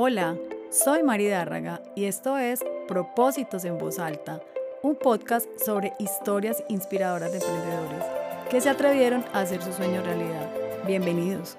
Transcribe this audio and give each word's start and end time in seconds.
Hola, 0.00 0.38
soy 0.70 1.02
Mari 1.02 1.26
Dárraga 1.26 1.82
y 1.96 2.04
esto 2.04 2.38
es 2.38 2.64
Propósitos 2.86 3.64
en 3.64 3.78
Voz 3.78 3.98
Alta, 3.98 4.40
un 4.80 4.94
podcast 4.94 5.48
sobre 5.58 5.92
historias 5.98 6.62
inspiradoras 6.68 7.32
de 7.32 7.38
emprendedores 7.38 8.04
que 8.48 8.60
se 8.60 8.70
atrevieron 8.70 9.24
a 9.32 9.40
hacer 9.40 9.60
su 9.60 9.72
sueño 9.72 10.00
realidad. 10.04 10.48
Bienvenidos. 10.86 11.58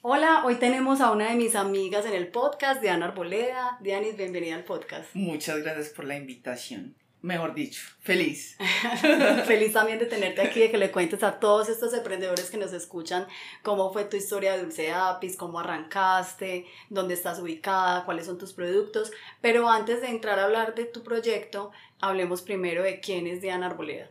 Hola, 0.00 0.42
hoy 0.44 0.56
tenemos 0.56 1.00
a 1.00 1.12
una 1.12 1.28
de 1.28 1.36
mis 1.36 1.54
amigas 1.54 2.04
en 2.04 2.14
el 2.14 2.32
podcast, 2.32 2.80
Diana 2.80 3.06
Arboleda. 3.06 3.78
Dianis, 3.80 4.16
bienvenida 4.16 4.56
al 4.56 4.64
podcast. 4.64 5.14
Muchas 5.14 5.62
gracias 5.62 5.90
por 5.90 6.04
la 6.04 6.16
invitación 6.16 6.96
mejor 7.22 7.54
dicho, 7.54 7.80
feliz. 8.00 8.58
feliz 9.46 9.72
también 9.72 9.98
de 9.98 10.06
tenerte 10.06 10.42
aquí, 10.42 10.60
de 10.60 10.70
que 10.70 10.78
le 10.78 10.90
cuentes 10.90 11.22
a 11.22 11.38
todos 11.38 11.68
estos 11.68 11.94
emprendedores 11.94 12.50
que 12.50 12.56
nos 12.56 12.72
escuchan 12.72 13.26
cómo 13.62 13.92
fue 13.92 14.04
tu 14.04 14.16
historia 14.16 14.52
de 14.52 14.62
Dulce 14.62 14.92
Apis, 14.92 15.36
cómo 15.36 15.60
arrancaste, 15.60 16.66
dónde 16.90 17.14
estás 17.14 17.38
ubicada, 17.38 18.04
cuáles 18.04 18.26
son 18.26 18.38
tus 18.38 18.52
productos. 18.52 19.12
Pero 19.40 19.68
antes 19.68 20.00
de 20.00 20.08
entrar 20.08 20.38
a 20.38 20.44
hablar 20.44 20.74
de 20.74 20.84
tu 20.84 21.02
proyecto, 21.02 21.70
hablemos 22.00 22.42
primero 22.42 22.82
de 22.82 23.00
quién 23.00 23.26
es 23.26 23.40
Diana 23.40 23.66
Arboleda. 23.66 24.10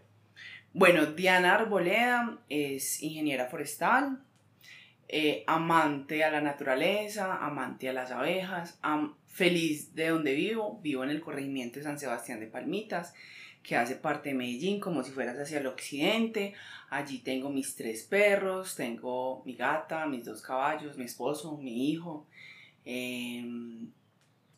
Bueno, 0.74 1.06
Diana 1.06 1.56
Arboleda 1.56 2.40
es 2.48 3.04
ingeniera 3.04 3.48
forestal, 3.48 4.24
eh, 5.10 5.44
amante 5.48 6.24
a 6.24 6.32
la 6.32 6.40
naturaleza, 6.40 7.46
amante 7.46 7.90
a 7.90 7.94
las 7.94 8.12
abejas, 8.12 8.80
feliz 9.32 9.96
de 9.96 10.10
donde 10.10 10.34
vivo, 10.34 10.80
vivo 10.84 11.04
en 11.04 11.10
el 11.10 11.22
corregimiento 11.22 11.80
de 11.80 11.86
San 11.86 12.00
Sebastián 12.00 12.40
de 12.40 12.48
Palmitas, 12.48 13.14
que 13.64 13.76
hace 13.76 13.96
parte 13.96 14.30
de 14.30 14.36
Medellín, 14.36 14.80
como 14.80 15.04
si 15.04 15.12
fueras 15.12 15.38
hacia 15.38 15.60
el 15.60 15.68
occidente. 15.68 16.54
Allí 16.90 17.20
tengo 17.20 17.50
mis 17.50 17.76
tres 17.76 18.04
perros, 18.04 18.76
tengo 18.76 19.44
mi 19.46 19.56
gata, 19.56 20.06
mis 20.08 20.26
dos 20.26 20.42
caballos, 20.42 20.98
mi 20.98 21.06
esposo, 21.06 21.58
mi 21.58 21.92
hijo. 21.92 22.28
Em, 22.84 23.92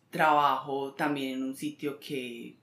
trabajo 0.09 0.93
también 0.93 1.33
en 1.33 1.43
un 1.43 1.55
sitio 1.55 1.99
que, 1.99 2.57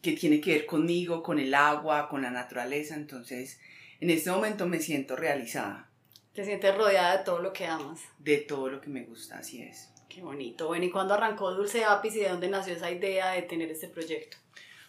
que 0.00 0.12
tiene 0.12 0.40
que 0.40 0.52
ver 0.52 0.66
conmigo, 0.66 1.22
con 1.22 1.38
el 1.38 1.54
agua, 1.54 2.08
con 2.08 2.22
la 2.22 2.30
naturaleza, 2.30 2.94
entonces 2.94 3.60
en 4.00 4.10
este 4.10 4.30
momento 4.30 4.66
me 4.66 4.78
siento 4.78 5.16
realizada. 5.16 5.90
Te 6.32 6.44
sientes 6.44 6.74
rodeada 6.74 7.18
de 7.18 7.24
todo 7.24 7.40
lo 7.40 7.52
que 7.52 7.66
amas. 7.66 8.00
De 8.18 8.38
todo 8.38 8.68
lo 8.68 8.80
que 8.80 8.88
me 8.88 9.02
gusta, 9.02 9.38
así 9.38 9.60
es. 9.62 9.90
Qué 10.10 10.22
bonito. 10.22 10.66
Bueno, 10.66 10.84
¿y 10.84 10.90
cuándo 10.90 11.14
arrancó 11.14 11.52
Dulce 11.54 11.84
Apis 11.84 12.16
y 12.16 12.20
de 12.20 12.30
dónde 12.30 12.48
nació 12.48 12.74
esa 12.74 12.90
idea 12.90 13.30
de 13.30 13.42
tener 13.42 13.70
este 13.70 13.86
proyecto? 13.86 14.38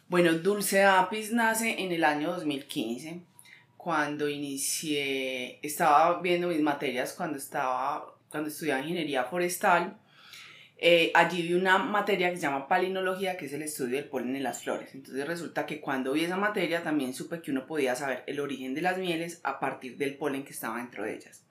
Bueno, 0.09 0.33
Dulce 0.33 0.83
Apis 0.83 1.31
nace 1.31 1.79
en 1.79 1.91
el 1.91 2.03
año 2.03 2.31
2015, 2.31 3.21
cuando 3.77 4.27
inicié, 4.27 5.59
estaba 5.61 6.19
viendo 6.21 6.47
mis 6.47 6.59
materias 6.61 7.13
cuando 7.13 7.37
estaba, 7.37 8.15
cuando 8.31 8.49
estudiaba 8.49 8.81
ingeniería 8.81 9.25
forestal. 9.25 9.95
Eh, 10.79 11.11
allí 11.13 11.43
vi 11.43 11.53
una 11.53 11.77
materia 11.77 12.31
que 12.31 12.37
se 12.37 12.41
llama 12.41 12.67
palinología, 12.67 13.37
que 13.37 13.45
es 13.45 13.53
el 13.53 13.61
estudio 13.61 13.97
del 13.97 14.09
polen 14.09 14.35
en 14.35 14.41
las 14.41 14.63
flores. 14.63 14.95
Entonces 14.95 15.27
resulta 15.27 15.67
que 15.67 15.79
cuando 15.79 16.13
vi 16.13 16.23
esa 16.23 16.37
materia 16.37 16.81
también 16.81 17.13
supe 17.13 17.43
que 17.43 17.51
uno 17.51 17.67
podía 17.67 17.95
saber 17.95 18.23
el 18.25 18.39
origen 18.39 18.73
de 18.73 18.81
las 18.81 18.97
mieles 18.97 19.39
a 19.43 19.59
partir 19.59 19.97
del 19.97 20.17
polen 20.17 20.43
que 20.43 20.53
estaba 20.53 20.77
dentro 20.77 21.03
de 21.03 21.13
ellas. 21.13 21.43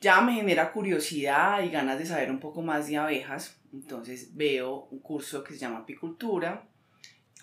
Ya 0.00 0.20
me 0.20 0.34
genera 0.34 0.72
curiosidad 0.72 1.62
y 1.62 1.70
ganas 1.70 1.98
de 1.98 2.06
saber 2.06 2.30
un 2.30 2.40
poco 2.40 2.62
más 2.62 2.86
de 2.86 2.98
abejas, 2.98 3.58
entonces 3.72 4.36
veo 4.36 4.88
un 4.90 4.98
curso 5.00 5.42
que 5.42 5.54
se 5.54 5.60
llama 5.60 5.78
apicultura. 5.78 6.68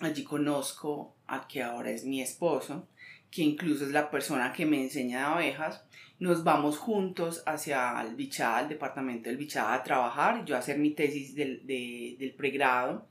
Allí 0.00 0.24
conozco 0.24 1.16
a 1.26 1.46
que 1.46 1.62
ahora 1.62 1.90
es 1.90 2.04
mi 2.04 2.20
esposo, 2.20 2.88
que 3.30 3.42
incluso 3.42 3.84
es 3.84 3.92
la 3.92 4.10
persona 4.10 4.52
que 4.52 4.66
me 4.66 4.82
enseña 4.82 5.18
de 5.18 5.24
abejas 5.24 5.84
nos 6.18 6.44
vamos 6.44 6.78
juntos 6.78 7.42
hacia 7.46 8.00
el 8.02 8.14
Bichada, 8.14 8.60
el 8.60 8.68
departamento 8.68 9.28
del 9.28 9.36
Bichada, 9.36 9.74
a 9.74 9.82
trabajar, 9.82 10.44
yo 10.44 10.56
a 10.56 10.60
hacer 10.60 10.78
mi 10.78 10.90
tesis 10.90 11.34
del, 11.34 11.66
del 11.66 12.34
pregrado. 12.36 13.08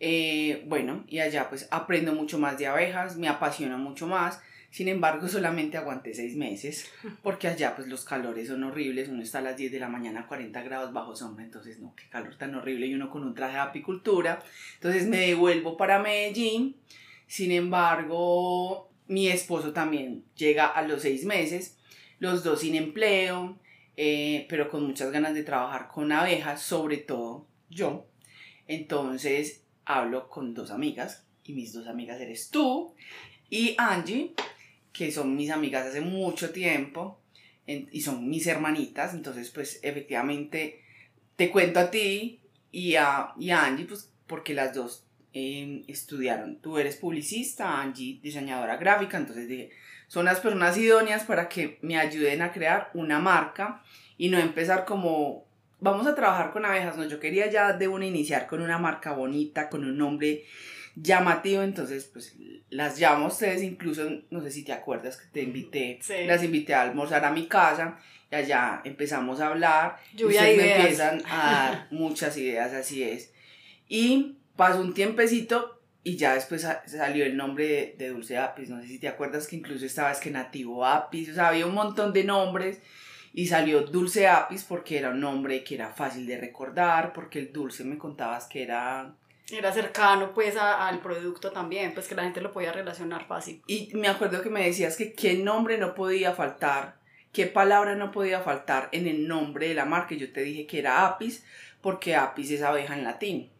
Eh, 0.00 0.64
bueno, 0.66 1.04
y 1.06 1.20
allá 1.20 1.48
pues 1.48 1.68
aprendo 1.70 2.12
mucho 2.12 2.38
más 2.38 2.58
de 2.58 2.66
abejas, 2.66 3.16
me 3.16 3.28
apasiona 3.28 3.76
mucho 3.76 4.06
más. 4.06 4.40
Sin 4.72 4.88
embargo, 4.88 5.28
solamente 5.28 5.76
aguanté 5.76 6.14
seis 6.14 6.34
meses, 6.34 6.90
porque 7.22 7.46
allá 7.46 7.76
pues 7.76 7.88
los 7.88 8.06
calores 8.06 8.48
son 8.48 8.64
horribles, 8.64 9.10
uno 9.10 9.22
está 9.22 9.40
a 9.40 9.42
las 9.42 9.56
10 9.58 9.70
de 9.70 9.78
la 9.78 9.90
mañana 9.90 10.20
a 10.20 10.26
40 10.26 10.62
grados 10.62 10.94
bajo 10.94 11.14
sombra, 11.14 11.44
entonces 11.44 11.78
no, 11.78 11.94
qué 11.94 12.08
calor 12.08 12.36
tan 12.38 12.54
horrible, 12.54 12.86
y 12.86 12.94
uno 12.94 13.10
con 13.10 13.22
un 13.22 13.34
traje 13.34 13.52
de 13.52 13.60
apicultura. 13.60 14.42
Entonces 14.76 15.06
me 15.06 15.18
devuelvo 15.18 15.76
para 15.76 15.98
Medellín, 15.98 16.76
sin 17.26 17.52
embargo, 17.52 18.90
mi 19.08 19.28
esposo 19.28 19.74
también 19.74 20.24
llega 20.36 20.66
a 20.66 20.80
los 20.80 21.02
seis 21.02 21.26
meses, 21.26 21.76
los 22.18 22.42
dos 22.42 22.60
sin 22.60 22.74
empleo, 22.74 23.58
eh, 23.98 24.46
pero 24.48 24.70
con 24.70 24.86
muchas 24.86 25.12
ganas 25.12 25.34
de 25.34 25.44
trabajar 25.44 25.88
con 25.88 26.10
abejas, 26.12 26.62
sobre 26.62 26.96
todo 26.96 27.46
yo. 27.68 28.06
Entonces 28.66 29.64
hablo 29.84 30.30
con 30.30 30.54
dos 30.54 30.70
amigas, 30.70 31.26
y 31.44 31.52
mis 31.52 31.74
dos 31.74 31.88
amigas 31.88 32.18
eres 32.22 32.48
tú 32.48 32.94
y 33.52 33.74
Angie, 33.76 34.32
que 34.92 35.10
son 35.10 35.36
mis 35.36 35.50
amigas 35.50 35.86
hace 35.86 36.00
mucho 36.00 36.50
tiempo 36.50 37.18
y 37.66 38.00
son 38.00 38.28
mis 38.28 38.46
hermanitas, 38.46 39.14
entonces 39.14 39.50
pues 39.50 39.78
efectivamente 39.82 40.82
te 41.36 41.50
cuento 41.50 41.80
a 41.80 41.90
ti 41.90 42.40
y 42.70 42.96
a, 42.96 43.32
y 43.38 43.50
Angie, 43.50 43.86
pues 43.86 44.10
porque 44.26 44.54
las 44.54 44.74
dos 44.74 45.04
em, 45.32 45.84
estudiaron. 45.86 46.56
Tú 46.56 46.78
eres 46.78 46.96
publicista, 46.96 47.80
Angie 47.80 48.18
diseñadora 48.22 48.76
gráfica, 48.76 49.16
entonces 49.16 49.48
dije, 49.48 49.70
son 50.08 50.24
las 50.24 50.40
personas 50.40 50.76
idóneas 50.76 51.24
para 51.24 51.48
que 51.48 51.78
me 51.82 51.98
ayuden 51.98 52.42
a 52.42 52.52
crear 52.52 52.90
una 52.94 53.18
marca 53.18 53.82
y 54.18 54.28
no 54.28 54.38
empezar 54.38 54.84
como 54.84 55.46
vamos 55.80 56.06
a 56.06 56.14
trabajar 56.14 56.52
con 56.52 56.64
abejas, 56.64 56.96
no, 56.96 57.04
yo 57.08 57.18
quería 57.18 57.50
ya 57.50 57.72
de 57.72 57.88
una 57.88 58.06
iniciar 58.06 58.46
con 58.46 58.62
una 58.62 58.78
marca 58.78 59.12
bonita, 59.12 59.68
con 59.68 59.84
un 59.84 59.98
nombre 59.98 60.44
llamativo, 60.94 61.62
entonces 61.62 62.04
pues 62.04 62.36
las 62.70 62.98
llamo 62.98 63.26
a 63.26 63.28
ustedes, 63.28 63.62
incluso 63.62 64.08
no 64.30 64.42
sé 64.42 64.50
si 64.50 64.64
te 64.64 64.72
acuerdas 64.72 65.16
que 65.16 65.26
te 65.32 65.42
invité, 65.42 65.98
las 66.26 66.42
invité 66.42 66.74
a 66.74 66.82
almorzar 66.82 67.24
a 67.24 67.30
mi 67.30 67.46
casa 67.46 67.98
y 68.30 68.34
allá 68.34 68.80
empezamos 68.84 69.40
a 69.40 69.48
hablar, 69.48 69.98
y 70.16 70.24
ustedes 70.24 70.56
me 70.56 70.76
empiezan 70.76 71.22
a 71.26 71.52
dar 71.52 71.88
muchas 71.90 72.36
ideas, 72.36 72.72
así 72.72 73.02
es. 73.02 73.32
Y 73.88 74.38
pasó 74.56 74.80
un 74.80 74.94
tiempecito 74.94 75.82
y 76.04 76.16
ya 76.16 76.34
después 76.34 76.66
salió 76.86 77.24
el 77.24 77.36
nombre 77.36 77.94
de, 77.96 78.08
Dulce 78.08 78.38
Apis, 78.38 78.70
no 78.70 78.80
sé 78.80 78.88
si 78.88 78.98
te 78.98 79.08
acuerdas 79.08 79.46
que 79.46 79.56
incluso 79.56 79.86
estaba 79.86 80.10
es 80.10 80.18
que 80.18 80.30
Nativo 80.30 80.84
Apis, 80.84 81.30
o 81.30 81.34
sea, 81.34 81.48
había 81.48 81.66
un 81.66 81.74
montón 81.74 82.12
de 82.12 82.24
nombres 82.24 82.80
y 83.32 83.46
salió 83.46 83.82
Dulce 83.82 84.26
Apis 84.26 84.64
porque 84.64 84.98
era 84.98 85.10
un 85.10 85.20
nombre 85.20 85.62
que 85.62 85.76
era 85.76 85.90
fácil 85.90 86.26
de 86.26 86.38
recordar, 86.38 87.12
porque 87.12 87.38
el 87.38 87.52
dulce 87.52 87.84
me 87.84 87.98
contabas 87.98 88.46
que 88.46 88.62
era... 88.62 89.14
Era 89.52 89.72
cercano 89.72 90.32
pues 90.32 90.56
al 90.56 91.00
producto 91.00 91.50
también, 91.52 91.92
pues 91.92 92.08
que 92.08 92.14
la 92.14 92.24
gente 92.24 92.40
lo 92.40 92.52
podía 92.52 92.72
relacionar 92.72 93.26
fácil. 93.26 93.62
Y 93.66 93.90
me 93.94 94.08
acuerdo 94.08 94.42
que 94.42 94.50
me 94.50 94.64
decías 94.64 94.96
que 94.96 95.12
qué 95.12 95.34
nombre 95.34 95.78
no 95.78 95.94
podía 95.94 96.32
faltar, 96.32 96.96
qué 97.32 97.46
palabra 97.46 97.94
no 97.94 98.10
podía 98.10 98.40
faltar 98.40 98.88
en 98.92 99.06
el 99.06 99.28
nombre 99.28 99.68
de 99.68 99.74
la 99.74 99.84
marca. 99.84 100.14
Yo 100.14 100.32
te 100.32 100.42
dije 100.42 100.66
que 100.66 100.78
era 100.78 101.06
Apis 101.06 101.44
porque 101.82 102.14
Apis 102.14 102.50
es 102.50 102.62
abeja 102.62 102.96
en 102.96 103.04
latín. 103.04 103.50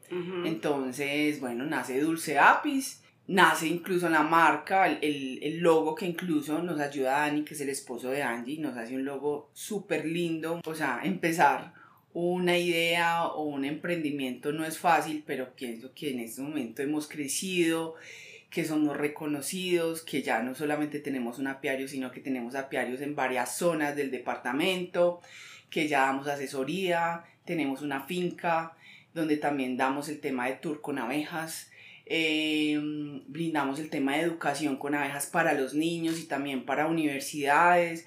Entonces, 0.44 1.40
bueno, 1.40 1.64
nace 1.64 1.98
Dulce 1.98 2.38
Apis, 2.38 3.02
nace 3.28 3.66
incluso 3.66 4.10
la 4.10 4.22
marca, 4.22 4.86
el, 4.86 5.38
el, 5.42 5.58
logo 5.60 5.94
que 5.94 6.04
incluso 6.04 6.62
nos 6.62 6.78
ayuda 6.80 7.16
a 7.16 7.20
Dani, 7.20 7.44
que 7.44 7.54
es 7.54 7.60
el 7.62 7.70
esposo 7.70 8.10
de 8.10 8.22
Angie, 8.22 8.58
nos 8.58 8.76
hace 8.76 8.94
un 8.94 9.06
logo 9.06 9.48
súper 9.54 10.04
lindo. 10.04 10.60
O 10.66 10.74
sea, 10.74 11.00
empezar 11.02 11.72
una 12.14 12.58
idea 12.58 13.26
o 13.26 13.44
un 13.44 13.64
emprendimiento 13.64 14.52
no 14.52 14.64
es 14.64 14.78
fácil, 14.78 15.22
pero 15.26 15.54
pienso 15.54 15.92
que 15.94 16.10
en 16.10 16.20
este 16.20 16.42
momento 16.42 16.82
hemos 16.82 17.08
crecido, 17.08 17.94
que 18.50 18.64
somos 18.64 18.96
reconocidos, 18.96 20.02
que 20.02 20.22
ya 20.22 20.42
no 20.42 20.54
solamente 20.54 21.00
tenemos 21.00 21.38
un 21.38 21.46
apiario, 21.46 21.88
sino 21.88 22.12
que 22.12 22.20
tenemos 22.20 22.54
apiarios 22.54 23.00
en 23.00 23.16
varias 23.16 23.56
zonas 23.56 23.96
del 23.96 24.10
departamento, 24.10 25.20
que 25.70 25.88
ya 25.88 26.00
damos 26.00 26.28
asesoría, 26.28 27.24
tenemos 27.46 27.80
una 27.80 28.02
finca, 28.02 28.76
donde 29.14 29.38
también 29.38 29.76
damos 29.76 30.08
el 30.08 30.20
tema 30.20 30.46
de 30.48 30.56
tour 30.56 30.82
con 30.82 30.98
abejas, 30.98 31.70
eh, 32.04 32.78
brindamos 33.26 33.78
el 33.78 33.88
tema 33.88 34.16
de 34.16 34.22
educación 34.22 34.76
con 34.76 34.94
abejas 34.94 35.26
para 35.26 35.54
los 35.54 35.72
niños 35.72 36.18
y 36.20 36.24
también 36.24 36.66
para 36.66 36.86
universidades. 36.86 38.06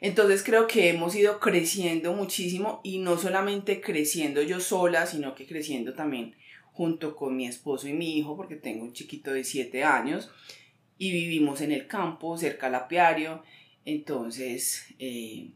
Entonces 0.00 0.42
creo 0.42 0.66
que 0.66 0.90
hemos 0.90 1.14
ido 1.14 1.40
creciendo 1.40 2.12
muchísimo 2.12 2.80
y 2.82 2.98
no 2.98 3.18
solamente 3.18 3.80
creciendo 3.80 4.42
yo 4.42 4.60
sola, 4.60 5.06
sino 5.06 5.34
que 5.34 5.46
creciendo 5.46 5.94
también 5.94 6.34
junto 6.72 7.16
con 7.16 7.36
mi 7.36 7.46
esposo 7.46 7.88
y 7.88 7.94
mi 7.94 8.18
hijo, 8.18 8.36
porque 8.36 8.56
tengo 8.56 8.84
un 8.84 8.92
chiquito 8.92 9.32
de 9.32 9.44
7 9.44 9.82
años 9.82 10.30
y 10.98 11.10
vivimos 11.12 11.60
en 11.60 11.72
el 11.72 11.86
campo, 11.86 12.36
cerca 12.36 12.66
al 12.66 12.74
apiario. 12.74 13.42
Entonces, 13.84 14.86
eh, 14.98 15.50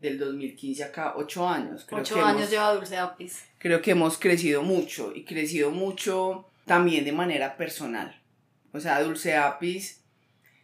del 0.00 0.18
2015 0.18 0.84
acá, 0.84 1.14
8 1.16 1.48
años. 1.48 1.84
Creo 1.84 2.00
8 2.00 2.24
años 2.24 2.50
lleva 2.50 2.74
Dulce 2.74 2.96
Apis. 2.96 3.44
Creo 3.58 3.82
que 3.82 3.92
hemos 3.92 4.18
crecido 4.18 4.62
mucho 4.62 5.12
y 5.14 5.24
crecido 5.24 5.70
mucho 5.70 6.48
también 6.64 7.04
de 7.04 7.12
manera 7.12 7.56
personal. 7.56 8.20
O 8.72 8.80
sea, 8.80 9.02
Dulce 9.02 9.34
Apis 9.34 10.04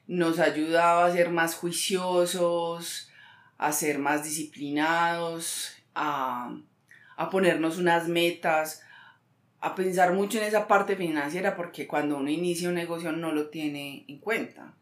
nos 0.07 0.39
ha 0.39 0.45
ayudado 0.45 1.03
a 1.05 1.13
ser 1.13 1.31
más 1.31 1.55
juiciosos, 1.55 3.11
a 3.59 3.73
ser 3.73 3.99
más 3.99 4.25
disciplinados, 4.25 5.77
a, 5.95 6.57
a 7.17 7.31
ponernos 7.31 7.79
unas 7.79 8.09
metas, 8.09 8.83
a 9.61 9.75
pensar 9.75 10.13
mucho 10.13 10.39
en 10.39 10.45
esa 10.45 10.69
parte 10.69 10.97
financiera 10.97 11.57
porque 11.57 11.87
cuando 11.87 12.19
uno 12.19 12.29
inicia 12.29 12.69
un 12.69 12.75
negocio 12.75 13.13
no 13.13 13.33
lo 13.33 13.49
tiene 13.49 14.05
en 14.09 14.19
cuenta. 14.19 14.75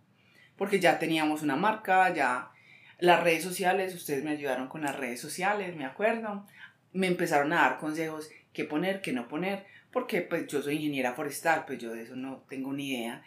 Porque 0.56 0.80
ya 0.80 0.98
teníamos 0.98 1.42
una 1.42 1.56
marca, 1.56 2.12
ya 2.12 2.50
las 2.98 3.22
redes 3.22 3.42
sociales, 3.42 3.94
ustedes 3.94 4.24
me 4.24 4.30
ayudaron 4.30 4.68
con 4.68 4.82
las 4.82 4.96
redes 4.96 5.20
sociales, 5.20 5.76
me 5.76 5.84
acuerdo. 5.84 6.46
Me 6.92 7.06
empezaron 7.06 7.52
a 7.52 7.62
dar 7.62 7.78
consejos, 7.78 8.30
qué 8.52 8.64
poner, 8.64 9.00
qué 9.00 9.12
no 9.12 9.28
poner, 9.28 9.66
porque 9.92 10.20
pues 10.22 10.46
yo 10.46 10.60
soy 10.62 10.76
ingeniera 10.76 11.14
forestal, 11.14 11.64
pues 11.66 11.78
yo 11.78 11.92
de 11.92 12.02
eso 12.02 12.16
no 12.16 12.44
tengo 12.48 12.72
ni 12.72 12.90
idea. 12.90 13.22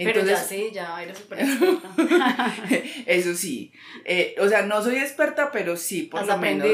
Entonces, 0.00 0.22
Pero 0.22 0.36
ya 0.36 0.44
sí, 0.44 0.70
ya 0.72 1.02
eres 1.02 1.18
súper 1.18 1.40
experta. 1.40 2.54
eso 3.06 3.34
sí. 3.34 3.72
Eh, 4.04 4.36
o 4.38 4.48
sea, 4.48 4.62
no 4.62 4.80
soy 4.80 4.96
experta, 4.96 5.50
pero 5.50 5.76
sí, 5.76 6.04
por 6.04 6.24
lo 6.24 6.38
menos 6.38 6.68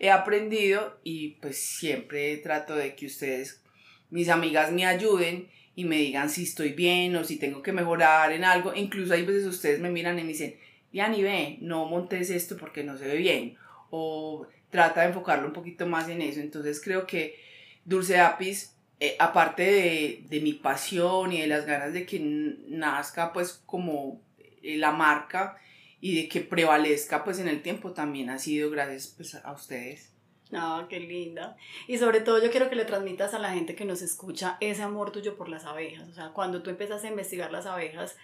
he 0.00 0.10
aprendido 0.10 0.98
y 1.04 1.36
pues 1.40 1.56
siempre 1.56 2.36
trato 2.38 2.74
de 2.74 2.96
que 2.96 3.06
ustedes, 3.06 3.62
mis 4.10 4.28
amigas, 4.28 4.72
me 4.72 4.86
ayuden 4.86 5.48
y 5.76 5.84
me 5.84 5.98
digan 5.98 6.28
si 6.28 6.42
estoy 6.42 6.72
bien 6.72 7.14
o 7.14 7.22
si 7.22 7.36
tengo 7.36 7.62
que 7.62 7.70
mejorar 7.70 8.32
en 8.32 8.42
algo. 8.42 8.74
Incluso 8.74 9.14
hay 9.14 9.22
veces 9.24 9.46
ustedes 9.46 9.78
me 9.78 9.90
miran 9.90 10.18
y 10.18 10.22
me 10.22 10.28
dicen, 10.28 10.56
ni 10.90 11.22
ve, 11.22 11.58
no 11.60 11.84
montes 11.86 12.28
esto 12.30 12.56
porque 12.56 12.82
no 12.82 12.98
se 12.98 13.06
ve 13.06 13.18
bien. 13.18 13.56
O 13.90 14.48
trata 14.70 15.02
de 15.02 15.08
enfocarlo 15.08 15.46
un 15.46 15.52
poquito 15.52 15.86
más 15.86 16.08
en 16.08 16.22
eso. 16.22 16.40
Entonces 16.40 16.80
creo 16.82 17.06
que 17.06 17.38
Dulce 17.84 18.18
Apis 18.18 18.73
eh, 19.04 19.16
aparte 19.18 20.24
de, 20.28 20.40
mi 20.40 20.54
pasión 20.54 21.32
y 21.32 21.40
de 21.40 21.46
las 21.46 21.66
ganas 21.66 21.92
de 21.92 22.06
que 22.06 22.18
nazca 22.20 23.32
pues 23.32 23.62
como 23.66 24.22
eh, 24.62 24.76
la 24.78 24.92
marca 24.92 25.58
y 26.00 26.16
de 26.16 26.28
que 26.28 26.40
prevalezca 26.40 27.22
pues 27.22 27.38
en 27.38 27.48
el 27.48 27.60
tiempo 27.60 27.92
también 27.92 28.30
ha 28.30 28.38
sido 28.38 28.70
gracias 28.70 29.08
pues 29.16 29.34
a 29.34 29.52
ustedes. 29.52 30.14
Ah, 30.54 30.86
qué 30.88 31.00
linda. 31.00 31.56
Y 31.86 31.98
sobre 31.98 32.20
todo 32.20 32.42
yo 32.42 32.50
quiero 32.50 32.70
que 32.70 32.76
le 32.76 32.84
transmitas 32.86 33.34
a 33.34 33.38
la 33.38 33.52
gente 33.52 33.74
que 33.74 33.84
nos 33.84 34.00
escucha 34.00 34.56
ese 34.60 34.82
amor 34.82 35.12
tuyo 35.12 35.36
por 35.36 35.48
las 35.50 35.64
abejas. 35.66 36.08
O 36.08 36.14
sea, 36.14 36.30
cuando 36.30 36.62
tú 36.62 36.70
empezaste 36.70 37.08
a 37.08 37.10
investigar 37.10 37.52
las 37.52 37.66
abejas, 37.66 38.16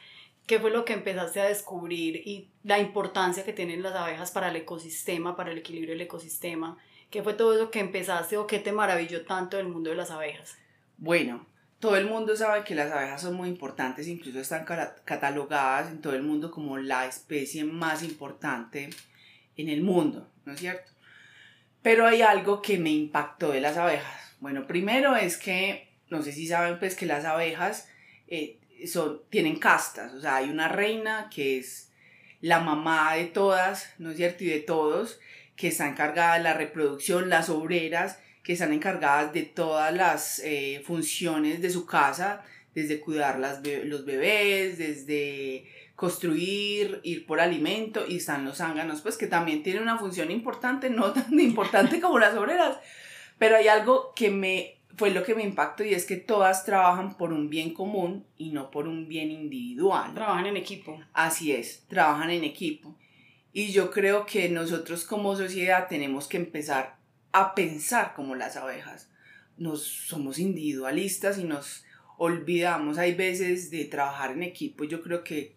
¿qué 0.47 0.59
fue 0.59 0.71
lo 0.71 0.87
que 0.87 0.95
empezaste 0.95 1.41
a 1.41 1.47
descubrir 1.47 2.17
y 2.27 2.49
la 2.63 2.79
importancia 2.79 3.45
que 3.45 3.53
tienen 3.53 3.83
las 3.83 3.95
abejas 3.95 4.31
para 4.31 4.49
el 4.49 4.57
ecosistema, 4.57 5.37
para 5.37 5.53
el 5.53 5.59
equilibrio 5.59 5.93
del 5.93 6.03
ecosistema? 6.03 6.79
¿Qué 7.11 7.23
fue 7.23 7.35
todo 7.35 7.55
eso 7.55 7.71
que 7.71 7.81
empezaste 7.81 8.39
o 8.39 8.47
qué 8.47 8.61
te 8.61 8.73
maravilló 8.73 9.27
tanto 9.27 9.57
del 9.57 9.69
mundo 9.69 9.91
de 9.91 9.97
las 9.97 10.11
abejas? 10.11 10.57
Bueno, 11.01 11.47
todo 11.79 11.97
el 11.97 12.05
mundo 12.05 12.37
sabe 12.37 12.63
que 12.63 12.75
las 12.75 12.93
abejas 12.93 13.23
son 13.23 13.35
muy 13.35 13.49
importantes, 13.49 14.07
incluso 14.07 14.39
están 14.39 14.67
catalogadas 15.07 15.91
en 15.91 16.03
todo 16.03 16.15
el 16.15 16.23
mundo 16.23 16.51
como 16.51 16.77
la 16.77 17.07
especie 17.07 17.65
más 17.65 18.03
importante 18.03 18.91
en 19.57 19.71
el 19.71 19.81
mundo, 19.81 20.31
¿no 20.45 20.53
es 20.53 20.61
cierto? 20.61 20.93
Pero 21.81 22.07
hay 22.07 22.21
algo 22.21 22.61
que 22.61 22.79
me 22.79 22.91
impactó 22.91 23.51
de 23.51 23.63
las 23.63 23.79
abejas. 23.79 24.37
Bueno, 24.41 24.67
primero 24.67 25.17
es 25.17 25.39
que, 25.39 25.89
no 26.11 26.23
sé 26.23 26.33
si 26.33 26.47
saben, 26.47 26.79
pues 26.79 26.95
que 26.95 27.07
las 27.07 27.25
abejas 27.25 27.89
eh, 28.29 28.59
son, 28.87 29.23
tienen 29.31 29.59
castas, 29.59 30.13
o 30.13 30.21
sea, 30.21 30.37
hay 30.37 30.51
una 30.51 30.69
reina 30.69 31.31
que 31.35 31.57
es 31.57 31.93
la 32.43 32.61
mamá 32.61 33.15
de 33.15 33.25
todas, 33.25 33.95
¿no 33.97 34.11
es 34.11 34.19
cierto? 34.19 34.45
Y 34.45 34.49
de 34.49 34.61
todos, 34.61 35.19
que 35.57 35.69
está 35.69 35.89
encargada 35.89 36.35
de 36.35 36.43
la 36.43 36.53
reproducción, 36.53 37.31
las 37.31 37.49
obreras, 37.49 38.19
que 38.43 38.55
están 38.55 38.73
encargadas 38.73 39.33
de 39.33 39.43
todas 39.43 39.95
las 39.95 40.41
eh, 40.45 40.83
funciones 40.85 41.61
de 41.61 41.71
su 41.71 41.87
casa, 41.87 42.43
desde 42.75 43.01
cuidar 43.01 43.39
las 43.39 43.61
los 43.85 44.05
bebés, 44.05 44.79
desde 44.79 45.67
construir, 45.97 47.01
ir 47.03 47.27
por 47.27 47.41
alimento, 47.41 48.05
y 48.09 48.17
están 48.17 48.45
los 48.45 48.59
zánganos, 48.59 49.03
pues 49.03 49.19
que 49.19 49.27
también 49.27 49.63
tienen 49.63 49.83
una 49.83 49.99
función 49.99 50.31
importante, 50.31 50.89
no 50.89 51.13
tan 51.13 51.39
importante 51.39 52.01
como 52.01 52.19
las 52.19 52.35
obreras, 52.35 52.79
pero 53.39 53.57
hay 53.57 53.69
algo 53.69 54.13
que 54.15 54.31
me 54.31 54.81
fue 54.97 55.11
lo 55.11 55.23
que 55.23 55.35
me 55.35 55.43
impactó 55.43 55.83
y 55.83 55.95
es 55.95 56.05
que 56.05 56.17
todas 56.17 56.67
trabajan 56.67 57.17
por 57.17 57.33
un 57.33 57.49
bien 57.49 57.73
común 57.73 58.27
y 58.37 58.51
no 58.51 58.71
por 58.71 58.87
un 58.87 59.09
bien 59.09 59.31
individual. 59.31 60.13
Trabajan 60.13 60.45
en 60.45 60.59
equipo. 60.59 61.01
Así 61.15 61.53
es, 61.53 61.87
trabajan 61.89 62.31
en 62.31 62.45
equipo. 62.45 62.95
Y 63.53 63.73
yo 63.73 63.91
creo 63.91 64.27
que 64.27 64.51
nosotros 64.51 65.05
como 65.05 65.35
sociedad 65.37 65.89
tenemos 65.89 66.29
que 66.29 66.37
empezar 66.37 67.00
a 67.33 67.55
pensar 67.55 68.15
como 68.15 68.35
las 68.35 68.57
abejas. 68.57 69.09
Nos 69.57 69.85
somos 69.85 70.39
individualistas 70.39 71.39
y 71.39 71.45
nos 71.45 71.85
olvidamos 72.23 72.99
hay 72.99 73.15
veces 73.15 73.71
de 73.71 73.87
trabajar 73.87 74.33
en 74.33 74.43
equipo. 74.43 74.85
Yo 74.85 75.01
creo 75.03 75.25
que 75.25 75.55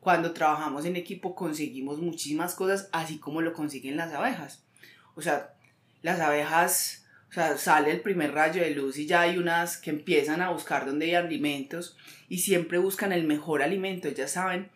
cuando 0.00 0.32
trabajamos 0.32 0.84
en 0.84 0.96
equipo 0.96 1.36
conseguimos 1.36 1.98
muchísimas 1.98 2.56
cosas 2.56 2.88
así 2.90 3.18
como 3.18 3.40
lo 3.40 3.52
consiguen 3.52 3.96
las 3.96 4.12
abejas. 4.12 4.64
O 5.14 5.22
sea, 5.22 5.54
las 6.02 6.18
abejas, 6.18 7.06
o 7.30 7.34
sea, 7.34 7.56
sale 7.56 7.92
el 7.92 8.00
primer 8.00 8.32
rayo 8.32 8.62
de 8.62 8.70
luz 8.70 8.98
y 8.98 9.06
ya 9.06 9.20
hay 9.20 9.38
unas 9.38 9.76
que 9.76 9.90
empiezan 9.90 10.42
a 10.42 10.50
buscar 10.50 10.86
donde 10.86 11.06
hay 11.06 11.14
alimentos 11.14 11.96
y 12.28 12.38
siempre 12.38 12.78
buscan 12.78 13.12
el 13.12 13.24
mejor 13.24 13.62
alimento. 13.62 14.08
ya 14.08 14.26
saben 14.26 14.70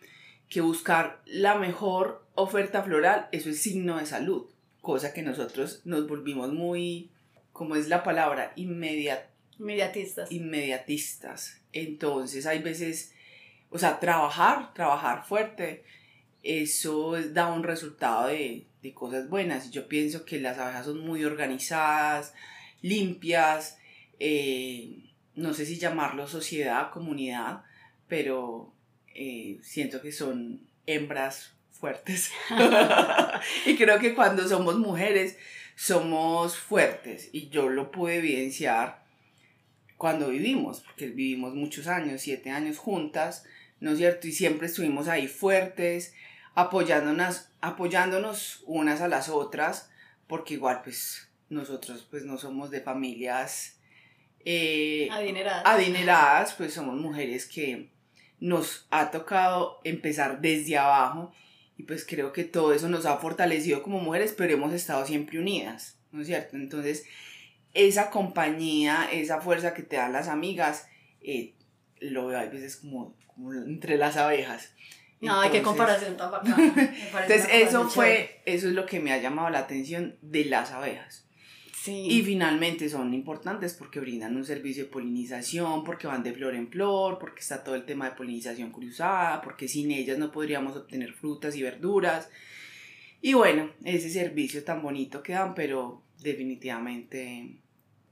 que 0.47 0.61
buscar 0.61 1.21
la 1.25 1.55
mejor 1.55 2.25
oferta 2.35 2.83
floral, 2.83 3.27
eso 3.33 3.49
es 3.49 3.61
signo 3.61 3.97
de 3.97 4.05
salud, 4.05 4.45
cosa 4.87 5.11
que 5.11 5.21
nosotros 5.21 5.81
nos 5.83 6.07
volvimos 6.07 6.53
muy, 6.53 7.11
como 7.51 7.75
es 7.75 7.89
la 7.89 8.03
palabra, 8.03 8.53
inmediatistas. 8.55 10.31
Inmediatistas. 10.31 11.59
Entonces 11.73 12.45
hay 12.45 12.59
veces, 12.59 13.13
o 13.69 13.77
sea, 13.77 13.99
trabajar, 13.99 14.73
trabajar 14.73 15.25
fuerte, 15.25 15.83
eso 16.41 17.21
da 17.33 17.51
un 17.51 17.63
resultado 17.63 18.29
de, 18.29 18.65
de 18.81 18.93
cosas 18.93 19.27
buenas. 19.27 19.71
Yo 19.71 19.89
pienso 19.89 20.23
que 20.23 20.39
las 20.39 20.57
abejas 20.57 20.85
son 20.85 20.99
muy 20.99 21.25
organizadas, 21.25 22.33
limpias, 22.81 23.79
eh, 24.21 25.03
no 25.35 25.53
sé 25.53 25.65
si 25.65 25.77
llamarlo 25.77 26.29
sociedad, 26.29 26.91
comunidad, 26.91 27.65
pero 28.07 28.73
eh, 29.13 29.59
siento 29.61 30.01
que 30.01 30.13
son 30.13 30.61
hembras 30.85 31.56
fuertes. 31.77 32.31
y 33.65 33.75
creo 33.75 33.99
que 33.99 34.13
cuando 34.13 34.47
somos 34.47 34.77
mujeres 34.77 35.37
somos 35.75 36.57
fuertes 36.57 37.29
y 37.31 37.49
yo 37.49 37.69
lo 37.69 37.91
pude 37.91 38.15
evidenciar 38.15 39.05
cuando 39.95 40.29
vivimos, 40.29 40.81
porque 40.81 41.07
vivimos 41.07 41.53
muchos 41.53 41.87
años, 41.87 42.21
siete 42.21 42.49
años 42.51 42.77
juntas, 42.77 43.45
¿no 43.79 43.91
es 43.91 43.97
cierto? 43.97 44.27
Y 44.27 44.31
siempre 44.31 44.67
estuvimos 44.67 45.07
ahí 45.07 45.27
fuertes, 45.27 46.13
apoyándonos, 46.55 47.49
apoyándonos 47.61 48.63
unas 48.65 49.01
a 49.01 49.07
las 49.07 49.29
otras, 49.29 49.91
porque 50.27 50.55
igual 50.55 50.81
pues 50.83 51.29
nosotros 51.49 52.07
pues 52.09 52.25
no 52.25 52.37
somos 52.37 52.71
de 52.71 52.81
familias 52.81 53.79
eh, 54.45 55.09
adineradas. 55.11 55.63
adineradas, 55.65 56.53
pues 56.53 56.73
somos 56.73 56.95
mujeres 56.95 57.45
que 57.45 57.89
nos 58.39 58.87
ha 58.91 59.11
tocado 59.11 59.79
empezar 59.83 60.41
desde 60.41 60.77
abajo 60.77 61.33
y 61.77 61.83
pues 61.83 62.05
creo 62.05 62.33
que 62.33 62.43
todo 62.43 62.73
eso 62.73 62.89
nos 62.89 63.05
ha 63.05 63.17
fortalecido 63.17 63.83
como 63.83 63.99
mujeres, 63.99 64.33
pero 64.35 64.53
hemos 64.53 64.73
estado 64.73 65.05
siempre 65.05 65.39
unidas, 65.39 65.99
¿no 66.11 66.21
es 66.21 66.27
cierto? 66.27 66.57
Entonces, 66.57 67.05
esa 67.73 68.09
compañía, 68.09 69.07
esa 69.11 69.39
fuerza 69.41 69.75
que 69.75 69.83
te 69.83 69.95
dan 69.95 70.11
las 70.11 70.27
amigas, 70.27 70.87
eh, 71.21 71.53
lo 71.99 72.27
veo 72.27 72.39
a 72.39 72.45
veces 72.45 72.77
como, 72.77 73.15
como 73.27 73.53
entre 73.53 73.97
las 73.97 74.17
abejas. 74.17 74.73
No, 75.21 75.39
qué 75.51 75.61
comparación 75.61 76.17
tan 76.17 76.31
bacana. 76.31 76.55
Entonces, 76.57 77.47
eso 77.51 77.87
fue, 77.89 78.41
eso 78.45 78.67
es 78.67 78.73
lo 78.73 78.85
que 78.85 78.99
me 78.99 79.11
ha 79.11 79.17
llamado 79.19 79.49
la 79.49 79.59
atención 79.59 80.17
de 80.21 80.45
las 80.45 80.71
abejas. 80.71 81.26
Y 81.87 82.21
finalmente 82.23 82.89
son 82.89 83.13
importantes 83.13 83.73
porque 83.73 83.99
brindan 83.99 84.35
un 84.35 84.45
servicio 84.45 84.83
de 84.83 84.89
polinización, 84.89 85.83
porque 85.83 86.07
van 86.07 86.23
de 86.23 86.33
flor 86.33 86.55
en 86.55 86.69
flor, 86.69 87.19
porque 87.19 87.41
está 87.41 87.63
todo 87.63 87.75
el 87.75 87.85
tema 87.85 88.09
de 88.09 88.15
polinización 88.15 88.71
cruzada, 88.71 89.41
porque 89.41 89.67
sin 89.67 89.91
ellas 89.91 90.17
no 90.17 90.31
podríamos 90.31 90.75
obtener 90.75 91.13
frutas 91.13 91.55
y 91.55 91.61
verduras. 91.61 92.29
Y 93.21 93.33
bueno, 93.33 93.71
ese 93.83 94.09
servicio 94.09 94.63
tan 94.63 94.81
bonito 94.81 95.23
que 95.23 95.33
dan, 95.33 95.55
pero 95.55 96.03
definitivamente 96.19 97.61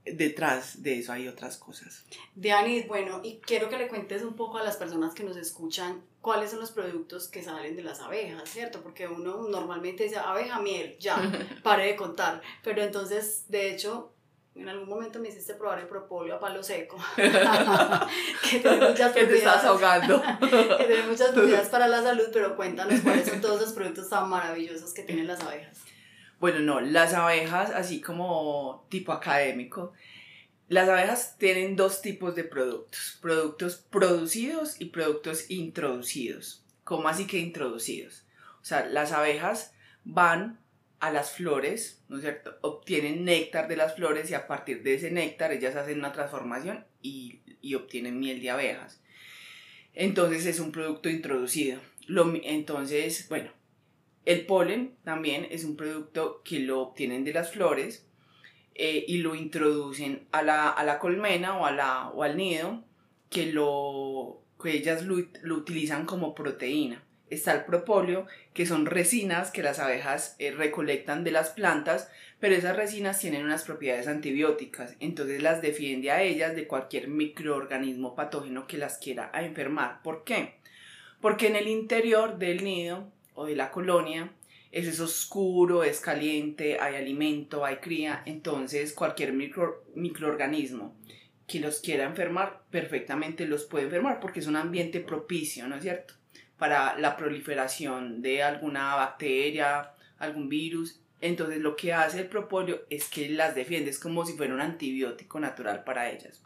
detrás 0.05 0.83
de 0.83 0.99
eso 0.99 1.11
hay 1.11 1.27
otras 1.27 1.57
cosas. 1.57 2.05
Diani, 2.35 2.81
bueno, 2.83 3.21
y 3.23 3.37
quiero 3.37 3.69
que 3.69 3.77
le 3.77 3.87
cuentes 3.87 4.23
un 4.23 4.35
poco 4.35 4.57
a 4.57 4.63
las 4.63 4.77
personas 4.77 5.13
que 5.13 5.23
nos 5.23 5.37
escuchan 5.37 6.01
cuáles 6.25 6.49
son 6.49 6.59
los 6.59 6.71
productos 6.71 7.27
que 7.27 7.43
salen 7.43 7.75
de 7.75 7.83
las 7.83 7.99
abejas, 7.99 8.49
¿cierto? 8.49 8.81
Porque 8.81 9.07
uno 9.07 9.47
normalmente 9.47 10.05
dice 10.05 10.17
abeja, 10.17 10.59
miel, 10.59 10.97
ya, 10.99 11.15
pare 11.63 11.85
de 11.85 11.95
contar. 11.95 12.41
Pero 12.63 12.81
entonces, 12.81 13.45
de 13.47 13.69
hecho, 13.69 14.11
en 14.55 14.67
algún 14.67 14.89
momento 14.89 15.19
me 15.19 15.29
hiciste 15.29 15.53
probar 15.53 15.77
el 15.77 15.87
propóleo 15.87 16.37
a 16.37 16.39
palo 16.39 16.63
seco. 16.63 16.97
que 17.15 18.59
tiene 18.59 18.89
muchas 18.89 19.13
que 19.13 19.25
te 19.27 19.37
estás 19.37 19.65
ahogando. 19.65 20.19
que 20.39 20.85
tiene 20.85 21.03
muchas 21.07 21.29
propiedades 21.29 21.69
para 21.69 21.87
la 21.87 22.01
salud, 22.01 22.25
pero 22.33 22.55
cuéntanos 22.55 23.01
cuáles 23.01 23.29
son 23.29 23.39
todos 23.39 23.61
esos 23.61 23.73
productos 23.73 24.09
tan 24.09 24.27
maravillosos 24.27 24.95
que 24.95 25.03
tienen 25.03 25.27
las 25.27 25.41
abejas. 25.41 25.77
Bueno, 26.39 26.59
no, 26.59 26.81
las 26.81 27.13
abejas, 27.13 27.69
así 27.69 28.01
como 28.01 28.87
tipo 28.89 29.11
académico, 29.11 29.93
las 30.67 30.89
abejas 30.89 31.37
tienen 31.37 31.75
dos 31.75 32.01
tipos 32.01 32.35
de 32.35 32.43
productos, 32.43 33.19
productos 33.21 33.75
producidos 33.75 34.79
y 34.81 34.85
productos 34.85 35.49
introducidos. 35.49 36.63
¿Cómo 36.83 37.07
así 37.07 37.27
que 37.27 37.37
introducidos? 37.37 38.25
O 38.61 38.65
sea, 38.65 38.85
las 38.85 39.11
abejas 39.11 39.73
van 40.03 40.59
a 40.99 41.11
las 41.11 41.31
flores, 41.31 42.03
¿no 42.07 42.17
es 42.17 42.23
cierto? 42.23 42.57
Obtienen 42.61 43.25
néctar 43.25 43.67
de 43.67 43.75
las 43.75 43.95
flores 43.95 44.31
y 44.31 44.33
a 44.33 44.47
partir 44.47 44.81
de 44.81 44.95
ese 44.95 45.11
néctar 45.11 45.51
ellas 45.51 45.75
hacen 45.75 45.99
una 45.99 46.13
transformación 46.13 46.85
y, 47.01 47.41
y 47.61 47.75
obtienen 47.75 48.19
miel 48.19 48.41
de 48.41 48.49
abejas. 48.49 49.01
Entonces 49.93 50.45
es 50.47 50.59
un 50.59 50.71
producto 50.71 51.09
introducido. 51.09 51.79
Lo, 52.07 52.33
entonces, 52.43 53.27
bueno, 53.29 53.51
el 54.25 54.45
polen 54.47 54.95
también 55.03 55.47
es 55.51 55.63
un 55.63 55.75
producto 55.75 56.41
que 56.43 56.59
lo 56.59 56.81
obtienen 56.81 57.23
de 57.23 57.33
las 57.33 57.51
flores 57.51 58.07
eh, 58.75 59.05
y 59.07 59.17
lo 59.19 59.35
introducen 59.35 60.27
a 60.31 60.43
la, 60.43 60.69
a 60.69 60.83
la 60.83 60.99
colmena 60.99 61.57
o, 61.57 61.65
a 61.65 61.71
la, 61.71 62.09
o 62.09 62.23
al 62.23 62.37
nido 62.37 62.83
que, 63.29 63.47
lo, 63.47 64.41
que 64.61 64.73
ellas 64.73 65.03
lo, 65.03 65.17
lo 65.41 65.55
utilizan 65.55 66.05
como 66.05 66.35
proteína 66.35 67.05
está 67.29 67.53
el 67.53 67.65
propóleo, 67.65 68.27
que 68.53 68.65
son 68.65 68.85
resinas 68.85 69.51
que 69.51 69.63
las 69.63 69.79
abejas 69.79 70.35
eh, 70.39 70.51
recolectan 70.51 71.23
de 71.23 71.31
las 71.31 71.49
plantas, 71.49 72.09
pero 72.39 72.55
esas 72.55 72.75
resinas 72.75 73.19
tienen 73.19 73.43
unas 73.43 73.63
propiedades 73.63 74.07
antibióticas, 74.07 74.95
entonces 74.99 75.41
las 75.41 75.61
defiende 75.61 76.11
a 76.11 76.21
ellas 76.21 76.55
de 76.55 76.67
cualquier 76.67 77.07
microorganismo 77.07 78.15
patógeno 78.15 78.67
que 78.67 78.77
las 78.77 78.97
quiera 78.97 79.31
enfermar. 79.33 80.01
¿Por 80.03 80.23
qué? 80.23 80.55
Porque 81.21 81.47
en 81.47 81.55
el 81.55 81.67
interior 81.67 82.37
del 82.37 82.63
nido 82.63 83.09
o 83.33 83.45
de 83.45 83.55
la 83.55 83.71
colonia 83.71 84.31
es 84.75 84.99
oscuro, 84.99 85.83
es 85.83 85.99
caliente, 85.99 86.79
hay 86.79 86.95
alimento, 86.95 87.63
hay 87.63 87.77
cría, 87.77 88.23
entonces 88.25 88.93
cualquier 88.93 89.33
microorganismo 89.33 90.95
que 91.47 91.59
los 91.59 91.79
quiera 91.79 92.05
enfermar 92.05 92.63
perfectamente 92.71 93.45
los 93.45 93.65
puede 93.65 93.85
enfermar 93.85 94.19
porque 94.19 94.39
es 94.39 94.47
un 94.47 94.55
ambiente 94.55 94.99
propicio, 94.99 95.67
¿no 95.67 95.75
es 95.75 95.83
cierto? 95.83 96.15
para 96.57 96.97
la 96.97 97.17
proliferación 97.17 98.21
de 98.21 98.43
alguna 98.43 98.95
bacteria, 98.95 99.91
algún 100.17 100.49
virus. 100.49 100.99
Entonces 101.21 101.59
lo 101.59 101.75
que 101.75 101.93
hace 101.93 102.21
el 102.21 102.27
propóleo 102.27 102.81
es 102.89 103.09
que 103.09 103.29
las 103.29 103.55
defiende, 103.55 103.89
es 103.89 103.99
como 103.99 104.25
si 104.25 104.33
fuera 104.33 104.53
un 104.53 104.61
antibiótico 104.61 105.39
natural 105.39 105.83
para 105.83 106.09
ellas. 106.09 106.41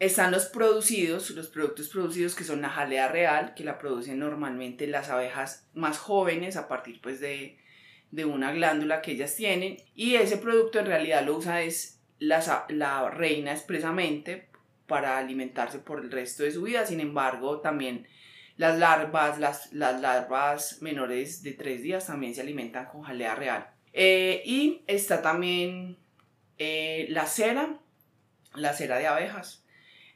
Están 0.00 0.30
los 0.30 0.46
producidos, 0.46 1.30
los 1.30 1.48
productos 1.48 1.88
producidos 1.88 2.34
que 2.34 2.44
son 2.44 2.62
la 2.62 2.68
jalea 2.68 3.08
real, 3.08 3.54
que 3.54 3.64
la 3.64 3.78
producen 3.78 4.18
normalmente 4.18 4.86
las 4.86 5.10
abejas 5.10 5.68
más 5.74 5.98
jóvenes 5.98 6.56
a 6.56 6.68
partir 6.68 7.00
pues 7.00 7.20
de, 7.20 7.58
de 8.10 8.24
una 8.24 8.52
glándula 8.52 9.02
que 9.02 9.12
ellas 9.12 9.34
tienen. 9.34 9.78
Y 9.94 10.14
ese 10.14 10.36
producto 10.36 10.78
en 10.78 10.86
realidad 10.86 11.24
lo 11.24 11.36
usa 11.36 11.62
es 11.62 12.00
la, 12.18 12.66
la 12.68 13.10
reina 13.10 13.52
expresamente 13.52 14.48
para 14.86 15.18
alimentarse 15.18 15.78
por 15.78 16.00
el 16.00 16.10
resto 16.10 16.44
de 16.44 16.52
su 16.52 16.62
vida. 16.62 16.86
Sin 16.86 17.00
embargo, 17.00 17.60
también 17.60 18.06
las 18.56 18.78
larvas, 18.78 19.38
las, 19.38 19.72
las 19.72 20.00
larvas 20.00 20.82
menores 20.82 21.42
de 21.42 21.52
tres 21.52 21.82
días 21.82 22.06
también 22.06 22.34
se 22.34 22.40
alimentan 22.40 22.86
con 22.86 23.02
jalea 23.02 23.34
real. 23.34 23.70
Eh, 23.92 24.42
y 24.44 24.82
está 24.86 25.22
también 25.22 25.98
eh, 26.58 27.06
la 27.10 27.26
cera, 27.26 27.78
la 28.54 28.72
cera 28.72 28.98
de 28.98 29.06
abejas. 29.06 29.64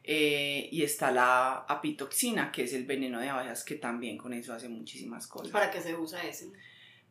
Eh, 0.04 0.68
y 0.73 0.82
está 0.82 1.12
la 1.12 1.59
apitoxina, 1.68 2.50
que 2.50 2.64
es 2.64 2.73
el 2.73 2.85
veneno 2.85 3.21
de 3.21 3.28
abejas, 3.28 3.64
que 3.64 3.76
también 3.76 4.18
con 4.18 4.32
eso 4.32 4.52
hace 4.52 4.68
muchísimas 4.68 5.26
cosas. 5.26 5.52
¿Para 5.52 5.71
qué 5.71 5.80
se 5.80 5.94
usa 5.94 6.23
ese? 6.25 6.50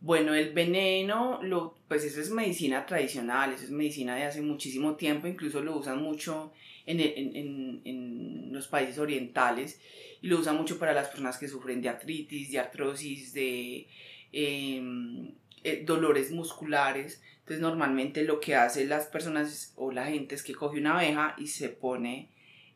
Bueno, 0.02 0.34
el 0.34 0.52
veneno, 0.52 1.40
lo, 1.44 1.78
pues 1.88 2.04
eso 2.04 2.20
es 2.20 2.32
medicina 2.32 2.86
tradicional, 2.86 3.54
eso 3.54 3.66
es 3.66 3.72
medicina 3.72 4.16
de 4.16 4.24
hace 4.24 4.42
muchísimo 4.42 4.96
tiempo, 4.96 5.28
incluso 5.28 5.62
lo 5.62 5.78
usan 5.78 6.02
mucho 6.02 6.52
en, 6.86 7.00
en, 7.00 7.36
en, 7.36 7.82
en 7.86 8.54
los 8.54 8.68
países 8.68 8.98
orientales 8.98 9.80
y 10.22 10.28
lo 10.28 10.40
usa 10.40 10.54
mucho 10.54 10.78
para 10.78 10.94
las 10.94 11.08
personas 11.08 11.38
que 11.38 11.48
sufren 11.48 11.82
de 11.82 11.90
artritis, 11.90 12.52
de 12.52 12.60
artrosis, 12.60 13.34
de 13.34 13.88
em, 14.32 15.32
eh, 15.64 15.84
dolores 15.86 16.32
musculares. 16.32 17.22
Entonces 17.40 17.62
normalmente 17.62 18.24
lo 18.24 18.40
que 18.40 18.56
hacen 18.56 18.90
las 18.90 19.08
personas 19.08 19.74
o 19.76 19.92
la 19.92 20.06
gente 20.06 20.36
es 20.36 20.44
que 20.44 20.54
coge 20.54 20.80
una 20.80 20.98
abeja 20.98 21.36
y 21.38 21.48
se 21.48 21.70
pone 21.70 22.30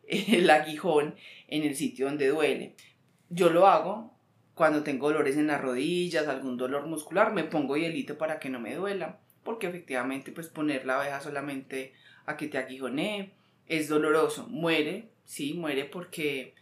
el 0.27 0.49
aguijón 0.49 1.15
en 1.47 1.63
el 1.63 1.75
sitio 1.75 2.07
donde 2.07 2.27
duele. 2.27 2.75
Yo 3.29 3.49
lo 3.49 3.67
hago 3.67 4.13
cuando 4.53 4.83
tengo 4.83 5.09
dolores 5.09 5.35
en 5.37 5.47
las 5.47 5.61
rodillas, 5.61 6.27
algún 6.27 6.57
dolor 6.57 6.87
muscular, 6.87 7.33
me 7.33 7.43
pongo 7.43 7.75
hielito 7.75 8.17
para 8.17 8.39
que 8.39 8.49
no 8.49 8.59
me 8.59 8.75
duela, 8.75 9.19
porque 9.43 9.67
efectivamente 9.67 10.31
pues 10.31 10.47
poner 10.47 10.85
la 10.85 10.99
abeja 10.99 11.19
solamente 11.19 11.93
a 12.25 12.37
que 12.37 12.47
te 12.47 12.57
aguijonee 12.57 13.33
es 13.67 13.89
doloroso, 13.89 14.47
muere, 14.47 15.09
sí, 15.25 15.53
muere 15.53 15.85
porque 15.85 16.55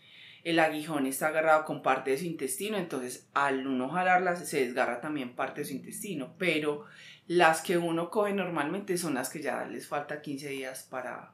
el 0.43 0.59
aguijón 0.59 1.05
está 1.05 1.27
agarrado 1.27 1.65
con 1.65 1.81
parte 1.81 2.11
de 2.11 2.17
su 2.17 2.25
intestino, 2.25 2.77
entonces 2.77 3.29
al 3.33 3.65
uno 3.65 3.89
jalarla 3.89 4.35
se 4.35 4.65
desgarra 4.65 4.99
también 4.99 5.35
parte 5.35 5.61
de 5.61 5.67
su 5.67 5.73
intestino, 5.73 6.33
pero 6.37 6.85
las 7.27 7.61
que 7.61 7.77
uno 7.77 8.09
coge 8.09 8.33
normalmente 8.33 8.97
son 8.97 9.13
las 9.13 9.29
que 9.29 9.41
ya 9.41 9.65
les 9.65 9.87
falta 9.87 10.21
15 10.21 10.49
días 10.49 10.83
para, 10.89 11.33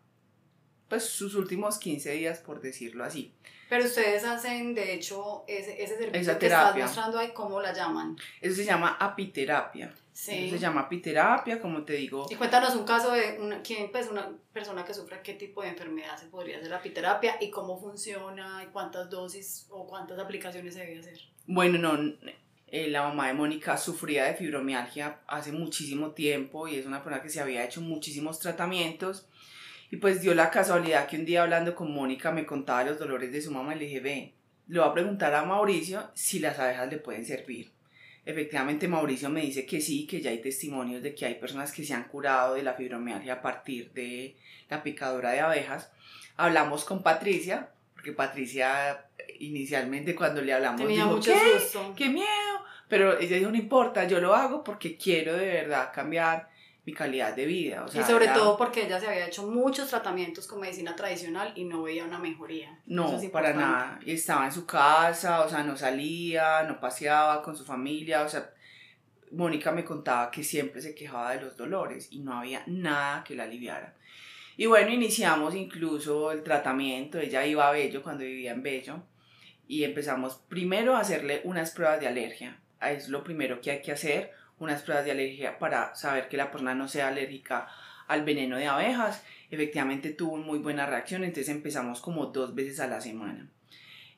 pues 0.90 1.06
sus 1.06 1.36
últimos 1.36 1.78
15 1.78 2.12
días 2.12 2.40
por 2.40 2.62
decirlo 2.62 3.04
así. 3.04 3.34
Pero 3.70 3.86
ustedes 3.86 4.24
hacen, 4.24 4.74
de 4.74 4.96
hecho, 4.96 5.44
ese, 5.48 5.82
ese 5.82 5.96
servicio 5.98 6.40
que 6.40 6.48
estás 6.48 6.76
mostrando 6.76 7.20
ahí, 7.20 7.32
¿cómo 7.34 7.62
la 7.62 7.72
llaman? 7.72 8.18
Eso 8.42 8.56
se 8.56 8.66
llama 8.66 8.98
apiterapia. 9.00 9.94
Sí. 10.12 10.50
se 10.50 10.60
llama 10.60 10.82
apiterapia, 10.82 11.62
como 11.62 11.86
te 11.86 11.94
digo. 11.94 12.26
Y 12.30 12.36
cuéntanos 12.36 12.76
un 12.76 12.84
caso 12.84 13.14
de 13.14 13.38
una, 13.40 13.62
¿quién, 13.62 13.90
pues, 13.90 14.10
una 14.10 14.30
persona 14.52 14.84
que 14.84 14.94
sufre 14.94 15.22
qué 15.24 15.36
tipo 15.36 15.62
de 15.62 15.70
enfermedad 15.70 16.18
se 16.18 16.26
podría 16.26 16.58
hacer 16.58 16.74
apiterapia 16.74 17.38
y 17.40 17.50
cómo 17.50 17.80
funciona 17.80 18.62
y 18.64 18.68
cuántas 18.68 19.10
dosis 19.10 19.68
o 19.70 19.88
cuántas 19.88 20.20
aplicaciones 20.20 20.74
se 20.74 20.82
debe 20.82 21.00
hacer. 21.00 21.22
Bueno, 21.48 21.78
no, 21.78 22.16
eh, 22.68 22.90
la 22.90 23.04
mamá 23.04 23.28
de 23.28 23.34
Mónica 23.34 23.78
sufría 23.78 24.26
de 24.26 24.34
fibromialgia 24.34 25.22
hace 25.26 25.54
muchísimo 25.54 26.12
tiempo 26.12 26.68
y 26.68 26.76
es 26.76 26.86
una 26.86 27.02
persona 27.02 27.24
que 27.24 27.30
se 27.30 27.40
había 27.40 27.64
hecho 27.64 27.80
muchísimos 27.80 28.40
tratamientos 28.40 29.29
y 29.92 29.98
pues 29.98 30.22
dio 30.22 30.34
la 30.36 30.50
casualidad 30.52 31.08
que 31.08 31.18
un 31.18 31.26
día 31.26 31.44
hablando 31.44 31.76
con 31.76 31.94
Mónica 31.94 32.32
me 32.32 32.46
contaba 32.46 32.84
los 32.84 33.00
dolores 33.00 33.32
de 33.32 33.42
su 33.42 33.52
mamá 33.52 33.76
y 33.76 33.80
le 33.80 33.86
dije, 33.86 34.00
ve, 34.00 34.34
le 34.68 34.80
voy 34.80 34.88
a 34.88 34.94
preguntar 34.94 35.34
a 35.34 35.44
Mauricio 35.46 36.12
si 36.14 36.40
las 36.40 36.60
abejas 36.60 36.90
le 36.90 36.98
pueden 36.98 37.26
servir. 37.26 37.72
Efectivamente, 38.26 38.88
Mauricio 38.88 39.30
me 39.30 39.42
dice 39.42 39.66
que 39.66 39.82
sí, 39.82 40.06
que 40.06 40.22
ya 40.22 40.30
hay 40.30 40.40
testimonios 40.40 41.02
de 41.02 41.16
que 41.16 41.26
hay 41.26 41.36
personas 41.36 41.72
que 41.72 41.84
se 41.84 41.94
han 41.94 42.04
curado 42.04 42.54
de 42.54 42.62
la 42.62 42.74
fibromialgia 42.74 43.34
a 43.34 43.42
partir 43.42 43.92
de 43.94 44.36
la 44.70 44.84
picadura 44.84 45.32
de 45.32 45.40
abejas. 45.40 45.92
Hablamos 46.38 46.86
con 46.86 47.02
Patricia, 47.02 47.70
porque 47.96 48.12
Patricia 48.12 49.06
inicialmente 49.40 50.16
cuando 50.16 50.42
le 50.42 50.54
hablamos 50.54 50.82
Tenía 50.82 51.04
dijo, 51.06 51.16
mucho 51.16 51.32
¿qué? 51.34 51.60
susto. 51.60 51.94
¡Qué 51.96 52.10
miedo! 52.10 52.28
Pero 52.88 53.20
ella 53.20 53.38
dijo, 53.38 53.50
no 53.50 53.58
importa, 53.58 54.06
yo 54.06 54.20
lo 54.20 54.36
hago 54.36 54.64
porque 54.64 54.98
quiero 54.98 55.34
de 55.36 55.46
verdad 55.48 55.92
cambiar 55.94 56.49
mi 56.90 56.96
calidad 56.96 57.36
de 57.36 57.46
vida. 57.46 57.84
O 57.84 57.88
sea, 57.88 58.02
y 58.02 58.04
sobre 58.04 58.28
todo 58.30 58.58
porque 58.58 58.86
ella 58.86 59.00
se 59.00 59.08
había 59.08 59.28
hecho 59.28 59.46
muchos 59.48 59.90
tratamientos 59.90 60.48
con 60.48 60.60
medicina 60.60 60.96
tradicional 60.96 61.52
y 61.56 61.66
no 61.66 61.84
veía 61.84 62.04
una 62.04 62.18
mejoría. 62.18 62.80
No, 62.88 63.20
para 63.32 63.54
nada. 63.54 64.00
Y 64.04 64.14
estaba 64.14 64.46
en 64.46 64.52
su 64.52 64.66
casa, 64.66 65.42
o 65.46 65.50
sea, 65.50 65.64
no 65.64 65.78
salía, 65.78 66.64
no 66.64 66.80
paseaba 66.80 67.44
con 67.44 67.56
su 67.56 67.64
familia, 67.64 68.24
o 68.24 68.30
sea, 68.30 68.52
Mónica 69.32 69.72
me 69.72 69.86
contaba 69.86 70.32
que 70.32 70.44
siempre 70.44 70.82
se 70.82 70.96
quejaba 70.96 71.36
de 71.36 71.42
los 71.42 71.56
dolores 71.56 72.08
y 72.12 72.20
no 72.20 72.34
había 72.34 72.64
nada 72.66 73.24
que 73.24 73.36
la 73.36 73.44
aliviara. 73.44 73.96
Y 74.58 74.66
bueno, 74.66 74.92
iniciamos 74.92 75.54
incluso 75.54 76.32
el 76.32 76.44
tratamiento, 76.44 77.20
ella 77.20 77.46
iba 77.46 77.68
a 77.68 77.72
Bello 77.72 78.02
cuando 78.02 78.24
vivía 78.24 78.52
en 78.52 78.64
Bello 78.64 79.04
y 79.68 79.84
empezamos 79.84 80.42
primero 80.50 80.96
a 80.96 81.02
hacerle 81.02 81.42
unas 81.44 81.72
pruebas 81.72 82.00
de 82.00 82.08
alergia. 82.08 82.60
Es 82.82 83.10
lo 83.10 83.24
primero 83.24 83.62
que 83.62 83.72
hay 83.72 83.82
que 83.82 83.92
hacer 83.92 84.32
unas 84.60 84.82
pruebas 84.82 85.06
de 85.06 85.12
alergia 85.12 85.58
para 85.58 85.96
saber 85.96 86.28
que 86.30 86.38
la 86.38 86.52
persona 86.52 86.76
no 86.76 86.88
sea 86.88 87.08
alérgica 87.08 87.68
al 88.08 88.24
veneno 88.24 88.58
de 88.58 88.68
abejas. 88.68 89.24
Efectivamente 89.52 90.12
tuvo 90.12 90.38
muy 90.38 90.60
buena 90.60 90.86
reacción, 90.86 91.24
entonces 91.24 91.50
empezamos 91.50 92.02
como 92.02 92.28
dos 92.28 92.54
veces 92.56 92.80
a 92.80 92.88
la 92.88 93.02
semana. 93.02 93.50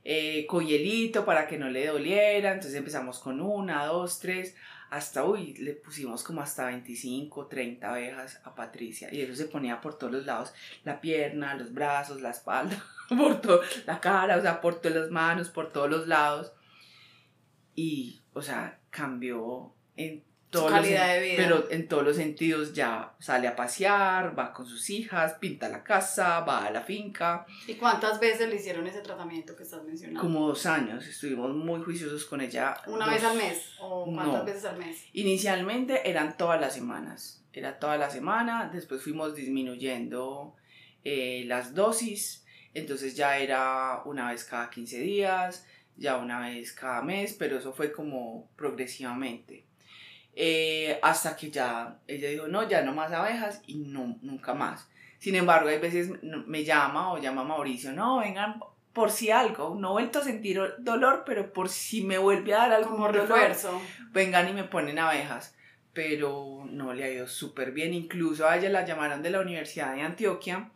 Eh, 0.03 0.47
con 0.47 0.65
hielito 0.65 1.25
para 1.25 1.47
que 1.47 1.59
no 1.59 1.69
le 1.69 1.85
doliera, 1.85 2.53
entonces 2.53 2.75
empezamos 2.75 3.19
con 3.19 3.39
una, 3.39 3.85
dos, 3.85 4.19
tres, 4.19 4.55
hasta 4.89 5.23
hoy 5.23 5.53
le 5.53 5.73
pusimos 5.73 6.23
como 6.23 6.41
hasta 6.41 6.65
25, 6.65 7.47
30 7.47 7.89
abejas 7.89 8.41
a 8.43 8.55
Patricia 8.55 9.07
y 9.11 9.21
eso 9.21 9.35
se 9.35 9.45
ponía 9.45 9.79
por 9.79 9.97
todos 9.97 10.11
los 10.11 10.25
lados, 10.25 10.53
la 10.83 10.99
pierna, 10.99 11.55
los 11.55 11.73
brazos, 11.73 12.21
la 12.21 12.31
espalda, 12.31 12.83
por 13.09 13.39
toda 13.39 13.65
la 13.85 14.01
cara, 14.01 14.37
o 14.37 14.41
sea, 14.41 14.59
por 14.59 14.81
todas 14.81 14.97
las 14.97 15.11
manos, 15.11 15.49
por 15.49 15.71
todos 15.71 15.89
los 15.89 16.07
lados. 16.07 16.51
Y, 17.73 18.21
o 18.33 18.41
sea, 18.41 18.79
cambió 18.89 19.73
en 19.95 20.25
calidad 20.51 21.13
de 21.13 21.21
vida. 21.21 21.35
Pero 21.37 21.71
en 21.71 21.87
todos 21.87 22.03
los 22.03 22.15
sentidos 22.15 22.73
ya 22.73 23.13
sale 23.19 23.47
a 23.47 23.55
pasear, 23.55 24.37
va 24.37 24.53
con 24.53 24.65
sus 24.65 24.89
hijas, 24.89 25.33
pinta 25.35 25.69
la 25.69 25.83
casa, 25.83 26.41
va 26.41 26.65
a 26.65 26.71
la 26.71 26.81
finca. 26.81 27.45
¿Y 27.67 27.75
cuántas 27.75 28.19
veces 28.19 28.49
le 28.49 28.55
hicieron 28.55 28.85
ese 28.87 29.01
tratamiento 29.01 29.55
que 29.55 29.63
estás 29.63 29.83
mencionando? 29.83 30.21
Como 30.21 30.47
dos 30.47 30.65
años, 30.65 31.05
estuvimos 31.07 31.55
muy 31.55 31.81
juiciosos 31.81 32.25
con 32.25 32.41
ella. 32.41 32.75
¿Una 32.87 33.07
vez 33.07 33.23
al 33.23 33.37
mes? 33.37 33.73
¿O 33.79 34.05
cuántas 34.05 34.45
veces 34.45 34.65
al 34.65 34.77
mes? 34.77 35.05
Inicialmente 35.13 36.09
eran 36.09 36.37
todas 36.37 36.59
las 36.59 36.73
semanas, 36.73 37.43
era 37.53 37.79
toda 37.79 37.97
la 37.97 38.09
semana, 38.09 38.69
después 38.73 39.01
fuimos 39.01 39.35
disminuyendo 39.35 40.55
eh, 41.03 41.43
las 41.47 41.73
dosis, 41.73 42.45
entonces 42.73 43.15
ya 43.15 43.37
era 43.37 44.01
una 44.05 44.31
vez 44.31 44.43
cada 44.43 44.69
15 44.69 44.99
días, 44.99 45.65
ya 45.97 46.17
una 46.17 46.39
vez 46.39 46.71
cada 46.73 47.01
mes, 47.01 47.33
pero 47.33 47.57
eso 47.57 47.73
fue 47.73 47.91
como 47.91 48.49
progresivamente. 48.55 49.65
Eh, 50.35 50.99
hasta 51.01 51.35
que 51.35 51.51
ya 51.51 51.97
ella 52.07 52.29
dijo, 52.29 52.47
no, 52.47 52.67
ya 52.67 52.81
no 52.81 52.93
más 52.93 53.11
abejas 53.11 53.61
y 53.67 53.75
no, 53.75 54.17
nunca 54.21 54.53
más. 54.53 54.87
Sin 55.19 55.35
embargo, 55.35 55.69
hay 55.69 55.79
veces 55.79 56.11
me 56.21 56.63
llama 56.63 57.13
o 57.13 57.17
llama 57.19 57.43
Mauricio, 57.43 57.91
no, 57.91 58.19
vengan 58.19 58.59
por 58.93 59.11
si 59.11 59.31
algo, 59.31 59.75
no 59.75 59.89
he 59.89 59.91
vuelto 59.91 60.19
a 60.19 60.23
sentir 60.23 60.59
dolor, 60.79 61.23
pero 61.25 61.53
por 61.53 61.69
si 61.69 62.03
me 62.03 62.17
vuelve 62.17 62.53
a 62.53 62.59
dar 62.59 62.73
algo 62.73 62.91
como 62.91 63.07
refuerzo, 63.07 63.81
vengan 64.11 64.49
y 64.49 64.53
me 64.53 64.63
ponen 64.63 64.99
abejas. 64.99 65.55
Pero 65.93 66.63
no 66.69 66.93
le 66.93 67.03
ha 67.03 67.11
ido 67.11 67.27
súper 67.27 67.71
bien, 67.71 67.93
incluso 67.93 68.47
a 68.47 68.57
ella 68.57 68.69
la 68.69 68.85
llamaron 68.85 69.21
de 69.21 69.29
la 69.29 69.41
Universidad 69.41 69.93
de 69.93 70.01
Antioquia 70.01 70.71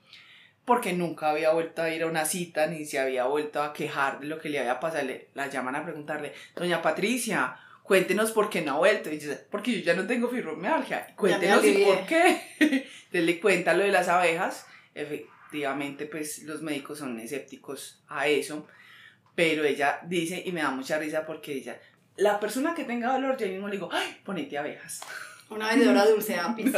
porque 0.66 0.94
nunca 0.94 1.30
había 1.30 1.54
vuelto 1.54 1.84
a 1.84 1.90
ir 1.90 2.04
a 2.04 2.08
una 2.08 2.26
cita 2.26 2.66
ni 2.68 2.86
se 2.86 3.00
había 3.00 3.26
vuelto 3.26 3.62
a 3.62 3.72
quejar 3.72 4.20
de 4.20 4.26
lo 4.26 4.40
que 4.40 4.50
le 4.50 4.60
había 4.60 4.80
pasado. 4.80 5.08
la 5.36 5.48
llaman 5.48 5.76
a 5.76 5.84
preguntarle, 5.84 6.34
doña 6.56 6.82
Patricia, 6.82 7.56
cuéntenos 7.86 8.32
por 8.32 8.50
qué 8.50 8.62
no 8.62 8.74
ha 8.74 8.78
vuelto. 8.78 9.12
Y 9.12 9.22
porque 9.50 9.80
yo 9.80 9.86
ya 9.86 9.94
no 9.94 10.06
tengo 10.06 10.28
fibromialgia. 10.28 11.16
Cuéntenos 11.16 11.64
y 11.64 11.86
por 11.86 12.06
qué. 12.06 12.42
Entonces 12.60 13.24
le 13.24 13.40
cuenta 13.40 13.74
lo 13.74 13.84
de 13.84 13.92
las 13.92 14.08
abejas. 14.08 14.66
Efectivamente, 14.94 16.06
pues 16.08 16.44
los 16.44 16.62
médicos 16.62 17.00
son 17.00 17.20
escépticos 17.20 18.04
a 18.08 18.28
eso. 18.28 18.68
Pero 19.36 19.64
ella 19.64 20.00
dice, 20.06 20.42
y 20.46 20.52
me 20.52 20.62
da 20.62 20.72
mucha 20.72 20.98
risa 20.98 21.26
porque 21.26 21.54
ella, 21.54 21.80
la 22.16 22.40
persona 22.40 22.74
que 22.74 22.86
tenga 22.86 23.14
dolor, 23.14 23.38
yo 23.38 23.48
mismo 23.48 23.68
le 23.68 23.74
digo, 23.74 23.90
ay, 23.92 24.18
ponete 24.24 24.58
abejas. 24.58 25.02
Una 25.50 25.70
vendedora 25.70 26.06
dulce 26.06 26.40
apis. 26.40 26.72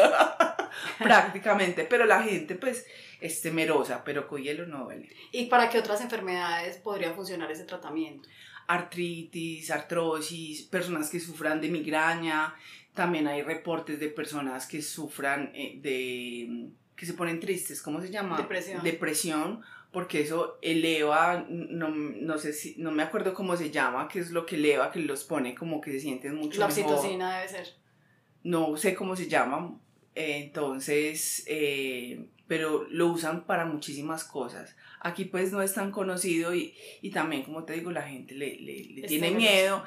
Prácticamente, 1.00 1.86
pero 1.86 2.06
la 2.06 2.22
gente 2.22 2.56
pues 2.56 2.86
es 3.22 3.42
temerosa, 3.42 4.04
pero 4.04 4.28
con 4.28 4.42
hielo 4.42 4.66
no 4.66 4.84
duele. 4.86 5.10
¿Y 5.32 5.46
para 5.46 5.70
qué 5.70 5.80
otras 5.80 6.02
enfermedades 6.02 6.78
podría 6.78 7.14
funcionar 7.14 7.50
ese 7.50 7.64
tratamiento? 7.64 8.28
Artritis, 8.68 9.72
artrosis, 9.72 10.64
personas 10.64 11.10
que 11.10 11.20
sufran 11.20 11.62
de 11.62 11.70
migraña, 11.70 12.54
también 12.94 13.28
hay 13.28 13.44
reportes 13.44 14.00
de 14.00 14.10
personas 14.10 14.68
que 14.68 14.82
sufran 14.82 15.52
eh, 15.54 15.80
de 15.82 16.70
que 16.96 17.06
se 17.06 17.14
ponen 17.14 17.40
tristes, 17.40 17.82
¿cómo 17.82 18.02
se 18.02 18.10
llama? 18.10 18.38
Depresión. 18.38 18.84
Depresión, 18.84 19.62
porque 19.92 20.22
eso 20.22 20.58
eleva, 20.64 21.46
no, 21.48 21.90
no 21.90 22.38
sé 22.40 22.54
si, 22.54 22.76
no 22.80 22.92
me 22.92 23.04
acuerdo 23.04 23.36
cómo 23.36 23.56
se 23.56 23.70
llama, 23.70 24.08
que 24.08 24.20
es 24.20 24.32
lo 24.32 24.48
que 24.48 24.56
eleva, 24.56 24.92
que 24.92 25.00
los 25.00 25.24
pone 25.24 25.54
como 25.54 25.80
que 25.80 25.92
se 25.92 26.00
sienten 26.00 26.36
mucho 26.36 26.60
La 26.60 26.68
mejor. 26.68 26.84
Oxitocina 26.84 27.38
debe 27.38 27.50
ser. 27.50 27.68
No 28.44 28.78
sé 28.78 28.96
cómo 28.96 29.16
se 29.16 29.30
llama, 29.30 29.80
entonces, 30.16 31.44
eh, 31.46 32.28
pero 32.48 32.88
lo 32.90 33.08
usan 33.08 33.46
para 33.46 33.66
muchísimas 33.66 34.24
cosas. 34.24 34.76
Aquí 35.08 35.26
pues 35.26 35.52
no 35.52 35.62
es 35.62 35.74
tan 35.74 35.92
conocido 35.92 36.54
y, 36.54 36.76
y 37.02 37.10
también, 37.12 37.44
como 37.44 37.64
te 37.64 37.74
digo, 37.74 37.92
la 37.92 38.04
gente 38.04 38.36
le, 38.36 38.56
le, 38.58 38.84
le 38.84 39.08
tiene 39.08 39.32
miedo. 39.32 39.84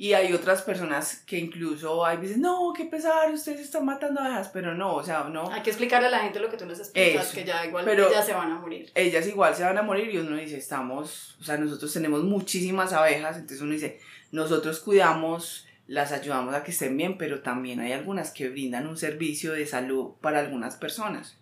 Y 0.00 0.12
hay 0.12 0.32
otras 0.32 0.62
personas 0.62 1.24
que 1.26 1.36
incluso 1.38 2.06
hay 2.06 2.18
veces, 2.18 2.38
no, 2.38 2.72
qué 2.72 2.84
pesar, 2.84 3.32
ustedes 3.32 3.62
están 3.62 3.84
matando 3.84 4.20
abejas, 4.20 4.48
pero 4.52 4.72
no, 4.72 4.94
o 4.94 5.02
sea, 5.02 5.24
no. 5.24 5.50
Hay 5.50 5.60
que 5.62 5.70
explicarle 5.70 6.06
a 6.06 6.10
la 6.10 6.20
gente 6.20 6.38
lo 6.38 6.48
que 6.48 6.56
tú 6.56 6.66
nos 6.66 6.78
explicas, 6.78 7.32
que 7.32 7.44
ya 7.44 7.66
igual 7.66 7.88
ellas 7.88 8.24
se 8.24 8.32
van 8.32 8.52
a 8.52 8.60
morir. 8.60 8.92
Ellas 8.94 9.26
igual 9.26 9.56
se 9.56 9.64
van 9.64 9.76
a 9.76 9.82
morir 9.82 10.08
y 10.14 10.18
uno 10.18 10.36
dice, 10.36 10.56
estamos, 10.56 11.36
o 11.40 11.42
sea, 11.42 11.56
nosotros 11.56 11.92
tenemos 11.92 12.22
muchísimas 12.22 12.92
abejas, 12.92 13.34
entonces 13.38 13.60
uno 13.60 13.72
dice, 13.72 13.98
nosotros 14.30 14.78
cuidamos, 14.78 15.66
las 15.88 16.12
ayudamos 16.12 16.54
a 16.54 16.62
que 16.62 16.70
estén 16.70 16.96
bien, 16.96 17.18
pero 17.18 17.40
también 17.40 17.80
hay 17.80 17.90
algunas 17.90 18.30
que 18.30 18.50
brindan 18.50 18.86
un 18.86 18.96
servicio 18.96 19.52
de 19.52 19.66
salud 19.66 20.12
para 20.20 20.38
algunas 20.38 20.76
personas. 20.76 21.36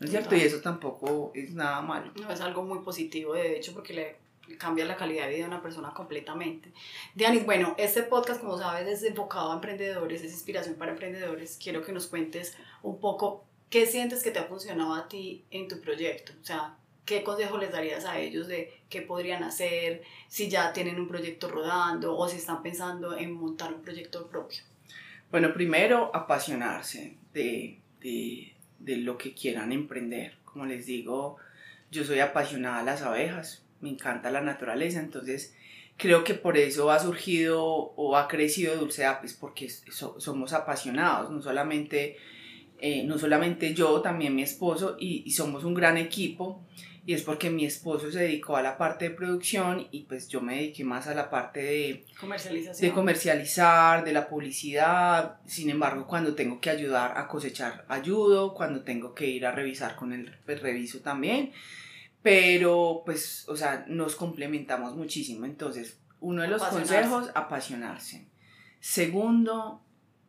¿No 0.00 0.06
es 0.06 0.10
cierto? 0.10 0.34
Y 0.34 0.40
eso 0.40 0.60
tampoco 0.60 1.32
es 1.34 1.52
nada 1.52 1.80
malo. 1.80 2.12
No, 2.20 2.30
es 2.30 2.40
algo 2.40 2.62
muy 2.62 2.80
positivo, 2.80 3.34
de 3.34 3.56
hecho, 3.56 3.72
porque 3.72 3.92
le 3.92 4.16
cambia 4.58 4.84
la 4.84 4.96
calidad 4.96 5.26
de 5.26 5.34
vida 5.34 5.42
de 5.44 5.48
una 5.48 5.62
persona 5.62 5.92
completamente. 5.94 6.72
Dianis, 7.14 7.44
bueno, 7.44 7.74
este 7.78 8.02
podcast, 8.02 8.40
como 8.40 8.58
sabes, 8.58 8.88
es 8.88 9.02
enfocado 9.04 9.52
a 9.52 9.54
emprendedores, 9.54 10.22
es 10.22 10.32
inspiración 10.32 10.74
para 10.74 10.92
emprendedores. 10.92 11.58
Quiero 11.62 11.82
que 11.82 11.92
nos 11.92 12.06
cuentes 12.06 12.56
un 12.82 12.98
poco 12.98 13.44
qué 13.70 13.86
sientes 13.86 14.22
que 14.22 14.30
te 14.30 14.38
ha 14.38 14.44
funcionado 14.44 14.94
a 14.94 15.08
ti 15.08 15.44
en 15.50 15.68
tu 15.68 15.80
proyecto. 15.80 16.32
O 16.40 16.44
sea, 16.44 16.76
¿qué 17.04 17.22
consejo 17.22 17.58
les 17.58 17.72
darías 17.72 18.04
a 18.04 18.18
ellos 18.18 18.46
de 18.46 18.82
qué 18.88 19.02
podrían 19.02 19.42
hacer, 19.42 20.02
si 20.28 20.48
ya 20.48 20.72
tienen 20.72 21.00
un 21.00 21.08
proyecto 21.08 21.48
rodando 21.48 22.16
o 22.16 22.28
si 22.28 22.36
están 22.36 22.62
pensando 22.62 23.16
en 23.16 23.32
montar 23.32 23.72
un 23.72 23.82
proyecto 23.82 24.26
propio? 24.26 24.62
Bueno, 25.30 25.54
primero, 25.54 26.10
apasionarse 26.14 27.16
de, 27.32 27.80
de, 28.00 28.54
de 28.84 28.96
lo 28.96 29.18
que 29.18 29.34
quieran 29.34 29.72
emprender. 29.72 30.34
Como 30.44 30.66
les 30.66 30.86
digo, 30.86 31.36
yo 31.90 32.04
soy 32.04 32.20
apasionada 32.20 32.80
a 32.80 32.84
las 32.84 33.02
abejas, 33.02 33.64
me 33.80 33.90
encanta 33.90 34.30
la 34.30 34.40
naturaleza, 34.40 35.00
entonces 35.00 35.54
creo 35.96 36.24
que 36.24 36.34
por 36.34 36.56
eso 36.56 36.90
ha 36.90 36.98
surgido 36.98 37.64
o 37.64 38.16
ha 38.16 38.28
crecido 38.28 38.76
Dulce 38.76 39.04
Apis, 39.04 39.34
porque 39.34 39.68
somos 39.68 40.52
apasionados, 40.52 41.30
no 41.30 41.42
solamente, 41.42 42.16
eh, 42.80 43.04
no 43.04 43.18
solamente 43.18 43.74
yo, 43.74 44.00
también 44.00 44.34
mi 44.34 44.42
esposo, 44.42 44.96
y, 44.98 45.30
somos 45.32 45.64
un 45.64 45.74
gran 45.74 45.96
equipo, 45.96 46.64
y 47.04 47.14
es 47.14 47.22
porque 47.22 47.50
mi 47.50 47.64
esposo 47.64 48.10
se 48.12 48.20
dedicó 48.20 48.56
a 48.56 48.62
la 48.62 48.78
parte 48.78 49.08
de 49.08 49.14
producción 49.14 49.88
y 49.90 50.04
pues 50.04 50.28
yo 50.28 50.40
me 50.40 50.56
dediqué 50.56 50.84
más 50.84 51.08
a 51.08 51.14
la 51.14 51.30
parte 51.30 51.60
de 51.60 52.04
comercialización. 52.20 52.88
De 52.88 52.94
comercializar, 52.94 54.04
de 54.04 54.12
la 54.12 54.28
publicidad, 54.28 55.40
sin 55.44 55.70
embargo 55.70 56.06
cuando 56.06 56.34
tengo 56.34 56.60
que 56.60 56.70
ayudar 56.70 57.18
a 57.18 57.26
cosechar 57.26 57.84
ayudo, 57.88 58.54
cuando 58.54 58.82
tengo 58.82 59.14
que 59.14 59.26
ir 59.26 59.46
a 59.46 59.52
revisar 59.52 59.96
con 59.96 60.12
el 60.12 60.32
pues, 60.46 60.62
reviso 60.62 61.00
también, 61.00 61.52
pero 62.22 63.02
pues, 63.04 63.48
o 63.48 63.56
sea, 63.56 63.84
nos 63.88 64.14
complementamos 64.14 64.94
muchísimo. 64.94 65.44
Entonces, 65.44 65.98
uno 66.20 66.42
de 66.42 66.48
los 66.48 66.62
consejos, 66.62 67.30
apasionarse. 67.34 68.28
Segundo, 68.78 69.82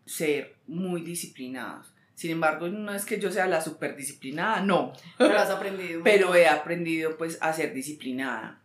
ser 0.05 0.55
muy 0.67 1.01
disciplinados. 1.01 1.92
Sin 2.15 2.31
embargo, 2.31 2.67
no 2.69 2.93
es 2.93 3.05
que 3.05 3.19
yo 3.19 3.31
sea 3.31 3.47
la 3.47 3.61
súper 3.61 3.95
disciplinada, 3.95 4.61
no. 4.61 4.93
Pero 5.17 5.37
has 5.37 5.49
aprendido. 5.49 6.01
Pero 6.03 6.35
he 6.35 6.47
aprendido 6.47 7.17
pues 7.17 7.37
a 7.41 7.53
ser 7.53 7.73
disciplinada 7.73 8.61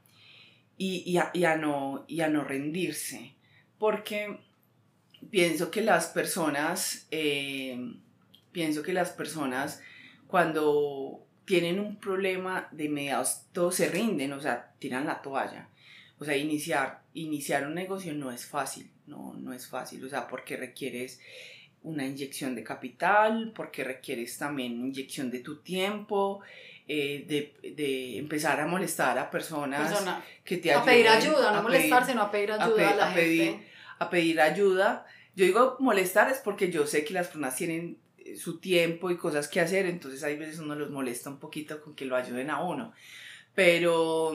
y, 0.76 1.02
y, 1.06 1.18
a, 1.18 1.30
y, 1.32 1.44
a, 1.44 1.56
no, 1.56 2.04
y 2.06 2.20
a 2.20 2.28
no 2.28 2.44
rendirse. 2.44 3.34
Porque 3.78 4.40
pienso 5.30 5.70
que 5.70 5.82
las 5.82 6.08
personas, 6.08 7.06
eh, 7.10 7.94
pienso 8.52 8.82
que 8.82 8.92
las 8.92 9.10
personas 9.10 9.82
cuando 10.26 11.26
tienen 11.44 11.80
un 11.80 11.96
problema 11.96 12.68
de 12.70 12.88
mediados, 12.88 13.46
todos 13.52 13.74
se 13.74 13.88
rinden, 13.88 14.32
o 14.32 14.40
sea, 14.40 14.74
tiran 14.78 15.06
la 15.06 15.22
toalla. 15.22 15.70
O 16.18 16.24
sea, 16.24 16.36
iniciar, 16.36 17.02
iniciar 17.14 17.66
un 17.66 17.74
negocio 17.74 18.12
no 18.12 18.30
es 18.30 18.44
fácil, 18.44 18.90
no, 19.06 19.34
no 19.34 19.52
es 19.52 19.66
fácil, 19.66 20.04
o 20.04 20.08
sea, 20.08 20.28
porque 20.28 20.56
requieres 20.56 21.20
una 21.88 22.06
inyección 22.06 22.54
de 22.54 22.62
capital, 22.62 23.52
porque 23.54 23.84
requieres 23.84 24.36
también 24.38 24.72
inyección 24.72 25.30
de 25.30 25.40
tu 25.40 25.60
tiempo, 25.60 26.40
eh, 26.86 27.24
de, 27.28 27.70
de, 27.74 28.18
empezar 28.18 28.60
a 28.60 28.66
molestar 28.66 29.18
a 29.18 29.30
personas 29.30 29.92
que 30.44 30.58
te 30.58 30.70
ayuden. 30.70 30.82
A 30.82 30.92
pedir 30.92 31.08
ayuda, 31.08 31.52
no 31.52 31.62
molestarse, 31.62 32.12
sino 32.12 32.22
a 32.22 32.30
pedir 32.30 32.52
ayuda 32.52 32.90
a, 32.90 32.94
la 32.94 33.06
gente. 33.06 33.20
Pedir, 33.20 33.56
a 33.98 34.10
pedir 34.10 34.40
ayuda. 34.40 35.06
Yo 35.34 35.44
digo 35.44 35.76
molestar 35.80 36.30
es 36.30 36.38
porque 36.38 36.70
yo 36.70 36.86
sé 36.86 37.04
que 37.04 37.14
las 37.14 37.26
personas 37.26 37.56
tienen 37.56 37.98
su 38.36 38.58
tiempo 38.58 39.10
y 39.10 39.16
cosas 39.16 39.48
que 39.48 39.60
hacer, 39.60 39.86
entonces 39.86 40.22
hay 40.22 40.36
veces 40.36 40.58
uno 40.58 40.74
los 40.74 40.90
molesta 40.90 41.30
un 41.30 41.38
poquito 41.38 41.80
con 41.82 41.94
que 41.94 42.04
lo 42.04 42.16
ayuden 42.16 42.50
a 42.50 42.62
uno. 42.62 42.92
Pero, 43.54 44.32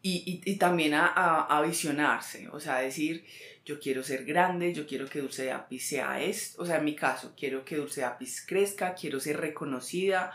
y, 0.00 0.40
y, 0.44 0.56
también 0.56 0.94
a, 0.94 1.06
a, 1.06 1.62
visionarse, 1.62 2.48
o 2.50 2.60
sea, 2.60 2.78
decir, 2.78 3.24
yo 3.64 3.80
quiero 3.80 4.02
ser 4.02 4.24
grande, 4.24 4.72
yo 4.72 4.86
quiero 4.86 5.08
que 5.08 5.20
Dulce 5.20 5.44
de 5.44 5.52
Apis 5.52 5.88
sea 5.88 6.22
esto, 6.22 6.62
o 6.62 6.66
sea, 6.66 6.76
en 6.76 6.84
mi 6.84 6.94
caso, 6.94 7.34
quiero 7.36 7.64
que 7.64 7.76
Dulce 7.76 8.02
de 8.02 8.06
Apis 8.06 8.44
crezca, 8.46 8.94
quiero 8.94 9.18
ser 9.18 9.40
reconocida 9.40 10.32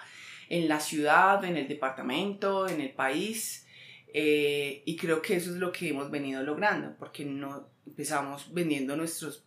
en 0.49 0.67
la 0.67 0.79
ciudad, 0.79 1.43
en 1.45 1.55
el 1.55 1.67
departamento, 1.67 2.67
en 2.67 2.81
el 2.81 2.91
país, 2.91 3.65
eh, 4.13 4.83
y 4.85 4.95
creo 4.97 5.21
que 5.21 5.37
eso 5.37 5.51
es 5.51 5.57
lo 5.57 5.71
que 5.71 5.89
hemos 5.89 6.11
venido 6.11 6.43
logrando, 6.43 6.95
porque 6.99 7.23
no 7.25 7.69
empezamos 7.87 8.53
vendiendo 8.53 8.95
nuestros, 8.95 9.43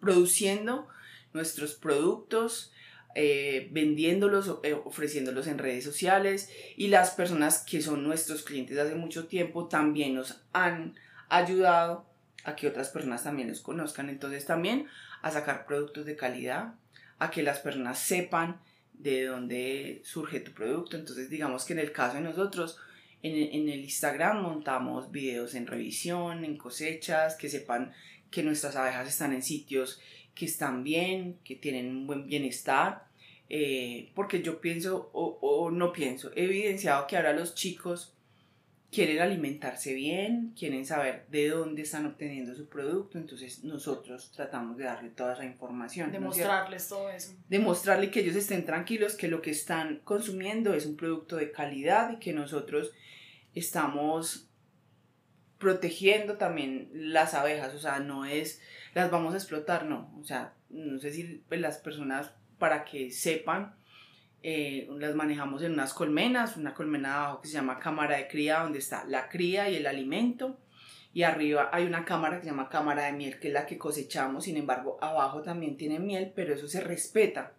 produciendo 0.00 0.88
nuestros 1.32 1.74
productos, 1.74 2.72
eh, 3.14 3.68
vendiéndolos, 3.72 4.58
eh, 4.62 4.72
ofreciéndolos 4.72 5.46
en 5.46 5.58
redes 5.58 5.84
sociales 5.84 6.50
y 6.76 6.88
las 6.88 7.10
personas 7.10 7.64
que 7.68 7.82
son 7.82 8.04
nuestros 8.04 8.42
clientes 8.42 8.78
hace 8.78 8.94
mucho 8.94 9.26
tiempo 9.26 9.68
también 9.68 10.14
nos 10.14 10.42
han 10.52 10.94
ayudado 11.28 12.06
a 12.44 12.56
que 12.56 12.68
otras 12.68 12.88
personas 12.88 13.24
también 13.24 13.48
los 13.48 13.60
conozcan. 13.60 14.08
Entonces 14.08 14.46
también 14.46 14.86
a 15.20 15.30
sacar 15.30 15.66
productos 15.66 16.06
de 16.06 16.16
calidad, 16.16 16.74
a 17.18 17.30
que 17.30 17.42
las 17.42 17.60
personas 17.60 17.98
sepan 17.98 18.60
de 18.94 19.26
dónde 19.26 20.00
surge 20.04 20.40
tu 20.40 20.52
producto. 20.52 20.96
Entonces 20.96 21.28
digamos 21.28 21.64
que 21.64 21.74
en 21.74 21.80
el 21.80 21.92
caso 21.92 22.16
de 22.16 22.22
nosotros, 22.22 22.78
en 23.22 23.68
el 23.68 23.80
Instagram 23.80 24.42
montamos 24.42 25.12
videos 25.12 25.54
en 25.54 25.66
revisión, 25.66 26.44
en 26.44 26.56
cosechas, 26.56 27.36
que 27.36 27.48
sepan 27.48 27.92
que 28.32 28.42
nuestras 28.42 28.74
abejas 28.74 29.06
están 29.06 29.32
en 29.32 29.42
sitios 29.42 30.00
que 30.34 30.46
están 30.46 30.82
bien, 30.82 31.38
que 31.44 31.56
tienen 31.56 31.88
un 31.88 32.06
buen 32.06 32.26
bienestar, 32.26 33.06
eh, 33.48 34.10
porque 34.14 34.42
yo 34.42 34.60
pienso 34.60 35.10
o, 35.12 35.70
no 35.70 35.92
pienso, 35.92 36.30
he 36.34 36.44
evidenciado 36.44 37.06
que 37.06 37.16
ahora 37.16 37.32
los 37.32 37.54
chicos 37.54 38.14
quieren 38.90 39.20
alimentarse 39.20 39.94
bien, 39.94 40.54
quieren 40.58 40.84
saber 40.84 41.26
de 41.28 41.48
dónde 41.48 41.82
están 41.82 42.06
obteniendo 42.06 42.54
su 42.54 42.68
producto, 42.68 43.18
entonces 43.18 43.64
nosotros 43.64 44.30
tratamos 44.32 44.76
de 44.76 44.84
darle 44.84 45.10
toda 45.10 45.32
esa 45.32 45.44
información. 45.44 46.12
Demostrarles 46.12 46.88
todo 46.88 47.10
eso. 47.10 47.32
Demostrarle 47.48 48.10
que 48.10 48.20
ellos 48.20 48.36
estén 48.36 48.66
tranquilos, 48.66 49.14
que 49.14 49.28
lo 49.28 49.40
que 49.40 49.50
están 49.50 50.00
consumiendo 50.04 50.74
es 50.74 50.84
un 50.84 50.96
producto 50.96 51.36
de 51.36 51.52
calidad 51.52 52.12
y 52.12 52.16
que 52.18 52.34
nosotros 52.34 52.92
estamos 53.54 54.48
protegiendo 55.58 56.38
también 56.38 56.90
las 56.92 57.34
abejas, 57.34 57.72
o 57.74 57.78
sea, 57.78 58.00
no 58.00 58.24
es 58.24 58.60
las 58.94 59.10
vamos 59.10 59.34
a 59.34 59.38
explotar, 59.38 59.84
no, 59.86 60.14
o 60.20 60.24
sea, 60.24 60.54
no 60.70 60.98
sé 60.98 61.12
si 61.12 61.42
pues, 61.48 61.60
las 61.60 61.78
personas 61.78 62.32
para 62.58 62.84
que 62.84 63.10
sepan, 63.10 63.74
eh, 64.42 64.88
las 64.98 65.14
manejamos 65.14 65.62
en 65.62 65.72
unas 65.72 65.94
colmenas, 65.94 66.56
una 66.56 66.74
colmena 66.74 67.14
abajo 67.14 67.40
que 67.40 67.48
se 67.48 67.54
llama 67.54 67.78
cámara 67.78 68.16
de 68.16 68.28
cría, 68.28 68.60
donde 68.60 68.78
está 68.78 69.04
la 69.04 69.28
cría 69.28 69.70
y 69.70 69.76
el 69.76 69.86
alimento, 69.86 70.58
y 71.14 71.22
arriba 71.22 71.70
hay 71.72 71.84
una 71.84 72.04
cámara 72.04 72.36
que 72.36 72.44
se 72.44 72.50
llama 72.50 72.68
cámara 72.68 73.04
de 73.04 73.12
miel, 73.12 73.38
que 73.38 73.48
es 73.48 73.54
la 73.54 73.66
que 73.66 73.78
cosechamos, 73.78 74.44
sin 74.44 74.56
embargo, 74.56 74.98
abajo 75.00 75.42
también 75.42 75.76
tiene 75.76 75.98
miel, 75.98 76.32
pero 76.34 76.54
eso 76.54 76.68
se 76.68 76.80
respeta. 76.80 77.52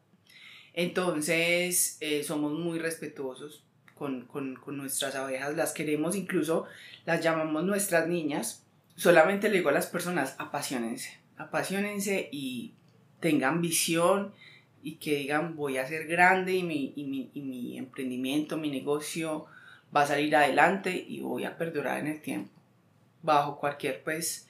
Entonces, 0.73 1.97
eh, 2.01 2.23
somos 2.23 2.53
muy 2.53 2.79
respetuosos 2.79 3.63
con, 3.93 4.25
con, 4.25 4.55
con 4.55 4.75
nuestras 4.75 5.15
abejas, 5.15 5.55
las 5.55 5.71
queremos, 5.71 6.15
incluso 6.15 6.65
las 7.05 7.21
llamamos 7.21 7.63
nuestras 7.63 8.07
niñas. 8.07 8.65
Solamente 8.95 9.49
le 9.49 9.57
digo 9.57 9.69
a 9.69 9.73
las 9.73 9.87
personas, 9.87 10.35
apasionense, 10.39 11.19
apasionense 11.37 12.29
y 12.31 12.73
tengan 13.19 13.61
visión 13.61 14.33
y 14.81 14.95
que 14.95 15.15
digan 15.15 15.55
voy 15.55 15.77
a 15.77 15.87
ser 15.87 16.07
grande 16.07 16.53
y 16.53 16.63
mi, 16.63 16.93
y 16.95 17.05
mi, 17.05 17.31
y 17.33 17.41
mi 17.41 17.77
emprendimiento, 17.77 18.57
mi 18.57 18.69
negocio 18.69 19.45
va 19.95 20.01
a 20.01 20.07
salir 20.07 20.35
adelante 20.35 21.05
y 21.07 21.21
voy 21.21 21.45
a 21.45 21.57
perdurar 21.57 21.99
en 21.99 22.07
el 22.07 22.21
tiempo. 22.21 22.51
Bajo 23.21 23.59
cualquier 23.59 24.03
pues 24.03 24.47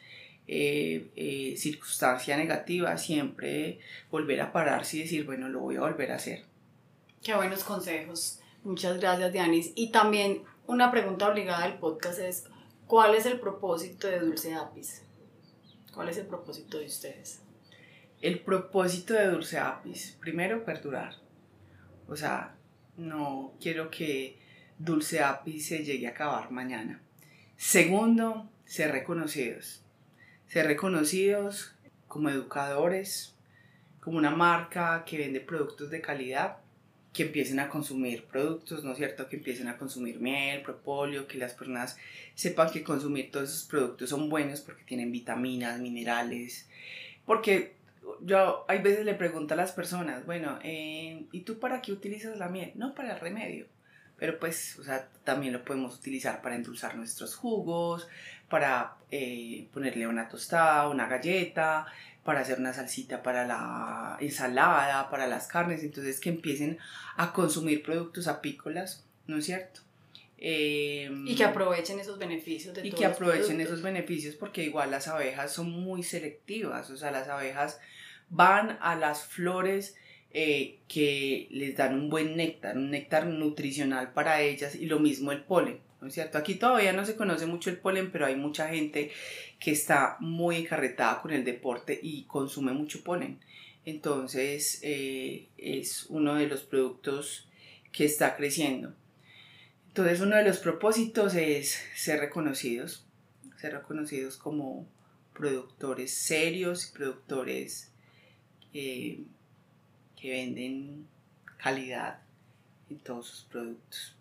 eh, 0.47 1.11
eh, 1.15 1.55
circunstancia 1.57 2.35
negativa, 2.35 2.97
siempre 2.97 3.79
volver 4.09 4.41
a 4.41 4.51
pararse 4.51 4.97
y 4.97 5.01
decir, 5.01 5.25
bueno, 5.25 5.47
lo 5.49 5.59
voy 5.59 5.75
a 5.75 5.81
volver 5.81 6.11
a 6.11 6.15
hacer. 6.15 6.43
Qué 7.21 7.35
buenos 7.35 7.63
consejos. 7.63 8.39
Muchas 8.63 8.99
gracias, 8.99 9.31
Dianis. 9.31 9.71
Y 9.75 9.91
también 9.91 10.43
una 10.67 10.91
pregunta 10.91 11.29
obligada 11.29 11.67
del 11.67 11.77
podcast 11.77 12.19
es, 12.19 12.45
¿cuál 12.87 13.15
es 13.15 13.25
el 13.25 13.39
propósito 13.39 14.07
de 14.07 14.19
Dulce 14.19 14.53
Apis? 14.53 15.03
¿Cuál 15.93 16.09
es 16.09 16.17
el 16.17 16.25
propósito 16.25 16.79
de 16.79 16.85
ustedes? 16.87 17.41
El 18.19 18.39
propósito 18.39 19.13
de 19.13 19.27
Dulce 19.27 19.59
Apis, 19.59 20.17
primero, 20.19 20.65
perdurar. 20.65 21.15
O 22.07 22.15
sea, 22.15 22.55
no 22.97 23.53
quiero 23.61 23.91
que 23.91 24.39
Dulce 24.79 25.21
Apis 25.21 25.67
se 25.67 25.83
llegue 25.83 26.07
a 26.07 26.11
acabar 26.11 26.49
mañana. 26.49 26.99
Segundo, 27.57 28.49
ser 28.65 28.91
reconocidos. 28.91 29.83
Ser 30.47 30.65
reconocidos 30.65 31.75
como 32.07 32.29
educadores, 32.29 33.35
como 33.99 34.17
una 34.17 34.31
marca 34.31 35.03
que 35.05 35.19
vende 35.19 35.41
productos 35.41 35.91
de 35.91 36.01
calidad, 36.01 36.57
que 37.13 37.23
empiecen 37.23 37.59
a 37.59 37.69
consumir 37.69 38.25
productos, 38.25 38.83
¿no 38.83 38.91
es 38.91 38.97
cierto? 38.97 39.29
Que 39.29 39.35
empiecen 39.35 39.67
a 39.67 39.77
consumir 39.77 40.19
miel, 40.19 40.63
propóleo, 40.63 41.27
que 41.27 41.37
las 41.37 41.53
personas 41.53 41.95
sepan 42.33 42.71
que 42.71 42.83
consumir 42.83 43.31
todos 43.31 43.49
esos 43.49 43.63
productos 43.65 44.09
son 44.09 44.29
buenos 44.29 44.61
porque 44.61 44.83
tienen 44.83 45.11
vitaminas, 45.11 45.79
minerales, 45.79 46.67
porque 47.25 47.75
yo 48.21 48.65
hay 48.67 48.79
veces 48.79 49.05
le 49.05 49.13
pregunto 49.13 49.53
a 49.53 49.57
las 49.57 49.71
personas, 49.71 50.25
bueno, 50.25 50.59
eh, 50.63 51.25
¿y 51.31 51.41
tú 51.41 51.59
para 51.59 51.81
qué 51.81 51.91
utilizas 51.91 52.37
la 52.37 52.49
miel? 52.49 52.71
No, 52.75 52.95
para 52.95 53.13
el 53.13 53.19
remedio. 53.19 53.67
Pero 54.17 54.39
pues, 54.39 54.77
o 54.79 54.83
sea, 54.83 55.09
también 55.23 55.53
lo 55.53 55.63
podemos 55.63 55.95
utilizar 55.97 56.41
para 56.41 56.55
endulzar 56.55 56.95
nuestros 56.95 57.35
jugos, 57.35 58.07
para 58.49 58.95
eh, 59.11 59.67
ponerle 59.73 60.07
una 60.07 60.29
tostada, 60.29 60.89
una 60.89 61.07
galleta, 61.07 61.85
para 62.23 62.41
hacer 62.41 62.59
una 62.59 62.73
salsita 62.73 63.21
para 63.21 63.45
la 63.45 64.17
ensalada, 64.19 65.09
para 65.09 65.27
las 65.27 65.47
carnes. 65.47 65.83
Entonces, 65.83 66.19
que 66.19 66.29
empiecen 66.29 66.77
a 67.17 67.33
consumir 67.33 67.83
productos 67.83 68.27
apícolas, 68.27 69.05
¿no 69.27 69.37
es 69.37 69.45
cierto? 69.45 69.81
Em, 70.45 71.25
y 71.25 71.35
que 71.35 71.45
aprovechen 71.45 71.99
esos 71.99 72.19
beneficios 72.19 72.75
de 72.75 72.85
Y 72.85 72.91
que 72.91 73.05
aprovechen 73.05 73.61
esos 73.61 73.81
beneficios 73.81 74.35
porque 74.35 74.61
igual 74.61 74.91
las 74.91 75.07
abejas 75.07 75.53
son 75.53 75.71
muy 75.71 76.03
selectivas, 76.03 76.89
o 76.89 76.97
sea, 76.97 77.11
las 77.11 77.29
abejas 77.29 77.79
van 78.29 78.77
a 78.81 78.95
las 78.95 79.23
flores 79.23 79.95
eh, 80.31 80.79
que 80.89 81.47
les 81.49 81.77
dan 81.77 81.93
un 81.93 82.09
buen 82.09 82.35
néctar, 82.35 82.75
un 82.75 82.91
néctar 82.91 83.25
nutricional 83.25 84.11
para 84.11 84.41
ellas 84.41 84.75
y 84.75 84.87
lo 84.87 84.99
mismo 84.99 85.31
el 85.31 85.43
polen, 85.43 85.79
¿no 86.01 86.09
es 86.09 86.13
cierto? 86.13 86.37
Aquí 86.37 86.55
todavía 86.55 86.91
no 86.91 87.05
se 87.05 87.15
conoce 87.15 87.45
mucho 87.45 87.69
el 87.69 87.77
polen, 87.77 88.11
pero 88.11 88.25
hay 88.25 88.35
mucha 88.35 88.67
gente 88.67 89.11
que 89.63 89.71
está 89.71 90.17
muy 90.19 90.57
encarretada 90.57 91.21
con 91.21 91.31
el 91.31 91.45
deporte 91.45 91.97
y 92.03 92.23
consume 92.23 92.73
mucho 92.73 93.01
polen. 93.01 93.39
Entonces 93.85 94.79
eh, 94.81 95.47
es 95.57 96.07
uno 96.09 96.35
de 96.35 96.47
los 96.47 96.63
productos 96.63 97.47
que 97.93 98.03
está 98.03 98.35
creciendo. 98.35 98.93
Entonces 99.87 100.19
uno 100.19 100.35
de 100.35 100.43
los 100.43 100.57
propósitos 100.57 101.35
es 101.35 101.79
ser 101.95 102.19
reconocidos, 102.19 103.05
ser 103.55 103.71
reconocidos 103.71 104.35
como 104.35 104.85
productores 105.33 106.13
serios 106.13 106.87
productores 106.87 107.89
eh, 108.73 109.23
que 110.19 110.29
venden 110.29 111.07
calidad 111.55 112.19
en 112.89 112.99
todos 112.99 113.27
sus 113.27 113.43
productos. 113.45 114.17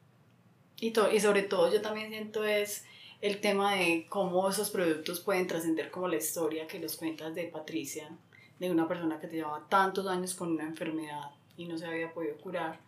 Y, 0.78 0.92
y 1.12 1.20
sobre 1.20 1.42
todo 1.42 1.72
yo 1.72 1.82
también 1.82 2.10
siento 2.10 2.44
es 2.44 2.84
el 3.22 3.40
tema 3.40 3.76
de 3.76 4.06
cómo 4.10 4.46
esos 4.50 4.68
productos 4.68 5.20
pueden 5.20 5.46
trascender 5.46 5.90
como 5.90 6.08
la 6.08 6.16
historia 6.16 6.66
que 6.66 6.78
los 6.78 6.96
cuentas 6.96 7.34
de 7.34 7.44
Patricia, 7.44 8.10
de 8.58 8.70
una 8.70 8.86
persona 8.86 9.18
que 9.18 9.28
te 9.28 9.36
llevaba 9.36 9.66
tantos 9.70 10.06
años 10.06 10.34
con 10.34 10.52
una 10.52 10.64
enfermedad 10.64 11.30
y 11.56 11.64
no 11.64 11.78
se 11.78 11.86
había 11.86 12.12
podido 12.12 12.36
curar 12.36 12.78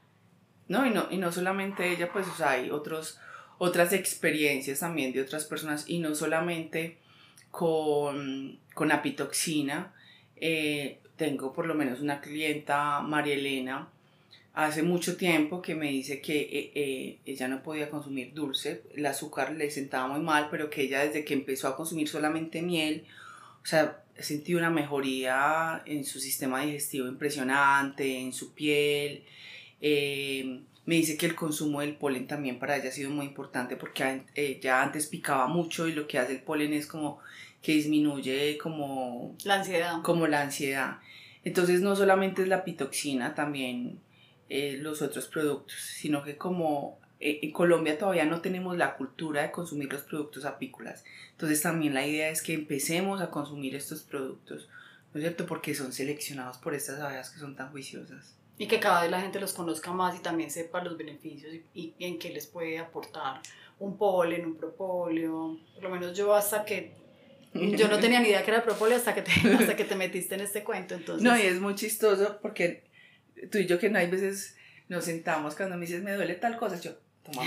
no, 0.68 0.86
y 0.86 0.90
no, 0.90 1.06
y 1.10 1.18
no 1.18 1.30
solamente 1.30 1.90
ella, 1.90 2.10
pues 2.12 2.40
hay 2.40 2.70
otros, 2.70 3.18
otras 3.58 3.92
experiencias 3.92 4.80
también 4.80 5.12
de 5.12 5.20
otras 5.20 5.44
personas 5.44 5.88
y 5.88 5.98
no 5.98 6.14
solamente 6.14 6.98
con, 7.50 8.58
con 8.72 8.90
apitoxina. 8.90 9.92
Eh, 10.36 11.00
tengo 11.16 11.52
por 11.52 11.66
lo 11.66 11.74
menos 11.74 12.00
una 12.00 12.20
clienta, 12.20 13.00
María 13.00 13.34
Elena, 13.34 13.88
hace 14.54 14.84
mucho 14.84 15.16
tiempo 15.16 15.60
que 15.60 15.74
me 15.74 15.90
dice 15.90 16.20
que 16.20 16.40
eh, 16.40 16.72
eh, 16.74 17.18
ella 17.26 17.48
no 17.48 17.62
podía 17.62 17.90
consumir 17.90 18.32
dulce, 18.32 18.84
el 18.94 19.04
azúcar 19.04 19.52
le 19.52 19.70
sentaba 19.70 20.06
muy 20.08 20.20
mal, 20.20 20.48
pero 20.50 20.70
que 20.70 20.82
ella 20.82 21.04
desde 21.04 21.24
que 21.24 21.34
empezó 21.34 21.68
a 21.68 21.76
consumir 21.76 22.08
solamente 22.08 22.62
miel, 22.62 23.04
o 23.62 23.66
sea, 23.66 24.04
sentí 24.16 24.54
una 24.54 24.70
mejoría 24.70 25.82
en 25.86 26.04
su 26.04 26.20
sistema 26.20 26.62
digestivo 26.62 27.08
impresionante, 27.08 28.20
en 28.20 28.32
su 28.32 28.54
piel, 28.54 29.24
eh, 29.80 30.60
me 30.86 30.96
dice 30.96 31.16
que 31.16 31.26
el 31.26 31.34
consumo 31.34 31.80
del 31.80 31.96
polen 31.96 32.28
también 32.28 32.58
para 32.60 32.76
ella 32.76 32.90
ha 32.90 32.92
sido 32.92 33.10
muy 33.10 33.26
importante 33.26 33.76
porque 33.76 34.22
ella 34.34 34.82
antes 34.82 35.06
picaba 35.06 35.48
mucho 35.48 35.88
y 35.88 35.92
lo 35.92 36.06
que 36.06 36.18
hace 36.18 36.32
el 36.32 36.42
polen 36.42 36.74
es 36.74 36.86
como 36.86 37.18
que 37.62 37.72
disminuye 37.72 38.58
como 38.58 39.34
la 39.44 39.56
ansiedad. 39.56 40.02
Como 40.02 40.26
la 40.26 40.42
ansiedad. 40.42 40.98
Entonces 41.42 41.80
no 41.80 41.96
solamente 41.96 42.42
es 42.42 42.48
la 42.48 42.64
pitoxina, 42.64 43.34
también 43.34 43.98
eh, 44.56 44.76
los 44.76 45.02
otros 45.02 45.26
productos, 45.26 45.74
sino 45.74 46.22
que 46.22 46.36
como 46.36 47.00
eh, 47.18 47.40
en 47.42 47.50
Colombia 47.50 47.98
todavía 47.98 48.24
no 48.24 48.40
tenemos 48.40 48.76
la 48.76 48.94
cultura 48.94 49.42
de 49.42 49.50
consumir 49.50 49.92
los 49.92 50.02
productos 50.02 50.44
apícolas. 50.44 51.02
Entonces 51.32 51.60
también 51.60 51.92
la 51.92 52.06
idea 52.06 52.28
es 52.28 52.40
que 52.40 52.54
empecemos 52.54 53.20
a 53.20 53.32
consumir 53.32 53.74
estos 53.74 54.02
productos, 54.02 54.68
¿no 55.12 55.18
es 55.18 55.24
cierto? 55.24 55.44
Porque 55.46 55.74
son 55.74 55.92
seleccionados 55.92 56.58
por 56.58 56.72
estas 56.72 57.00
abejas 57.00 57.30
que 57.30 57.40
son 57.40 57.56
tan 57.56 57.72
juiciosas. 57.72 58.36
Y 58.56 58.68
que 58.68 58.78
cada 58.78 59.02
vez 59.02 59.10
la 59.10 59.20
gente 59.20 59.40
los 59.40 59.54
conozca 59.54 59.92
más 59.92 60.14
y 60.14 60.20
también 60.20 60.52
sepa 60.52 60.84
los 60.84 60.96
beneficios 60.96 61.52
y, 61.74 61.92
en 61.98 62.20
qué 62.20 62.30
les 62.32 62.46
puede 62.46 62.78
aportar 62.78 63.40
un 63.80 63.98
polen, 63.98 64.46
un 64.46 64.54
propóleo. 64.54 65.58
Por 65.74 65.82
lo 65.82 65.90
menos 65.90 66.16
yo 66.16 66.32
hasta 66.32 66.64
que... 66.64 66.92
Yo 67.54 67.88
no 67.88 67.98
tenía 67.98 68.20
ni 68.20 68.28
idea 68.28 68.44
que 68.44 68.52
era 68.52 68.62
propóleo 68.62 68.96
hasta 68.96 69.16
que 69.16 69.22
te, 69.22 69.32
hasta 69.58 69.74
que 69.74 69.84
te 69.84 69.96
metiste 69.96 70.36
en 70.36 70.42
este 70.42 70.62
cuento. 70.62 70.94
Entonces... 70.94 71.24
No, 71.24 71.36
y 71.36 71.42
es 71.42 71.60
muy 71.60 71.74
chistoso 71.74 72.38
porque 72.40 72.93
tú 73.50 73.58
y 73.58 73.66
yo 73.66 73.78
que 73.78 73.90
no 73.90 73.98
hay 73.98 74.08
veces 74.08 74.56
nos 74.88 75.04
sentamos 75.04 75.54
cuando 75.54 75.76
me 75.76 75.86
dices 75.86 76.02
me 76.02 76.12
duele 76.12 76.34
tal 76.34 76.56
cosa, 76.56 76.80
yo, 76.80 76.92
toma, 77.22 77.42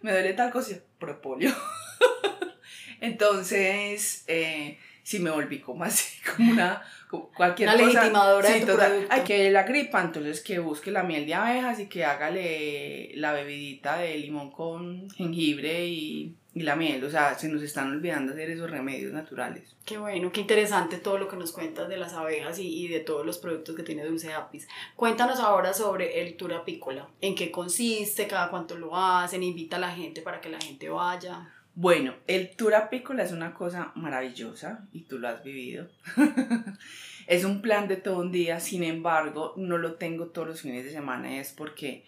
me 0.00 0.12
duele 0.12 0.32
tal 0.34 0.50
cosa, 0.50 0.72
yo, 0.72 0.78
propóleo. 0.98 1.54
Entonces, 3.00 4.24
eh, 4.26 4.78
sí 5.02 5.20
me 5.20 5.30
volví 5.30 5.60
como 5.60 5.84
así, 5.84 6.20
como 6.36 6.52
una 6.52 6.82
cualquier 7.08 7.70
cosa. 7.70 7.82
legitimadora 7.82 8.48
sí, 8.48 8.64
Hay 9.08 9.22
que 9.22 9.50
la 9.50 9.62
gripa, 9.62 10.02
entonces 10.02 10.42
que 10.42 10.58
busque 10.58 10.90
la 10.90 11.02
miel 11.02 11.24
de 11.24 11.34
abejas 11.34 11.80
y 11.80 11.86
que 11.86 12.04
hágale 12.04 13.12
la 13.14 13.32
bebidita 13.32 13.98
de 13.98 14.18
limón 14.18 14.50
con 14.50 15.08
jengibre 15.10 15.86
y, 15.86 16.36
y 16.58 16.62
la 16.62 16.74
miel, 16.74 17.04
o 17.04 17.10
sea, 17.10 17.38
se 17.38 17.48
nos 17.48 17.62
están 17.62 17.90
olvidando 17.90 18.32
hacer 18.32 18.50
esos 18.50 18.68
remedios 18.68 19.12
naturales. 19.12 19.76
Qué 19.84 19.96
bueno, 19.96 20.32
qué 20.32 20.40
interesante 20.40 20.98
todo 20.98 21.16
lo 21.16 21.28
que 21.28 21.36
nos 21.36 21.52
cuentas 21.52 21.88
de 21.88 21.96
las 21.96 22.14
abejas 22.14 22.58
y, 22.58 22.84
y 22.84 22.88
de 22.88 23.00
todos 23.00 23.24
los 23.24 23.38
productos 23.38 23.76
que 23.76 23.84
tiene 23.84 24.04
Dulce 24.04 24.32
Apis. 24.32 24.66
Cuéntanos 24.96 25.38
ahora 25.38 25.72
sobre 25.72 26.20
el 26.20 26.36
tour 26.36 26.52
apícola, 26.54 27.08
en 27.20 27.34
qué 27.34 27.52
consiste, 27.52 28.26
cada 28.26 28.50
cuánto 28.50 28.76
lo 28.76 28.96
hacen, 28.96 29.42
invita 29.42 29.76
a 29.76 29.80
la 29.80 29.92
gente 29.92 30.20
para 30.20 30.40
que 30.40 30.48
la 30.48 30.60
gente 30.60 30.88
vaya. 30.88 31.48
Bueno, 31.74 32.14
el 32.26 32.56
tour 32.56 32.74
apícola 32.74 33.22
es 33.22 33.30
una 33.30 33.54
cosa 33.54 33.92
maravillosa 33.94 34.88
y 34.92 35.02
tú 35.02 35.20
lo 35.20 35.28
has 35.28 35.44
vivido. 35.44 35.88
es 37.28 37.44
un 37.44 37.62
plan 37.62 37.86
de 37.86 37.96
todo 37.98 38.18
un 38.18 38.32
día, 38.32 38.58
sin 38.58 38.82
embargo, 38.82 39.54
no 39.56 39.78
lo 39.78 39.94
tengo 39.94 40.26
todos 40.26 40.48
los 40.48 40.60
fines 40.62 40.84
de 40.84 40.90
semana, 40.90 41.38
es 41.38 41.52
porque 41.52 42.04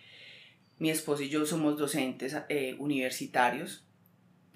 mi 0.78 0.90
esposo 0.90 1.22
y 1.22 1.28
yo 1.28 1.46
somos 1.46 1.78
docentes 1.78 2.36
eh, 2.48 2.74
universitarios 2.80 3.84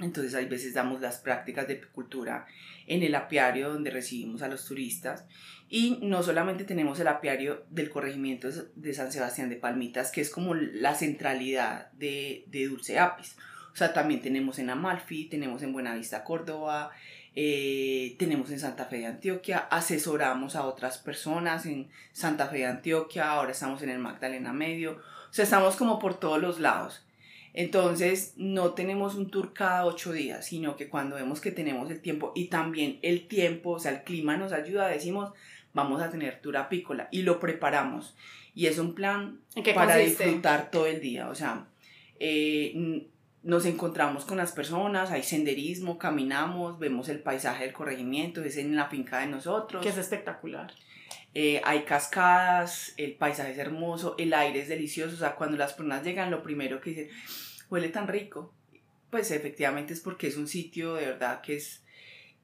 entonces 0.00 0.34
hay 0.34 0.46
veces 0.46 0.74
damos 0.74 1.00
las 1.00 1.18
prácticas 1.18 1.68
de 1.68 1.74
apicultura 1.74 2.46
en 2.86 3.02
el 3.02 3.14
apiario 3.14 3.72
donde 3.72 3.90
recibimos 3.90 4.42
a 4.42 4.48
los 4.48 4.64
turistas 4.66 5.24
y 5.68 5.98
no 6.02 6.22
solamente 6.22 6.64
tenemos 6.64 7.00
el 7.00 7.08
apiario 7.08 7.64
del 7.70 7.90
corregimiento 7.90 8.48
de 8.74 8.94
San 8.94 9.12
Sebastián 9.12 9.48
de 9.48 9.56
Palmitas, 9.56 10.10
que 10.10 10.20
es 10.20 10.30
como 10.30 10.54
la 10.54 10.94
centralidad 10.94 11.90
de, 11.92 12.44
de 12.48 12.66
Dulce 12.66 12.98
Apis. 12.98 13.36
O 13.72 13.76
sea, 13.76 13.92
también 13.92 14.20
tenemos 14.20 14.58
en 14.58 14.70
Amalfi, 14.70 15.24
tenemos 15.24 15.62
en 15.62 15.72
Buenavista, 15.72 16.22
Córdoba, 16.22 16.92
eh, 17.34 18.14
tenemos 18.18 18.50
en 18.52 18.60
Santa 18.60 18.84
Fe 18.84 18.98
de 18.98 19.06
Antioquia, 19.06 19.58
asesoramos 19.70 20.54
a 20.54 20.64
otras 20.66 20.98
personas 20.98 21.66
en 21.66 21.90
Santa 22.12 22.46
Fe 22.46 22.58
de 22.58 22.66
Antioquia, 22.66 23.30
ahora 23.30 23.50
estamos 23.50 23.82
en 23.82 23.88
el 23.88 23.98
Magdalena 23.98 24.52
Medio, 24.52 24.92
o 24.92 25.32
sea, 25.32 25.42
estamos 25.42 25.74
como 25.74 25.98
por 25.98 26.20
todos 26.20 26.40
los 26.40 26.60
lados. 26.60 27.03
Entonces, 27.54 28.34
no 28.36 28.74
tenemos 28.74 29.14
un 29.14 29.30
tour 29.30 29.52
cada 29.52 29.86
ocho 29.86 30.12
días, 30.12 30.44
sino 30.44 30.76
que 30.76 30.88
cuando 30.88 31.14
vemos 31.14 31.40
que 31.40 31.52
tenemos 31.52 31.88
el 31.90 32.00
tiempo 32.00 32.32
y 32.34 32.46
también 32.46 32.98
el 33.02 33.28
tiempo, 33.28 33.70
o 33.70 33.78
sea, 33.78 33.92
el 33.92 34.02
clima 34.02 34.36
nos 34.36 34.52
ayuda, 34.52 34.88
decimos, 34.88 35.32
vamos 35.72 36.02
a 36.02 36.10
tener 36.10 36.40
tour 36.40 36.56
apícola 36.56 37.08
y 37.12 37.22
lo 37.22 37.38
preparamos. 37.38 38.16
Y 38.56 38.66
es 38.66 38.78
un 38.78 38.96
plan 38.96 39.38
para 39.72 39.96
disfrutar 39.96 40.70
todo 40.72 40.86
el 40.86 41.00
día, 41.00 41.28
o 41.28 41.34
sea, 41.36 41.68
eh, 42.18 43.06
nos 43.44 43.66
encontramos 43.66 44.24
con 44.24 44.38
las 44.38 44.50
personas, 44.50 45.12
hay 45.12 45.22
senderismo, 45.22 45.98
caminamos, 45.98 46.78
vemos 46.80 47.08
el 47.08 47.20
paisaje 47.20 47.64
del 47.64 47.72
corregimiento, 47.72 48.42
es 48.42 48.56
en 48.56 48.74
la 48.74 48.86
finca 48.86 49.20
de 49.20 49.26
nosotros. 49.26 49.82
Que 49.82 49.90
es 49.90 49.98
espectacular. 49.98 50.72
Eh, 51.34 51.60
hay 51.64 51.82
cascadas, 51.82 52.94
el 52.96 53.14
paisaje 53.14 53.52
es 53.52 53.58
hermoso, 53.58 54.14
el 54.18 54.32
aire 54.32 54.60
es 54.60 54.68
delicioso, 54.68 55.14
o 55.14 55.18
sea, 55.18 55.34
cuando 55.34 55.56
las 55.56 55.72
personas 55.74 56.04
llegan, 56.04 56.30
lo 56.30 56.42
primero 56.42 56.80
que 56.80 56.90
dicen, 56.90 57.08
huele 57.70 57.88
tan 57.88 58.08
rico, 58.08 58.52
pues 59.10 59.30
efectivamente 59.30 59.92
es 59.92 60.00
porque 60.00 60.26
es 60.26 60.36
un 60.36 60.48
sitio 60.48 60.94
de 60.94 61.06
verdad 61.06 61.40
que 61.40 61.56
es, 61.56 61.82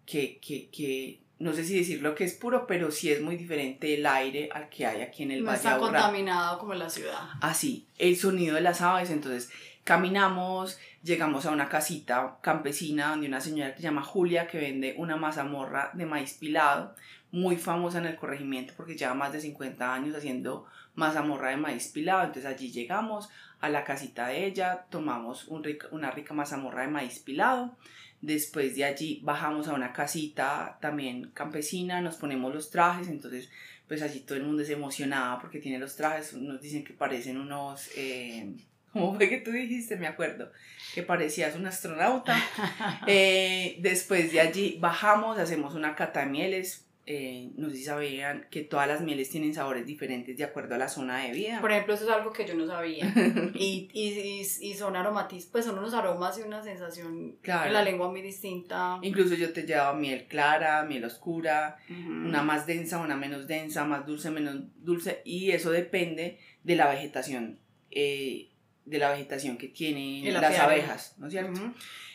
que, 0.07 0.39
que, 0.41 0.71
que 0.71 1.21
no 1.41 1.55
sé 1.55 1.65
si 1.65 1.79
decirlo 1.79 2.15
que 2.15 2.25
es 2.25 2.35
puro, 2.35 2.67
pero 2.67 2.91
sí 2.91 3.11
es 3.11 3.23
muy 3.23 3.37
diferente 3.37 3.95
el 3.95 4.07
aire 4.07 4.51
al 4.53 4.69
que 4.69 4.87
hay 4.87 5.01
aquí 5.01 5.23
en 5.23 5.33
el 5.33 5.43
no 5.43 5.53
está 5.53 5.79
contaminado 5.79 6.59
como 6.59 6.75
la 6.75 6.91
ciudad. 6.91 7.31
Así, 7.41 7.87
el 7.99 8.17
sonido 8.17 8.57
de 8.57 8.61
las 8.61 8.83
aves, 8.83 9.11
entonces 9.11 9.51
caminamos, 9.83 10.79
llegamos 11.03 11.47
a 11.47 11.51
una 11.51 11.71
casita 11.71 12.37
campesina 12.43 13.09
donde 13.09 13.27
una 13.27 13.41
señora 13.41 13.71
que 13.71 13.79
se 13.79 13.85
llama 13.85 14.03
Julia 14.03 14.47
que 14.47 14.59
vende 14.59 14.95
una 14.99 15.17
mazamorra 15.17 15.91
de 15.95 16.05
maíz 16.05 16.35
pilado 16.35 16.95
muy 17.33 17.57
famosa 17.57 17.99
en 17.99 18.07
el 18.07 18.17
corregimiento 18.17 18.75
porque 18.77 18.97
lleva 18.97 19.15
más 19.15 19.33
de 19.33 19.41
50 19.41 19.95
años 19.95 20.15
haciendo 20.15 20.67
mazamorra 20.95 21.51
de 21.51 21.57
maíz 21.57 21.89
pilado. 21.89 22.25
Entonces 22.25 22.45
allí 22.45 22.71
llegamos 22.71 23.31
a 23.61 23.69
la 23.69 23.85
casita 23.85 24.29
de 24.29 24.47
ella, 24.47 24.87
tomamos 24.91 25.47
un 25.49 25.67
una 25.91 26.11
rica 26.11 26.35
mazamorra 26.35 26.83
de 26.83 26.89
maíz 26.89 27.19
pilado. 27.19 27.77
Después 28.21 28.77
de 28.77 28.85
allí 28.85 29.21
bajamos 29.23 29.69
a 29.69 29.75
una 29.75 29.93
casita 29.93 30.79
también 30.81 31.31
campesina, 31.33 32.01
nos 32.01 32.17
ponemos 32.17 32.53
los 32.55 32.71
trajes, 32.71 33.09
entonces 33.09 33.51
pues 33.89 34.03
allí 34.03 34.21
todo 34.21 34.37
el 34.39 34.45
mundo 34.45 34.63
es 34.63 34.71
emocionado 34.71 35.41
porque 35.41 35.59
tiene 35.59 35.79
los 35.79 35.97
trajes, 35.97 36.35
nos 36.35 36.61
dicen 36.61 36.85
que 36.85 36.93
parecen 36.93 37.39
unos... 37.39 37.91
Eh, 37.97 38.55
¿Cómo 38.93 39.15
fue 39.15 39.29
que 39.29 39.39
tú 39.39 39.53
dijiste? 39.53 39.97
Me 39.97 40.07
acuerdo 40.07 40.51
que 40.95 41.03
parecías 41.03 41.57
un 41.57 41.67
astronauta. 41.67 42.37
Eh, 43.07 43.79
después 43.81 44.33
de 44.33 44.41
allí 44.41 44.79
bajamos, 44.81 45.39
hacemos 45.39 45.75
una 45.75 45.95
cata 45.95 46.21
de 46.21 46.27
mieles, 46.27 46.87
eh, 47.07 47.51
no 47.57 47.71
sé 47.71 47.77
si 47.77 47.85
sabían 47.85 48.47
que 48.51 48.61
todas 48.61 48.87
las 48.87 49.01
mieles 49.01 49.31
tienen 49.31 49.55
sabores 49.55 49.87
diferentes 49.87 50.37
de 50.37 50.45
acuerdo 50.45 50.75
a 50.75 50.79
la 50.79 50.89
zona 50.89 51.25
de 51.25 51.33
vida. 51.33 51.61
Por 51.61 51.73
ejemplo, 51.73 51.95
eso 51.95 52.05
es 52.05 52.11
algo 52.11 52.33
que 52.33 52.47
yo 52.47 52.55
no 52.55 52.67
sabía. 52.67 53.05
y, 53.55 53.89
y, 53.93 54.47
y, 54.61 54.75
son 54.75 54.95
aromatis, 54.95 55.47
pues 55.47 55.65
son 55.65 55.79
unos 55.79 55.95
aromas 55.95 56.39
y 56.39 56.43
una 56.43 56.63
sensación 56.63 57.39
en 57.43 57.73
la 57.73 57.83
lengua 57.83 58.11
muy 58.11 58.23
distinta. 58.23 58.99
Incluso 59.03 59.35
yo 59.35 59.53
te 59.53 59.63
llevaba 59.63 59.99
miel 59.99 60.27
clara, 60.29 60.85
miel 60.85 61.05
oscura, 61.05 61.79
una 61.89 62.43
más 62.43 62.67
densa, 62.67 62.99
una 62.99 63.17
menos 63.17 63.47
densa, 63.47 63.85
más 63.85 64.07
dulce, 64.07 64.31
menos 64.31 64.57
dulce, 64.77 65.23
y 65.25 65.51
eso 65.51 65.71
depende 65.71 66.39
de 66.63 66.77
la 66.77 66.89
vegetación, 66.89 67.59
eh, 67.91 68.51
de 68.85 68.99
la 68.99 69.11
vegetación 69.11 69.57
que 69.57 69.69
tienen 69.69 70.33
las 70.33 70.59
abejas, 70.59 71.15
¿no 71.19 71.27
es 71.27 71.33
cierto? 71.33 71.61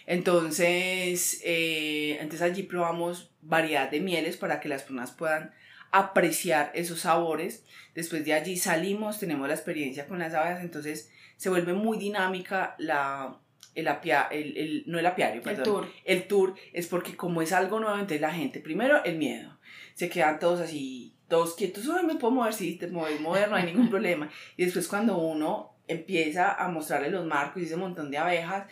Entonces, 0.07 1.41
eh, 1.43 2.17
entonces 2.19 2.41
allí 2.41 2.63
probamos 2.63 3.31
variedad 3.41 3.89
de 3.89 3.99
mieles 3.99 4.37
para 4.37 4.59
que 4.59 4.69
las 4.69 4.83
personas 4.83 5.11
puedan 5.11 5.53
apreciar 5.91 6.71
esos 6.75 7.01
sabores. 7.01 7.63
Después 7.93 8.25
de 8.25 8.33
allí 8.33 8.57
salimos, 8.57 9.19
tenemos 9.19 9.47
la 9.47 9.53
experiencia 9.53 10.07
con 10.07 10.19
las 10.19 10.33
abejas, 10.33 10.61
entonces 10.61 11.11
se 11.37 11.49
vuelve 11.49 11.73
muy 11.73 11.97
dinámica 11.97 12.75
la, 12.77 13.39
el, 13.73 13.87
apia, 13.87 14.27
el, 14.31 14.57
el, 14.57 14.83
no 14.87 14.99
el 14.99 15.05
apiario, 15.05 15.41
perdón, 15.41 15.59
el 15.59 15.63
tour. 15.63 15.87
El 16.03 16.27
tour 16.27 16.55
es 16.73 16.87
porque 16.87 17.15
como 17.15 17.41
es 17.41 17.51
algo 17.51 17.79
nuevo, 17.79 17.95
entonces 17.95 18.21
la 18.21 18.33
gente, 18.33 18.59
primero 18.59 19.03
el 19.03 19.17
miedo, 19.17 19.57
se 19.93 20.09
quedan 20.09 20.39
todos 20.39 20.59
así, 20.59 21.15
todos 21.27 21.55
quietos, 21.55 21.89
ay, 21.89 22.05
me 22.05 22.15
puedo 22.15 22.33
mover, 22.33 22.53
sí, 22.53 22.75
te 22.75 22.87
mueves, 22.87 23.19
mover, 23.21 23.49
no 23.49 23.55
hay 23.55 23.65
ningún 23.65 23.89
problema. 23.91 24.29
Y 24.57 24.65
después 24.65 24.87
cuando 24.87 25.17
uno 25.17 25.75
empieza 25.87 26.53
a 26.53 26.67
mostrarle 26.67 27.09
los 27.09 27.25
marcos 27.25 27.61
y 27.61 27.65
ese 27.65 27.75
montón 27.75 28.11
de 28.11 28.17
abejas, 28.17 28.65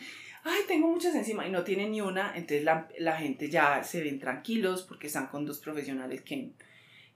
ay, 0.44 0.62
tengo 0.68 0.88
muchas 0.88 1.14
encima 1.14 1.46
y 1.46 1.50
no 1.50 1.64
tiene 1.64 1.88
ni 1.88 2.00
una, 2.00 2.32
entonces 2.36 2.64
la, 2.64 2.88
la, 2.98 3.16
gente 3.16 3.48
ya 3.50 3.82
se 3.82 4.02
ven 4.02 4.18
tranquilos 4.20 4.82
porque 4.82 5.08
están 5.08 5.26
con 5.26 5.44
dos 5.46 5.58
profesionales 5.58 6.22
que 6.22 6.50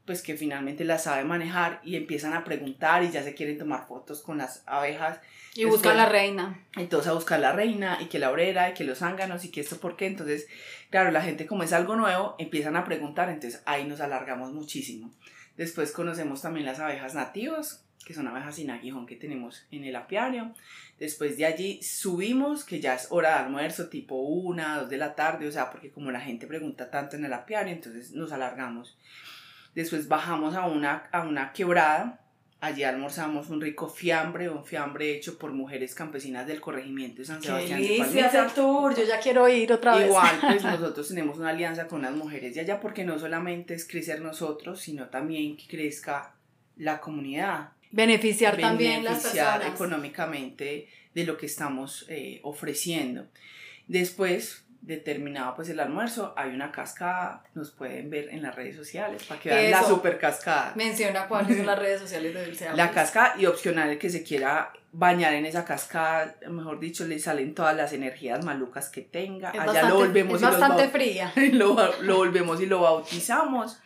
pues 0.08 0.22
que 0.22 0.38
finalmente 0.38 0.86
las 0.86 1.02
sabe 1.02 1.22
manejar 1.22 1.82
y 1.84 1.94
empiezan 1.94 2.32
a 2.32 2.42
preguntar 2.42 3.04
y 3.04 3.10
ya 3.10 3.22
se 3.22 3.34
quieren 3.34 3.58
tomar 3.58 3.86
fotos 3.86 4.22
con 4.22 4.38
las 4.38 4.62
abejas. 4.64 5.20
Y 5.54 5.66
buscan 5.66 5.98
la 5.98 6.08
reina. 6.08 6.66
Entonces 6.76 7.10
a 7.10 7.12
buscar 7.12 7.38
la 7.40 7.52
reina 7.52 7.98
y 8.00 8.06
que 8.06 8.18
la 8.18 8.30
obrera 8.30 8.70
y 8.70 8.72
que 8.72 8.84
los 8.84 9.00
zánganos 9.00 9.44
y 9.44 9.50
que 9.50 9.60
esto 9.60 9.76
por 9.76 9.96
qué. 9.96 10.06
Entonces, 10.06 10.46
claro, 10.88 11.10
la 11.10 11.20
gente 11.20 11.46
como 11.46 11.62
es 11.62 11.74
algo 11.74 11.94
nuevo, 11.94 12.36
empiezan 12.38 12.74
a 12.76 12.86
preguntar, 12.86 13.28
entonces 13.28 13.62
ahí 13.66 13.84
nos 13.84 14.00
alargamos 14.00 14.50
muchísimo. 14.54 15.12
Después 15.58 15.92
conocemos 15.92 16.40
también 16.40 16.64
las 16.64 16.80
abejas 16.80 17.14
nativas, 17.14 17.84
que 18.08 18.14
son 18.14 18.26
abejas 18.26 18.56
sin 18.56 18.70
aguijón 18.70 19.04
que 19.04 19.16
tenemos 19.16 19.66
en 19.70 19.84
el 19.84 19.94
apiario. 19.94 20.54
Después 20.98 21.36
de 21.36 21.44
allí 21.44 21.82
subimos, 21.82 22.64
que 22.64 22.80
ya 22.80 22.94
es 22.94 23.08
hora 23.10 23.34
de 23.34 23.44
almuerzo, 23.44 23.90
tipo 23.90 24.16
una, 24.16 24.78
dos 24.78 24.88
de 24.88 24.96
la 24.96 25.14
tarde, 25.14 25.46
o 25.46 25.52
sea, 25.52 25.70
porque 25.70 25.90
como 25.90 26.10
la 26.10 26.22
gente 26.22 26.46
pregunta 26.46 26.90
tanto 26.90 27.16
en 27.16 27.26
el 27.26 27.34
apiario, 27.34 27.70
entonces 27.70 28.12
nos 28.12 28.32
alargamos. 28.32 28.96
Después 29.74 30.08
bajamos 30.08 30.54
a 30.54 30.66
una, 30.66 31.10
a 31.12 31.20
una 31.20 31.52
quebrada, 31.52 32.18
allí 32.60 32.82
almorzamos 32.82 33.50
un 33.50 33.60
rico 33.60 33.90
fiambre, 33.90 34.48
un 34.48 34.64
fiambre 34.64 35.14
hecho 35.14 35.38
por 35.38 35.52
mujeres 35.52 35.94
campesinas 35.94 36.46
del 36.46 36.62
corregimiento 36.62 37.18
de 37.18 37.26
San 37.26 37.42
Sebastián. 37.42 37.78
¡Qué 37.78 37.88
delicia 37.88 38.46
tour! 38.54 38.96
Yo 38.96 39.04
ya 39.04 39.20
quiero 39.20 39.46
ir 39.50 39.70
otra 39.70 39.96
vez. 39.96 40.06
Igual, 40.06 40.34
pues 40.40 40.64
nosotros 40.64 41.08
tenemos 41.08 41.36
una 41.36 41.50
alianza 41.50 41.86
con 41.86 42.00
las 42.00 42.12
mujeres 42.12 42.54
de 42.54 42.62
allá 42.62 42.80
porque 42.80 43.04
no 43.04 43.18
solamente 43.18 43.74
es 43.74 43.86
crecer 43.86 44.22
nosotros, 44.22 44.80
sino 44.80 45.10
también 45.10 45.58
que 45.58 45.66
crezca 45.66 46.36
la 46.78 47.00
comunidad 47.00 47.72
beneficiar, 47.90 48.56
también 48.56 49.04
las 49.04 49.22
personas. 49.22 49.66
económicamente 49.66 50.88
de 51.14 51.24
lo 51.24 51.36
que 51.36 51.46
estamos 51.46 52.06
eh, 52.08 52.40
ofreciendo. 52.42 53.26
Después, 53.86 54.64
determinado 54.82 55.54
pues 55.56 55.68
el 55.68 55.80
almuerzo, 55.80 56.34
hay 56.36 56.50
una 56.50 56.70
cascada, 56.70 57.44
nos 57.54 57.70
pueden 57.72 58.10
ver 58.10 58.28
en 58.30 58.42
las 58.42 58.54
redes 58.54 58.76
sociales 58.76 59.24
para 59.24 59.40
que 59.40 59.50
vean 59.50 59.70
la 59.70 59.82
super 59.82 60.18
cascada. 60.18 60.72
Menciona 60.76 61.26
cuáles 61.26 61.56
son 61.56 61.66
las 61.66 61.78
redes 61.78 62.00
sociales 62.00 62.34
de 62.34 62.44
Dulce 62.46 62.68
La 62.74 62.90
cascada 62.90 63.34
y 63.38 63.46
opcional 63.46 63.90
el 63.90 63.98
que 63.98 64.10
se 64.10 64.22
quiera 64.22 64.72
bañar 64.92 65.34
en 65.34 65.46
esa 65.46 65.64
cascada, 65.64 66.36
mejor 66.48 66.80
dicho, 66.80 67.06
le 67.06 67.18
salen 67.18 67.54
todas 67.54 67.76
las 67.76 67.92
energías 67.92 68.44
malucas 68.44 68.88
que 68.88 69.02
tenga. 69.02 69.50
Allá 69.50 69.88
lo 69.88 69.96
volvemos 69.96 70.36
es 70.36 70.42
bastante 70.42 70.88
fría. 70.88 71.32
Lo, 71.52 72.00
lo 72.02 72.16
volvemos 72.16 72.60
y 72.60 72.66
lo 72.66 72.80
bautizamos. 72.80 73.80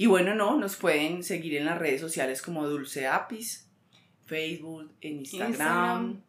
Y 0.00 0.06
bueno, 0.06 0.32
no, 0.36 0.56
nos 0.56 0.76
pueden 0.76 1.24
seguir 1.24 1.56
en 1.56 1.64
las 1.64 1.76
redes 1.76 2.00
sociales 2.00 2.40
como 2.40 2.68
Dulce 2.68 3.08
Apis, 3.08 3.68
Facebook, 4.26 4.92
en 5.00 5.18
Instagram. 5.18 6.22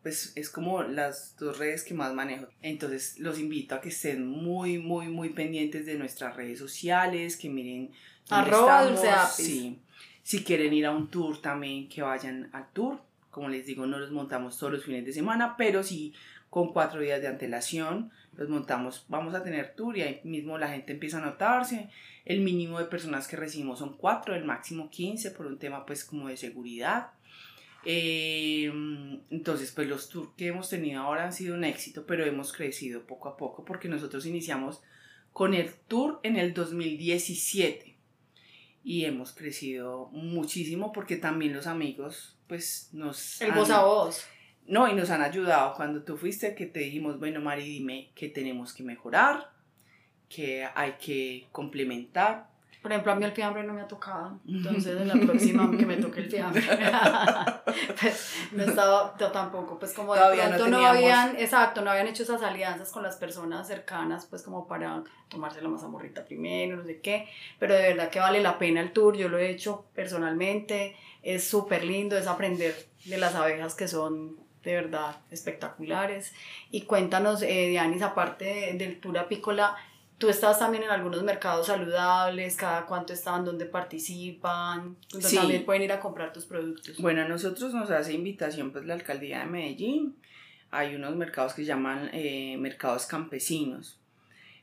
Pues 0.00 0.32
es 0.36 0.48
como 0.48 0.84
las 0.84 1.36
dos 1.36 1.58
redes 1.58 1.82
que 1.82 1.92
más 1.92 2.14
manejo. 2.14 2.46
Entonces 2.62 3.18
los 3.18 3.40
invito 3.40 3.74
a 3.74 3.80
que 3.80 3.88
estén 3.88 4.24
muy, 4.24 4.78
muy, 4.78 5.08
muy 5.08 5.30
pendientes 5.30 5.86
de 5.86 5.96
nuestras 5.96 6.36
redes 6.36 6.60
sociales, 6.60 7.36
que 7.36 7.50
miren. 7.50 7.90
Arroba 8.28 8.84
Dulce 8.84 9.10
Apis. 9.10 9.34
Sí. 9.34 9.80
Si 10.22 10.44
quieren 10.44 10.72
ir 10.72 10.86
a 10.86 10.92
un 10.92 11.10
tour 11.10 11.42
también, 11.42 11.88
que 11.88 12.02
vayan 12.02 12.48
al 12.52 12.70
tour. 12.72 13.00
Como 13.32 13.48
les 13.48 13.66
digo, 13.66 13.86
no 13.86 13.98
los 13.98 14.12
montamos 14.12 14.56
todos 14.56 14.72
los 14.72 14.84
fines 14.84 15.04
de 15.04 15.12
semana, 15.12 15.56
pero 15.58 15.82
sí 15.82 16.14
con 16.48 16.72
cuatro 16.72 17.00
días 17.00 17.20
de 17.22 17.28
antelación. 17.28 18.12
Los 18.36 18.48
montamos, 18.48 19.04
vamos 19.08 19.34
a 19.34 19.42
tener 19.42 19.74
tour 19.74 19.96
y 19.96 20.02
ahí 20.02 20.20
mismo 20.22 20.58
la 20.58 20.68
gente 20.68 20.92
empieza 20.92 21.18
a 21.18 21.26
notarse. 21.26 21.90
El 22.30 22.42
mínimo 22.42 22.78
de 22.78 22.84
personas 22.84 23.26
que 23.26 23.34
recibimos 23.34 23.80
son 23.80 23.96
cuatro, 23.96 24.36
el 24.36 24.44
máximo 24.44 24.88
15 24.88 25.32
por 25.32 25.46
un 25.46 25.58
tema 25.58 25.84
pues 25.84 26.04
como 26.04 26.28
de 26.28 26.36
seguridad. 26.36 27.08
Eh, 27.84 28.70
entonces, 29.30 29.72
pues 29.72 29.88
los 29.88 30.08
tours 30.08 30.30
que 30.36 30.46
hemos 30.46 30.68
tenido 30.68 31.02
ahora 31.02 31.24
han 31.24 31.32
sido 31.32 31.56
un 31.56 31.64
éxito, 31.64 32.06
pero 32.06 32.24
hemos 32.24 32.52
crecido 32.52 33.04
poco 33.04 33.28
a 33.28 33.36
poco 33.36 33.64
porque 33.64 33.88
nosotros 33.88 34.26
iniciamos 34.26 34.80
con 35.32 35.54
el 35.54 35.74
tour 35.88 36.20
en 36.22 36.36
el 36.36 36.54
2017 36.54 37.96
y 38.84 39.06
hemos 39.06 39.32
crecido 39.32 40.08
muchísimo 40.12 40.92
porque 40.92 41.16
también 41.16 41.52
los 41.52 41.66
amigos 41.66 42.38
pues 42.46 42.90
nos... 42.92 43.40
El 43.40 43.50
voz 43.50 43.70
a 43.70 43.82
voz. 43.82 44.24
No, 44.68 44.88
y 44.88 44.94
nos 44.94 45.10
han 45.10 45.22
ayudado. 45.22 45.74
Cuando 45.74 46.04
tú 46.04 46.16
fuiste 46.16 46.54
que 46.54 46.66
te 46.66 46.78
dijimos, 46.78 47.18
bueno, 47.18 47.40
Mari, 47.40 47.64
dime 47.64 48.12
qué 48.14 48.28
tenemos 48.28 48.72
que 48.72 48.84
mejorar, 48.84 49.49
qué 50.34 50.66
hay 50.74 50.92
que 50.92 51.46
complementar. 51.52 52.48
Por 52.80 52.90
ejemplo, 52.92 53.12
a 53.12 53.14
mí 53.14 53.24
el 53.26 53.32
fiambre 53.32 53.62
no 53.62 53.74
me 53.74 53.82
ha 53.82 53.88
tocado, 53.88 54.38
entonces 54.48 54.98
en 54.98 55.08
la 55.08 55.14
próxima 55.14 55.70
que 55.76 55.84
me 55.84 55.96
toque 55.98 56.20
el 56.20 56.30
fiambre. 56.30 56.62
pues, 58.00 58.34
no 58.52 58.62
estaba, 58.64 59.14
yo 59.18 59.30
tampoco, 59.32 59.78
pues 59.78 59.92
como 59.92 60.14
de 60.14 60.20
Todavía 60.20 60.44
no 60.48 60.56
pronto 60.56 60.68
no, 60.70 60.76
teníamos- 60.78 60.96
habían, 60.96 61.36
exacto, 61.36 61.82
no 61.82 61.90
habían 61.90 62.06
hecho 62.08 62.22
esas 62.22 62.42
alianzas 62.42 62.90
con 62.90 63.02
las 63.02 63.16
personas 63.16 63.66
cercanas, 63.66 64.24
pues 64.26 64.42
como 64.42 64.66
para 64.66 65.02
tomarse 65.28 65.60
la 65.60 65.68
mazamorrita 65.68 66.24
primero, 66.24 66.76
no 66.78 66.84
sé 66.84 67.00
qué, 67.00 67.28
pero 67.58 67.74
de 67.74 67.82
verdad 67.82 68.08
que 68.08 68.18
vale 68.20 68.40
la 68.40 68.58
pena 68.58 68.80
el 68.80 68.92
tour, 68.92 69.14
yo 69.16 69.28
lo 69.28 69.36
he 69.38 69.50
hecho 69.50 69.84
personalmente, 69.94 70.96
es 71.22 71.46
súper 71.46 71.84
lindo, 71.84 72.16
es 72.16 72.26
aprender 72.26 72.74
de 73.04 73.18
las 73.18 73.34
abejas 73.34 73.74
que 73.74 73.88
son 73.88 74.38
de 74.62 74.74
verdad 74.74 75.16
espectaculares. 75.30 76.32
Y 76.70 76.82
cuéntanos, 76.82 77.42
eh, 77.42 77.68
Dianis, 77.68 78.02
aparte 78.02 78.44
de- 78.44 78.72
del 78.74 79.00
tour 79.00 79.18
apícola, 79.18 79.76
Tú 80.20 80.28
estás 80.28 80.58
también 80.58 80.82
en 80.84 80.90
algunos 80.90 81.22
mercados 81.22 81.68
saludables, 81.68 82.54
cada 82.54 82.84
cuánto 82.84 83.14
están, 83.14 83.42
dónde 83.42 83.64
participan, 83.64 84.94
donde 85.10 85.26
Sí. 85.26 85.36
también 85.36 85.64
pueden 85.64 85.80
ir 85.80 85.92
a 85.92 85.98
comprar 85.98 86.30
tus 86.30 86.44
productos. 86.44 86.98
Bueno, 86.98 87.22
a 87.22 87.24
nosotros 87.24 87.72
nos 87.72 87.90
hace 87.90 88.12
invitación 88.12 88.70
pues 88.70 88.84
la 88.84 88.92
alcaldía 88.92 89.38
de 89.38 89.46
Medellín. 89.46 90.16
Hay 90.70 90.94
unos 90.94 91.16
mercados 91.16 91.54
que 91.54 91.62
se 91.62 91.68
llaman 91.68 92.10
eh, 92.12 92.58
mercados 92.58 93.06
campesinos. 93.06 93.98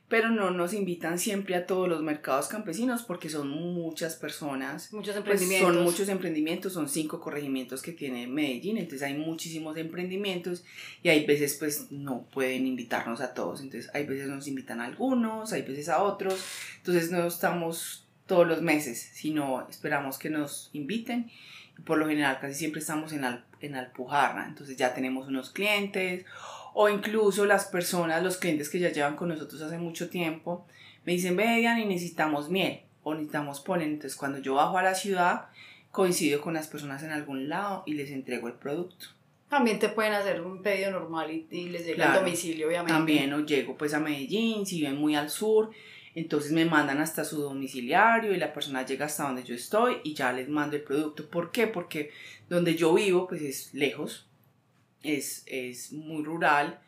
Pero 0.08 0.30
no 0.30 0.50
nos 0.50 0.72
invitan 0.72 1.18
siempre 1.18 1.54
a 1.54 1.66
todos 1.66 1.86
los 1.86 2.02
mercados 2.02 2.48
campesinos 2.48 3.02
porque 3.02 3.28
son 3.28 3.50
muchas 3.50 4.16
personas. 4.16 4.90
Muchos 4.90 5.14
Pues 5.14 5.18
emprendimientos. 5.18 5.74
son 5.74 5.84
muchos 5.84 6.08
emprendimientos, 6.08 6.72
son 6.72 6.88
cinco 6.88 7.20
corregimientos 7.20 7.82
que 7.82 7.92
tiene 7.92 8.26
Medellín, 8.26 8.78
entonces 8.78 9.02
hay 9.06 9.14
muchísimos 9.18 9.76
emprendimientos 9.76 10.64
y 11.02 11.10
hay 11.10 11.26
veces 11.26 11.56
pues 11.58 11.92
no 11.92 12.22
pueden 12.32 12.66
invitarnos 12.66 13.20
a 13.20 13.34
todos, 13.34 13.60
entonces 13.60 13.90
hay 13.92 14.06
veces 14.06 14.28
nos 14.28 14.48
invitan 14.48 14.80
a 14.80 14.86
algunos, 14.86 15.52
hay 15.52 15.60
veces 15.60 15.90
a 15.90 16.02
otros, 16.02 16.42
entonces 16.78 17.10
no 17.10 17.26
estamos 17.26 18.06
todos 18.26 18.46
los 18.46 18.62
meses, 18.62 19.10
sino 19.12 19.66
esperamos 19.68 20.18
que 20.18 20.30
nos 20.30 20.70
inviten 20.72 21.30
y 21.78 21.82
por 21.82 21.98
lo 21.98 22.08
general 22.08 22.38
casi 22.40 22.54
siempre 22.54 22.80
estamos 22.80 23.12
en, 23.12 23.24
Al- 23.24 23.44
en 23.60 23.74
Alpujarra, 23.74 24.46
entonces 24.48 24.76
ya 24.78 24.94
tenemos 24.94 25.28
unos 25.28 25.50
clientes 25.50 26.24
o 26.80 26.88
incluso 26.88 27.44
las 27.44 27.64
personas, 27.64 28.22
los 28.22 28.36
clientes 28.36 28.68
que 28.70 28.78
ya 28.78 28.92
llevan 28.92 29.16
con 29.16 29.28
nosotros 29.30 29.60
hace 29.62 29.78
mucho 29.78 30.08
tiempo, 30.10 30.64
me 31.04 31.12
dicen, 31.12 31.34
vean 31.36 31.80
y 31.80 31.84
necesitamos 31.86 32.50
miel 32.50 32.82
o 33.02 33.14
necesitamos 33.14 33.58
polen. 33.58 33.88
Entonces 33.94 34.16
cuando 34.16 34.38
yo 34.38 34.54
bajo 34.54 34.78
a 34.78 34.82
la 34.84 34.94
ciudad, 34.94 35.46
coincido 35.90 36.40
con 36.40 36.54
las 36.54 36.68
personas 36.68 37.02
en 37.02 37.10
algún 37.10 37.48
lado 37.48 37.82
y 37.84 37.94
les 37.94 38.12
entrego 38.12 38.46
el 38.46 38.54
producto. 38.54 39.06
También 39.48 39.80
te 39.80 39.88
pueden 39.88 40.12
hacer 40.12 40.40
un 40.40 40.62
pedido 40.62 40.92
normal 40.92 41.32
y, 41.32 41.48
y 41.50 41.68
les 41.70 41.84
llega 41.84 41.96
Claro. 41.96 42.18
al 42.20 42.24
domicilio, 42.24 42.68
obviamente. 42.68 42.92
También 42.92 43.32
o 43.32 43.40
llego 43.44 43.76
pues 43.76 43.92
a 43.92 43.98
Medellín, 43.98 44.64
si 44.64 44.76
viven 44.78 44.98
muy 44.98 45.16
al 45.16 45.30
sur, 45.30 45.70
entonces 46.14 46.52
me 46.52 46.64
mandan 46.64 47.00
hasta 47.00 47.24
su 47.24 47.42
domiciliario 47.42 48.32
y 48.32 48.36
la 48.36 48.52
persona 48.52 48.86
llega 48.86 49.06
hasta 49.06 49.24
donde 49.24 49.42
yo 49.42 49.56
estoy 49.56 49.96
y 50.04 50.14
ya 50.14 50.32
les 50.32 50.48
mando 50.48 50.76
el 50.76 50.82
producto. 50.82 51.28
¿Por 51.28 51.50
qué? 51.50 51.66
Porque 51.66 52.12
donde 52.48 52.76
yo 52.76 52.94
vivo 52.94 53.26
pues 53.26 53.42
es 53.42 53.74
lejos, 53.74 54.27
es, 55.02 55.44
es 55.46 55.92
muy 55.92 56.24
rural, 56.24 56.80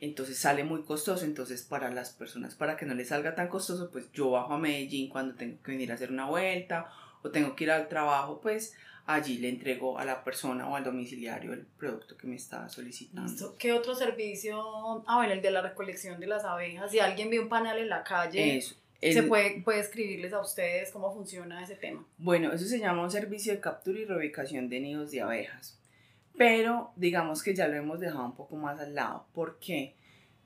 entonces 0.00 0.36
sale 0.36 0.64
muy 0.64 0.82
costoso, 0.82 1.24
entonces 1.24 1.62
para 1.62 1.90
las 1.90 2.10
personas, 2.10 2.54
para 2.54 2.76
que 2.76 2.86
no 2.86 2.94
les 2.94 3.08
salga 3.08 3.34
tan 3.34 3.48
costoso, 3.48 3.90
pues 3.90 4.10
yo 4.12 4.30
bajo 4.32 4.54
a 4.54 4.58
Medellín 4.58 5.08
cuando 5.08 5.34
tengo 5.34 5.62
que 5.62 5.72
venir 5.72 5.92
a 5.92 5.94
hacer 5.94 6.10
una 6.10 6.26
vuelta 6.26 6.90
o 7.22 7.30
tengo 7.30 7.54
que 7.54 7.64
ir 7.64 7.70
al 7.70 7.88
trabajo, 7.88 8.40
pues 8.40 8.74
allí 9.06 9.38
le 9.38 9.48
entrego 9.48 9.98
a 9.98 10.04
la 10.04 10.24
persona 10.24 10.68
o 10.68 10.76
al 10.76 10.84
domiciliario 10.84 11.52
el 11.52 11.66
producto 11.66 12.16
que 12.16 12.26
me 12.26 12.36
está 12.36 12.68
solicitando. 12.68 13.56
¿Qué 13.58 13.72
otro 13.72 13.94
servicio? 13.94 15.04
Ah, 15.06 15.16
bueno, 15.16 15.32
el 15.32 15.42
de 15.42 15.50
la 15.50 15.62
recolección 15.62 16.20
de 16.20 16.26
las 16.26 16.44
abejas. 16.44 16.90
Si 16.90 16.98
alguien 16.98 17.30
ve 17.30 17.40
un 17.40 17.48
panal 17.48 17.78
en 17.78 17.88
la 17.88 18.04
calle, 18.04 18.58
Eso. 18.58 18.74
se 19.00 19.22
puede, 19.22 19.60
puede 19.62 19.80
escribirles 19.80 20.32
a 20.32 20.40
ustedes 20.40 20.90
cómo 20.90 21.12
funciona 21.12 21.62
ese 21.62 21.76
tema. 21.76 22.04
Bueno, 22.18 22.52
eso 22.52 22.66
se 22.66 22.78
llama 22.78 23.02
un 23.02 23.10
servicio 23.10 23.52
de 23.52 23.60
captura 23.60 23.98
y 23.98 24.04
reubicación 24.04 24.68
de 24.68 24.80
nidos 24.80 25.10
de 25.10 25.20
abejas. 25.20 25.78
Pero 26.42 26.90
digamos 26.96 27.40
que 27.40 27.54
ya 27.54 27.68
lo 27.68 27.76
hemos 27.76 28.00
dejado 28.00 28.24
un 28.24 28.34
poco 28.34 28.56
más 28.56 28.80
al 28.80 28.96
lado. 28.96 29.26
¿Por 29.32 29.60
qué? 29.60 29.94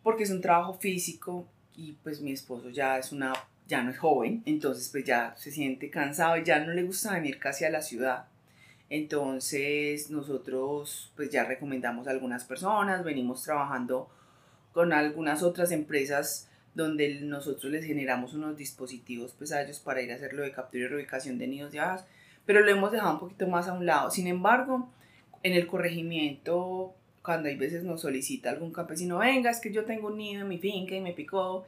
Porque 0.02 0.24
es 0.24 0.30
un 0.30 0.42
trabajo 0.42 0.74
físico 0.74 1.48
y 1.74 1.92
pues 2.02 2.20
mi 2.20 2.32
esposo 2.32 2.68
ya 2.68 2.98
es 2.98 3.12
una 3.12 3.32
ya 3.66 3.82
no 3.82 3.92
es 3.92 3.98
joven, 3.98 4.42
entonces 4.44 4.90
pues 4.90 5.06
ya 5.06 5.34
se 5.38 5.50
siente 5.50 5.88
cansado 5.88 6.36
y 6.36 6.44
ya 6.44 6.60
no 6.60 6.74
le 6.74 6.82
gusta 6.82 7.14
venir 7.14 7.38
casi 7.38 7.64
a 7.64 7.70
la 7.70 7.80
ciudad. 7.80 8.26
Entonces 8.90 10.10
nosotros 10.10 11.14
pues 11.16 11.30
ya 11.30 11.44
recomendamos 11.44 12.06
a 12.08 12.10
algunas 12.10 12.44
personas, 12.44 13.02
venimos 13.02 13.42
trabajando 13.42 14.10
con 14.72 14.92
algunas 14.92 15.42
otras 15.42 15.72
empresas 15.72 16.50
donde 16.74 17.22
nosotros 17.22 17.72
les 17.72 17.86
generamos 17.86 18.34
unos 18.34 18.58
dispositivos 18.58 19.32
pues 19.32 19.50
a 19.50 19.62
ellos 19.62 19.78
para 19.78 20.02
ir 20.02 20.12
a 20.12 20.16
hacerlo 20.16 20.42
de 20.42 20.52
captura 20.52 20.84
y 20.84 20.88
reubicación 20.88 21.38
de 21.38 21.46
nidos 21.46 21.72
de 21.72 21.80
abejas, 21.80 22.04
pero 22.44 22.60
lo 22.60 22.70
hemos 22.70 22.92
dejado 22.92 23.14
un 23.14 23.20
poquito 23.20 23.46
más 23.48 23.66
a 23.66 23.72
un 23.72 23.86
lado. 23.86 24.10
Sin 24.10 24.26
embargo, 24.26 24.92
en 25.46 25.54
el 25.54 25.66
corregimiento, 25.66 26.94
cuando 27.22 27.48
hay 27.48 27.56
veces 27.56 27.84
nos 27.84 28.00
solicita 28.00 28.50
algún 28.50 28.72
campesino, 28.72 29.18
venga, 29.18 29.50
es 29.50 29.60
que 29.60 29.72
yo 29.72 29.84
tengo 29.84 30.08
un 30.08 30.18
nido 30.18 30.42
en 30.42 30.48
mi 30.48 30.58
finca 30.58 30.94
y 30.94 31.00
me 31.00 31.12
picó, 31.12 31.66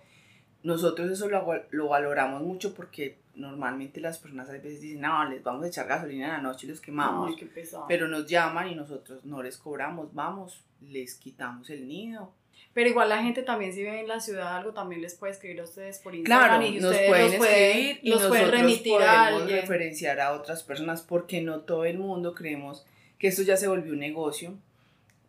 nosotros 0.63 1.11
eso 1.11 1.29
lo, 1.29 1.47
lo 1.71 1.89
valoramos 1.89 2.43
mucho 2.43 2.75
porque 2.75 3.17
normalmente 3.35 4.01
las 4.01 4.19
personas 4.19 4.49
a 4.49 4.53
veces 4.53 4.81
dicen, 4.81 5.01
no, 5.01 5.29
les 5.29 5.43
vamos 5.43 5.65
a 5.65 5.69
echar 5.69 5.87
gasolina 5.87 6.27
en 6.27 6.33
la 6.33 6.39
noche 6.39 6.67
y 6.67 6.71
los 6.71 6.81
quemamos. 6.81 7.31
Ay, 7.31 7.37
qué 7.37 7.47
pesado. 7.47 7.87
Pero 7.89 8.09
nos 8.09 8.27
llaman 8.27 8.69
y 8.69 8.75
nosotros 8.75 9.25
no 9.25 9.43
les 9.43 9.57
cobramos, 9.57 10.13
vamos, 10.13 10.65
les 10.81 11.15
quitamos 11.15 11.71
el 11.71 11.87
nido. 11.87 12.33
Pero 12.75 12.91
igual 12.91 13.09
la 13.09 13.23
gente 13.23 13.43
también 13.43 13.73
si 13.73 13.81
vive 13.81 14.01
en 14.01 14.09
la 14.09 14.21
ciudad 14.21 14.57
algo 14.57 14.73
también 14.73 15.01
les 15.01 15.15
puede 15.15 15.33
escribir 15.33 15.61
a 15.61 15.65
ustedes 15.65 15.99
por 15.99 16.15
Instagram 16.15 16.61
Claro, 16.61 16.67
y 16.67 16.81
nos 16.81 16.91
ustedes 16.91 17.09
pueden 17.09 17.27
los 17.27 17.37
pueden, 17.37 17.71
escribir 17.71 18.01
y 18.03 18.11
los 18.11 18.27
pueden 18.27 18.51
remitir 18.51 18.95
a 18.95 18.99
podemos 18.99 19.43
alguien. 19.43 19.61
referenciar 19.61 20.21
a 20.21 20.33
otras 20.33 20.63
personas 20.63 21.03
porque 21.03 21.41
no 21.41 21.61
todo 21.61 21.85
el 21.85 21.99
mundo 21.99 22.35
creemos 22.35 22.85
que 23.19 23.29
esto 23.29 23.43
ya 23.43 23.57
se 23.57 23.69
volvió 23.69 23.93
un 23.93 23.99
negocio. 23.99 24.57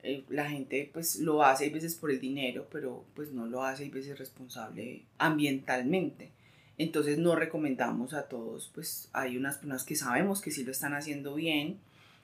Eh, 0.02 0.24
la 0.30 0.50
gente 0.50 0.90
pues 0.94 1.18
lo 1.20 1.44
hace 1.44 1.68
a 1.68 1.74
veces 1.74 1.96
por 1.96 2.12
el 2.12 2.20
dinero, 2.20 2.68
pero 2.72 3.04
pues 3.16 3.32
no 3.32 3.46
lo 3.46 3.64
hace 3.64 3.86
a 3.86 3.90
veces 3.90 4.18
responsable 4.18 5.04
ambientalmente. 5.18 6.32
Entonces 6.78 7.18
no 7.18 7.36
recomendamos 7.36 8.14
a 8.14 8.30
todos, 8.30 8.72
pues 8.74 9.10
hay 9.12 9.36
unas 9.36 9.58
personas 9.58 9.84
que 9.84 9.98
sabemos 9.98 10.40
que 10.40 10.52
sí 10.52 10.64
lo 10.64 10.72
están 10.72 10.94
haciendo 10.94 11.36
bien 11.36 11.78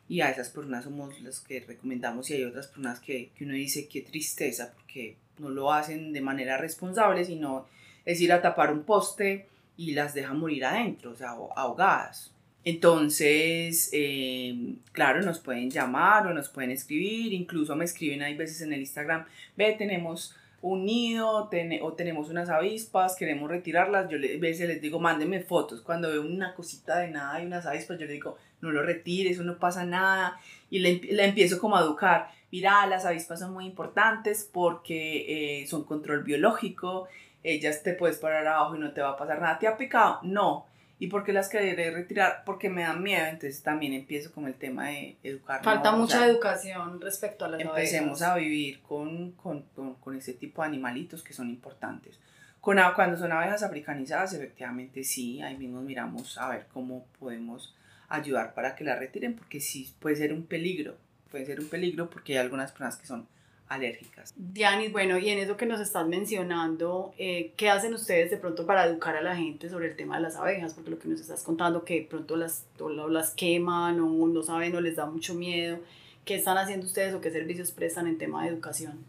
y 0.07 0.21
a 0.21 0.29
esas 0.29 0.49
personas 0.49 0.85
somos 0.85 1.19
las 1.21 1.41
que 1.41 1.59
recomendamos 1.59 2.29
y 2.29 2.35
hay 2.35 2.43
otras 2.45 2.67
personas 2.67 3.01
que, 3.01 3.31
que 3.35 3.43
uno 3.43 3.53
dice 3.53 3.89
qué 3.89 4.01
tristeza 4.01 4.71
porque 4.73 5.17
no 5.39 5.49
lo 5.49 5.73
hacen 5.73 6.13
de 6.13 6.21
manera 6.21 6.57
responsable, 6.57 7.25
sino 7.25 7.67
es 8.05 8.21
ir 8.21 8.31
a 8.31 8.41
tapar 8.41 8.71
un 8.71 8.83
poste 8.83 9.49
y 9.77 9.91
las 9.91 10.13
dejan 10.13 10.39
morir 10.39 10.65
adentro, 10.65 11.11
o 11.11 11.15
sea, 11.15 11.31
ahogadas. 11.31 12.31
Entonces, 12.65 13.89
eh, 13.93 14.73
claro, 14.91 15.21
nos 15.21 15.39
pueden 15.39 15.69
llamar 15.69 16.25
o 16.27 16.33
nos 16.33 16.49
pueden 16.49 16.71
escribir, 16.71 17.31
incluso 17.31 17.75
me 17.75 17.85
escriben 17.85 18.23
hay 18.23 18.35
veces 18.35 18.61
en 18.61 18.73
el 18.73 18.79
Instagram, 18.79 19.25
ve, 19.55 19.73
tenemos 19.77 20.35
un 20.61 20.83
nido 20.85 21.47
o 21.81 21.93
tenemos 21.93 22.29
unas 22.31 22.49
avispas, 22.49 23.15
queremos 23.15 23.51
retirarlas, 23.51 24.09
yo 24.09 24.17
le- 24.17 24.37
a 24.37 24.39
veces 24.39 24.67
les 24.67 24.81
digo, 24.81 24.99
mándenme 24.99 25.41
fotos, 25.41 25.81
cuando 25.81 26.09
veo 26.09 26.23
una 26.23 26.55
cosita 26.55 26.97
de 26.97 27.09
nada 27.09 27.39
y 27.39 27.45
unas 27.45 27.67
avispas, 27.67 27.99
yo 27.99 28.07
le 28.07 28.13
digo, 28.13 28.35
no 28.61 28.71
lo 28.71 28.81
retires, 28.81 29.33
eso 29.33 29.43
no 29.43 29.59
pasa 29.59 29.85
nada, 29.85 30.39
y 30.71 30.79
le, 30.79 30.95
le 30.95 31.23
empiezo 31.25 31.59
como 31.59 31.77
a 31.77 31.81
educar, 31.81 32.31
mira, 32.51 32.87
las 32.87 33.05
avispas 33.05 33.39
son 33.41 33.53
muy 33.53 33.65
importantes 33.67 34.49
porque 34.51 35.61
eh, 35.61 35.67
son 35.67 35.83
control 35.83 36.23
biológico, 36.23 37.07
ellas 37.43 37.83
te 37.83 37.93
puedes 37.93 38.17
parar 38.17 38.47
abajo 38.47 38.75
y 38.75 38.79
no 38.79 38.91
te 38.91 39.01
va 39.01 39.09
a 39.11 39.17
pasar 39.17 39.39
nada, 39.39 39.59
¿te 39.59 39.67
ha 39.67 39.77
picado? 39.77 40.19
No, 40.23 40.65
¿Y 40.97 41.07
por 41.07 41.25
qué 41.25 41.33
las 41.33 41.49
querré 41.49 41.91
retirar? 41.91 42.43
Porque 42.45 42.69
me 42.69 42.83
dan 42.83 43.03
miedo, 43.03 43.25
entonces 43.25 43.61
también 43.61 43.93
empiezo 43.93 44.31
con 44.31 44.47
el 44.47 44.53
tema 44.53 44.87
de 44.87 45.17
educar. 45.23 45.61
Falta 45.63 45.91
¿no? 45.91 45.97
O 45.97 45.99
mucha 46.01 46.19
sea, 46.19 46.27
educación 46.27 47.01
respecto 47.01 47.45
a 47.45 47.49
las 47.49 47.59
Empecemos 47.59 48.21
a 48.21 48.35
vivir 48.35 48.81
con, 48.81 49.33
con, 49.33 49.63
con, 49.75 49.95
con 49.95 50.15
este 50.15 50.33
tipo 50.33 50.61
de 50.61 50.69
animalitos 50.69 51.21
que 51.21 51.33
son 51.33 51.49
importantes. 51.49 52.19
Con, 52.61 52.77
cuando 52.95 53.17
son 53.17 53.31
abejas 53.31 53.61
africanizadas, 53.61 54.33
efectivamente 54.33 55.03
sí, 55.03 55.41
ahí 55.41 55.57
mismo 55.57 55.81
miramos 55.81 56.37
a 56.37 56.49
ver 56.49 56.67
cómo 56.73 57.05
podemos 57.19 57.75
ayudar 58.07 58.53
para 58.53 58.75
que 58.75 58.85
la 58.85 58.95
retiren, 58.95 59.35
porque 59.35 59.59
sí 59.59 59.93
puede 59.99 60.15
ser 60.15 60.31
un 60.31 60.45
peligro, 60.45 60.97
puede 61.29 61.45
ser 61.45 61.59
un 61.59 61.67
peligro 61.67 62.09
porque 62.09 62.33
hay 62.33 62.39
algunas 62.39 62.71
personas 62.71 62.95
que 62.95 63.05
son 63.05 63.27
alérgicas. 63.67 64.33
Dianis, 64.35 64.91
bueno, 64.91 65.17
y 65.17 65.29
en 65.29 65.39
eso 65.39 65.57
que 65.57 65.65
nos 65.65 65.79
estás 65.79 66.07
mencionando, 66.07 67.13
eh, 67.17 67.53
¿qué 67.57 67.69
hacen 67.69 67.93
ustedes 67.93 68.29
de 68.29 68.37
pronto 68.37 68.65
para 68.65 68.85
educar 68.85 69.15
a 69.15 69.21
la 69.21 69.35
gente 69.35 69.69
sobre 69.69 69.87
el 69.87 69.95
tema 69.95 70.17
de 70.17 70.23
las 70.23 70.35
abejas? 70.35 70.73
Porque 70.73 70.91
lo 70.91 70.99
que 70.99 71.07
nos 71.07 71.19
estás 71.19 71.43
contando, 71.43 71.83
que 71.83 72.01
de 72.01 72.05
pronto 72.05 72.35
las, 72.35 72.65
o 72.79 72.89
las 72.89 73.31
queman 73.31 73.99
o 73.99 74.27
no 74.27 74.43
saben 74.43 74.75
o 74.75 74.81
les 74.81 74.95
da 74.95 75.05
mucho 75.05 75.33
miedo. 75.33 75.79
¿Qué 76.25 76.35
están 76.35 76.57
haciendo 76.57 76.85
ustedes 76.85 77.13
o 77.13 77.21
qué 77.21 77.31
servicios 77.31 77.71
prestan 77.71 78.07
en 78.07 78.17
tema 78.17 78.43
de 78.43 78.49
educación? 78.49 79.03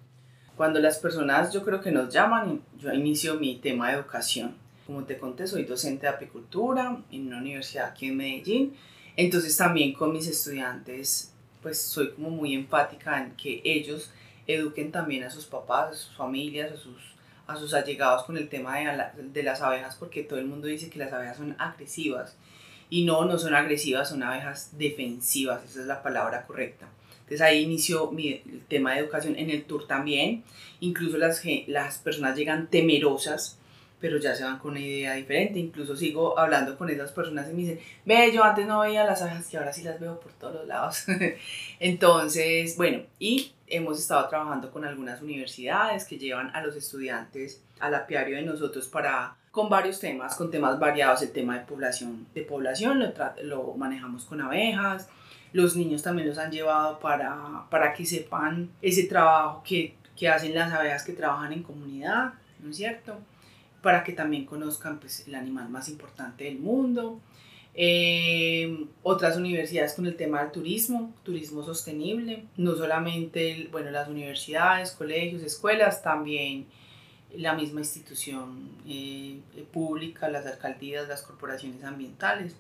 Cuando 0.57 0.81
las 0.81 0.99
personas 0.99 1.53
yo 1.53 1.65
creo 1.65 1.81
que 1.81 1.91
nos 1.91 2.13
llaman, 2.13 2.63
yo 2.79 2.93
inicio 2.93 3.35
mi 3.35 3.57
tema 3.57 3.89
de 3.89 3.97
educación. 3.97 4.55
Como 4.87 5.05
te 5.05 5.19
conté, 5.19 5.47
soy 5.47 5.65
docente 5.65 6.03
de 6.03 6.09
apicultura 6.09 7.03
en 7.11 7.27
una 7.27 7.39
universidad 7.39 7.89
aquí 7.89 8.07
en 8.07 8.17
Medellín. 8.17 8.75
Entonces 9.17 9.57
también 9.57 9.93
con 9.93 10.13
mis 10.13 10.27
estudiantes, 10.27 11.33
pues 11.63 11.81
soy 11.81 12.13
como 12.13 12.31
muy 12.31 12.55
empática 12.55 13.21
en 13.21 13.33
que 13.33 13.61
ellos 13.65 14.13
eduquen 14.47 14.93
también 14.93 15.25
a 15.25 15.31
sus 15.31 15.47
papás, 15.47 15.91
a 15.91 15.95
sus 15.95 16.17
familias, 16.17 16.73
a 16.73 16.77
sus, 16.77 17.15
a 17.47 17.57
sus 17.57 17.75
allegados 17.75 18.25
con 18.25 18.37
el 18.37 18.49
tema 18.49 18.79
de, 18.79 19.23
de 19.23 19.43
las 19.43 19.63
abejas, 19.63 19.97
porque 19.97 20.23
todo 20.23 20.39
el 20.39 20.47
mundo 20.47 20.67
dice 20.67 20.91
que 20.91 20.99
las 20.99 21.13
abejas 21.13 21.37
son 21.37 21.57
agresivas. 21.59 22.37
Y 22.89 23.05
no, 23.05 23.25
no 23.25 23.39
son 23.39 23.55
agresivas, 23.55 24.09
son 24.11 24.23
abejas 24.23 24.79
defensivas, 24.79 25.65
esa 25.65 25.81
es 25.81 25.87
la 25.87 26.03
palabra 26.03 26.47
correcta. 26.47 26.89
Entonces 27.27 27.41
ahí 27.41 27.63
inició 27.63 28.13
mi, 28.13 28.29
el 28.29 28.63
tema 28.69 28.93
de 28.93 29.01
educación. 29.01 29.35
En 29.37 29.51
el 29.51 29.65
tour 29.65 29.89
también, 29.89 30.45
incluso 30.79 31.19
las, 31.19 31.43
las 31.67 31.99
personas 31.99 32.37
llegan 32.37 32.69
temerosas, 32.69 33.59
pero 34.01 34.19
ya 34.19 34.35
se 34.35 34.45
van 34.45 34.59
con 34.59 34.73
una 34.73 34.81
idea 34.81 35.15
diferente. 35.15 35.59
Incluso 35.59 35.97
sigo 35.97 36.39
hablando 36.39 36.77
con 36.77 36.91
esas 36.91 37.13
personas 37.13 37.49
y 37.51 37.55
me 37.55 37.63
dicen, 37.63 37.81
ve, 38.05 38.31
yo 38.33 38.45
antes 38.45 38.67
no 38.67 38.81
veía 38.81 39.05
las 39.05 39.23
abejas, 39.23 39.49
que 39.49 39.59
ahora 39.59 39.73
sí 39.73 39.83
las 39.83 39.99
veo 39.99 40.21
por 40.21 40.33
todos 40.33 40.55
los 40.55 40.67
lados. 40.67 41.05
Entonces, 41.81 42.77
bueno, 42.77 43.03
y 43.19 43.53
hemos 43.67 43.99
estado 43.99 44.29
trabajando 44.29 44.71
con 44.71 44.85
algunas 44.85 45.23
universidades 45.23 46.05
que 46.05 46.19
llevan 46.19 46.55
a 46.55 46.63
los 46.63 46.77
estudiantes 46.77 47.63
al 47.81 47.95
apiario 47.95 48.37
de 48.37 48.43
nosotros 48.43 48.89
para 48.89 49.37
con 49.51 49.71
varios 49.71 50.01
temas, 50.01 50.37
con 50.37 50.51
temas 50.51 50.79
variados, 50.79 51.23
el 51.23 51.33
tema 51.33 51.59
de 51.59 51.65
población, 51.65 52.27
de 52.35 52.43
población 52.43 52.99
lo, 52.99 53.13
lo 53.43 53.73
manejamos 53.73 54.27
con 54.27 54.43
abejas, 54.43 55.09
los 55.55 55.77
niños 55.77 56.03
también 56.03 56.29
los 56.29 56.37
han 56.37 56.51
llevado 56.51 56.99
para, 57.01 57.65
para 57.71 57.95
que 57.95 58.05
sepan 58.05 58.69
ese 58.83 59.05
trabajo 59.05 59.63
que, 59.65 59.95
que 60.15 60.29
hacen 60.29 60.55
las 60.55 60.71
abejas 60.71 61.05
que 61.05 61.15
trabajan 61.15 61.55
en 61.55 61.63
comunidad, 61.63 62.35
¿no 62.61 62.69
es 62.69 62.77
cierto? 62.77 63.19
Para 63.87 64.03
que 64.03 64.13
también 64.13 64.47
conozcan 64.47 64.99
pues, 64.99 65.29
el 65.29 65.37
animal 65.37 65.69
más 65.69 65.89
importante 65.89 66.43
del 66.43 66.59
mundo. 66.59 67.21
Eh, 67.73 68.89
otras 69.05 69.37
universidades 69.37 69.95
con 69.95 70.07
el 70.07 70.17
tema 70.17 70.43
del 70.43 70.51
turismo, 70.51 71.15
turismo 71.23 71.63
sostenible, 71.63 72.47
no 72.57 72.75
solamente 72.75 73.69
bueno, 73.71 73.93
las 73.93 74.09
universidades, 74.09 74.91
colegios, 74.91 75.45
escuelas, 75.45 76.03
también 76.03 76.67
la 77.37 77.55
misma 77.55 77.79
institución 77.79 78.71
eh, 78.89 79.39
pública, 79.73 80.29
las 80.29 80.47
alcaldías, 80.47 81.07
las 81.07 81.23
corporaciones 81.23 81.85
ambientales 81.85 82.57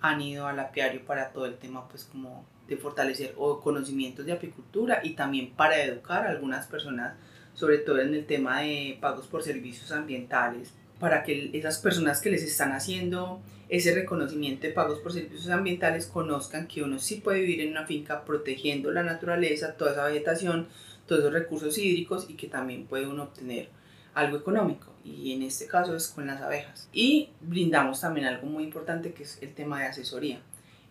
han 0.00 0.20
ido 0.22 0.48
al 0.48 0.58
apiario 0.58 1.04
para 1.04 1.30
todo 1.30 1.46
el 1.46 1.56
tema 1.56 1.86
pues 1.86 2.02
como 2.02 2.44
de 2.66 2.76
fortalecer 2.76 3.32
o 3.38 3.60
conocimientos 3.60 4.26
de 4.26 4.32
apicultura 4.32 5.02
y 5.04 5.10
también 5.10 5.52
para 5.52 5.80
educar 5.80 6.26
a 6.26 6.30
algunas 6.30 6.66
personas 6.66 7.14
sobre 7.54 7.78
todo 7.78 8.00
en 8.00 8.14
el 8.14 8.26
tema 8.26 8.60
de 8.60 8.98
pagos 9.00 9.26
por 9.26 9.42
servicios 9.42 9.92
ambientales 9.92 10.72
para 10.98 11.22
que 11.22 11.50
esas 11.52 11.78
personas 11.78 12.20
que 12.20 12.30
les 12.30 12.42
están 12.42 12.72
haciendo 12.72 13.40
ese 13.68 13.94
reconocimiento 13.94 14.66
de 14.66 14.72
pagos 14.72 15.00
por 15.00 15.12
servicios 15.12 15.48
ambientales 15.48 16.06
conozcan 16.06 16.66
que 16.66 16.82
uno 16.82 16.98
sí 16.98 17.16
puede 17.16 17.40
vivir 17.40 17.62
en 17.62 17.70
una 17.70 17.86
finca 17.86 18.24
protegiendo 18.24 18.92
la 18.92 19.02
naturaleza, 19.02 19.74
toda 19.74 19.92
esa 19.92 20.06
vegetación, 20.06 20.68
todos 21.06 21.20
esos 21.22 21.32
recursos 21.32 21.76
hídricos 21.78 22.26
y 22.28 22.34
que 22.34 22.46
también 22.46 22.86
puede 22.86 23.06
uno 23.06 23.24
obtener 23.24 23.68
algo 24.14 24.36
económico 24.36 24.92
y 25.04 25.32
en 25.32 25.42
este 25.42 25.66
caso 25.66 25.96
es 25.96 26.08
con 26.08 26.26
las 26.26 26.40
abejas. 26.40 26.88
Y 26.92 27.30
brindamos 27.40 28.00
también 28.00 28.26
algo 28.26 28.46
muy 28.46 28.64
importante 28.64 29.12
que 29.12 29.24
es 29.24 29.42
el 29.42 29.52
tema 29.52 29.80
de 29.80 29.86
asesoría. 29.86 30.40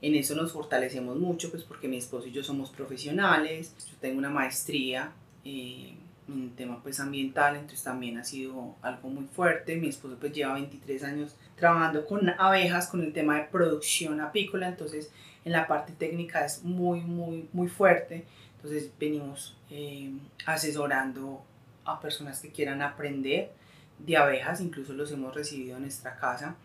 En 0.02 0.16
eso 0.16 0.36
nos 0.36 0.52
fortalecemos 0.52 1.18
mucho 1.18 1.50
pues 1.50 1.64
porque 1.64 1.88
mi 1.88 1.98
esposo 1.98 2.28
y 2.28 2.32
yo 2.32 2.44
somos 2.44 2.70
profesionales, 2.70 3.74
yo 3.90 3.96
tengo 4.02 4.18
una 4.18 4.30
maestría 4.30 5.14
eh, 5.46 5.96
en 6.28 6.56
tema 6.56 6.82
pues 6.82 7.00
ambiental, 7.00 7.56
entonces 7.56 7.84
también 7.84 8.18
ha 8.18 8.24
sido 8.24 8.76
algo 8.82 9.10
muy 9.10 9.26
fuerte. 9.26 9.76
Mi 9.76 9.90
esposo 9.90 10.18
pues 10.20 10.34
lleva 10.34 10.54
23 10.54 11.04
años 11.04 11.36
trabajando 11.56 12.06
con 12.06 12.30
abejas, 12.30 12.88
con 12.88 13.02
el 13.02 13.14
tema 13.14 13.38
de 13.38 13.44
producción 13.46 14.22
apícola, 14.22 14.68
entonces 14.68 15.12
en 15.46 15.52
la 15.52 15.68
parte 15.68 15.94
técnica 15.94 16.46
es 16.46 16.64
muy, 16.64 17.02
muy, 17.02 17.50
muy 17.54 17.68
fuerte. 17.68 18.26
Entonces 18.56 18.92
venimos 18.98 19.58
eh, 19.70 20.12
asesorando 20.46 21.44
a 21.86 22.00
personas 22.00 22.40
que 22.40 22.50
quieran 22.50 22.82
aprender 22.82 23.52
de 24.00 24.18
abejas, 24.18 24.62
incluso 24.62 24.94
los 24.94 25.12
hemos 25.12 25.34
recibido 25.36 25.76
en 25.76 25.84
nuestra 25.84 26.16
casa, 26.16 26.56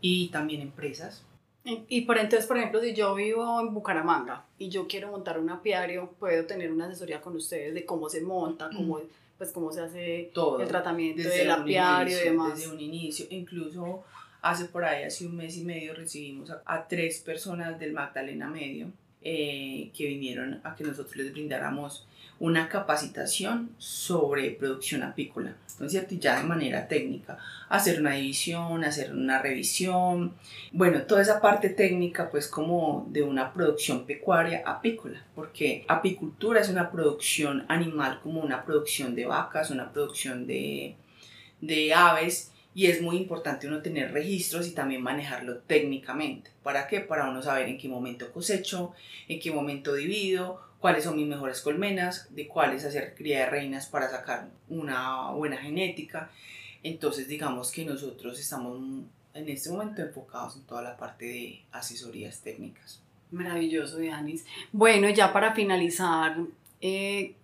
y 0.00 0.28
también 0.28 0.60
empresas. 0.60 1.24
Y 1.64 2.02
por 2.02 2.18
entonces, 2.18 2.46
por 2.46 2.58
ejemplo, 2.58 2.80
si 2.80 2.92
yo 2.92 3.14
vivo 3.14 3.58
en 3.60 3.72
Bucaramanga 3.72 4.44
y 4.58 4.68
yo 4.68 4.86
quiero 4.86 5.10
montar 5.10 5.38
un 5.38 5.48
apiario, 5.48 6.10
puedo 6.18 6.44
tener 6.44 6.70
una 6.70 6.86
asesoría 6.86 7.22
con 7.22 7.34
ustedes 7.36 7.72
de 7.72 7.86
cómo 7.86 8.10
se 8.10 8.20
monta, 8.20 8.68
cómo, 8.68 9.00
pues 9.38 9.50
cómo 9.50 9.72
se 9.72 9.80
hace 9.80 10.30
Todo, 10.34 10.60
el 10.60 10.68
tratamiento 10.68 11.26
del 11.26 11.50
apiario 11.50 12.18
y 12.20 12.24
demás. 12.24 12.58
Desde 12.58 12.70
un 12.70 12.80
inicio, 12.80 13.26
incluso 13.30 14.04
hace 14.42 14.66
por 14.66 14.84
ahí, 14.84 15.04
hace 15.04 15.26
un 15.26 15.36
mes 15.36 15.56
y 15.56 15.64
medio, 15.64 15.94
recibimos 15.94 16.50
a, 16.50 16.86
tres 16.86 17.20
personas 17.20 17.78
del 17.78 17.94
Magdalena 17.94 18.50
Medio 18.50 18.88
eh, 19.22 19.90
que 19.96 20.06
vinieron 20.06 20.60
a 20.64 20.74
que 20.74 20.84
nosotros 20.84 21.16
les 21.16 21.32
brindáramos 21.32 22.06
una 22.38 22.68
capacitación 22.68 23.70
sobre 23.78 24.50
producción 24.50 25.02
apícola, 25.02 25.56
¿no 25.78 25.86
es 25.86 25.92
cierto? 25.92 26.14
Y 26.14 26.18
ya 26.18 26.38
de 26.38 26.44
manera 26.44 26.88
técnica, 26.88 27.38
hacer 27.68 28.00
una 28.00 28.14
división, 28.14 28.84
hacer 28.84 29.12
una 29.12 29.40
revisión, 29.40 30.34
bueno, 30.72 31.02
toda 31.02 31.22
esa 31.22 31.40
parte 31.40 31.70
técnica 31.70 32.30
pues 32.30 32.48
como 32.48 33.06
de 33.10 33.22
una 33.22 33.52
producción 33.52 34.04
pecuaria 34.04 34.62
apícola, 34.66 35.24
porque 35.34 35.84
apicultura 35.88 36.60
es 36.60 36.68
una 36.68 36.90
producción 36.90 37.64
animal 37.68 38.20
como 38.22 38.40
una 38.40 38.64
producción 38.64 39.14
de 39.14 39.26
vacas, 39.26 39.70
una 39.70 39.92
producción 39.92 40.46
de, 40.46 40.96
de 41.60 41.94
aves, 41.94 42.50
y 42.76 42.86
es 42.86 43.00
muy 43.00 43.16
importante 43.16 43.68
uno 43.68 43.82
tener 43.82 44.12
registros 44.12 44.66
y 44.66 44.72
también 44.72 45.00
manejarlo 45.00 45.58
técnicamente. 45.58 46.50
¿Para 46.64 46.88
qué? 46.88 46.98
Para 47.00 47.30
uno 47.30 47.40
saber 47.40 47.68
en 47.68 47.78
qué 47.78 47.88
momento 47.88 48.32
cosecho, 48.32 48.92
en 49.28 49.38
qué 49.38 49.52
momento 49.52 49.94
divido, 49.94 50.60
cuáles 50.84 51.04
son 51.04 51.16
mis 51.16 51.26
mejores 51.26 51.62
colmenas, 51.62 52.28
de 52.34 52.46
cuáles 52.46 52.84
hacer 52.84 53.14
cría 53.14 53.38
de 53.38 53.46
reinas 53.46 53.86
para 53.86 54.10
sacar 54.10 54.50
una 54.68 55.30
buena 55.30 55.56
genética. 55.56 56.30
Entonces 56.82 57.26
digamos 57.26 57.72
que 57.72 57.86
nosotros 57.86 58.38
estamos 58.38 58.78
en 59.32 59.48
este 59.48 59.70
momento 59.70 60.02
enfocados 60.02 60.56
en 60.56 60.64
toda 60.64 60.82
la 60.82 60.98
parte 60.98 61.24
de 61.24 61.62
asesorías 61.72 62.42
técnicas. 62.42 63.00
Maravilloso, 63.30 63.96
Dianis. 63.96 64.44
Bueno, 64.72 65.08
ya 65.08 65.32
para 65.32 65.54
finalizar, 65.54 66.36
eh, 66.82 67.34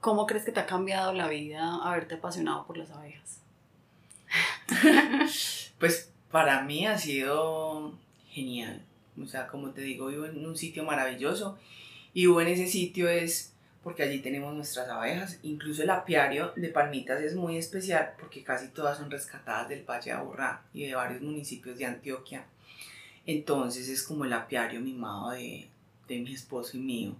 ¿cómo 0.00 0.26
crees 0.26 0.44
que 0.44 0.50
te 0.50 0.58
ha 0.58 0.66
cambiado 0.66 1.12
la 1.12 1.28
vida 1.28 1.76
haberte 1.76 2.16
apasionado 2.16 2.66
por 2.66 2.78
las 2.78 2.90
abejas? 2.90 3.38
pues 5.78 6.10
para 6.32 6.62
mí 6.64 6.84
ha 6.84 6.98
sido 6.98 7.92
genial. 8.28 8.82
O 9.22 9.26
sea, 9.26 9.46
como 9.46 9.70
te 9.70 9.82
digo, 9.82 10.08
vivo 10.08 10.26
en 10.26 10.44
un 10.44 10.56
sitio 10.56 10.82
maravilloso 10.82 11.56
y 12.18 12.26
hubo 12.26 12.40
en 12.40 12.48
ese 12.48 12.66
sitio 12.66 13.08
es 13.08 13.52
porque 13.80 14.02
allí 14.02 14.18
tenemos 14.18 14.52
nuestras 14.52 14.88
abejas. 14.88 15.38
Incluso 15.44 15.84
el 15.84 15.90
apiario 15.90 16.52
de 16.56 16.68
Palmitas 16.68 17.22
es 17.22 17.36
muy 17.36 17.56
especial 17.56 18.14
porque 18.18 18.42
casi 18.42 18.70
todas 18.70 18.98
son 18.98 19.08
rescatadas 19.08 19.68
del 19.68 19.84
Valle 19.88 20.10
de 20.10 20.16
Aburrá 20.16 20.64
y 20.74 20.84
de 20.84 20.96
varios 20.96 21.22
municipios 21.22 21.78
de 21.78 21.84
Antioquia. 21.84 22.44
Entonces 23.24 23.88
es 23.88 24.02
como 24.02 24.24
el 24.24 24.32
apiario 24.32 24.80
mimado 24.80 25.30
de, 25.30 25.68
de 26.08 26.18
mi 26.18 26.34
esposo 26.34 26.76
y 26.76 26.80
mío, 26.80 27.14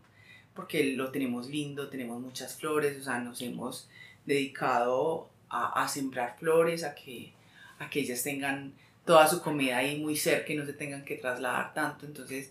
porque 0.52 0.82
lo 0.96 1.12
tenemos 1.12 1.48
lindo, 1.48 1.88
tenemos 1.88 2.20
muchas 2.20 2.56
flores, 2.56 3.00
o 3.00 3.04
sea, 3.04 3.20
nos 3.20 3.40
hemos 3.40 3.88
dedicado 4.26 5.28
a, 5.48 5.80
a 5.80 5.86
sembrar 5.86 6.36
flores, 6.40 6.82
a 6.82 6.96
que, 6.96 7.30
a 7.78 7.88
ellas 7.92 8.24
tengan 8.24 8.72
toda 9.04 9.28
su 9.28 9.42
comida 9.42 9.76
ahí 9.76 10.00
muy 10.00 10.16
cerca 10.16 10.52
y 10.52 10.56
no 10.56 10.66
se 10.66 10.72
tengan 10.72 11.04
que 11.04 11.14
trasladar 11.14 11.72
tanto. 11.72 12.04
Entonces 12.04 12.50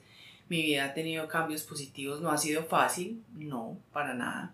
mi 0.50 0.62
vida 0.62 0.86
ha 0.86 0.94
tenido 0.94 1.28
cambios 1.28 1.64
positivos, 1.64 2.22
no 2.22 2.32
ha 2.32 2.38
sido 2.38 2.64
fácil, 2.64 3.24
no, 3.36 3.78
para 3.92 4.14
nada, 4.14 4.54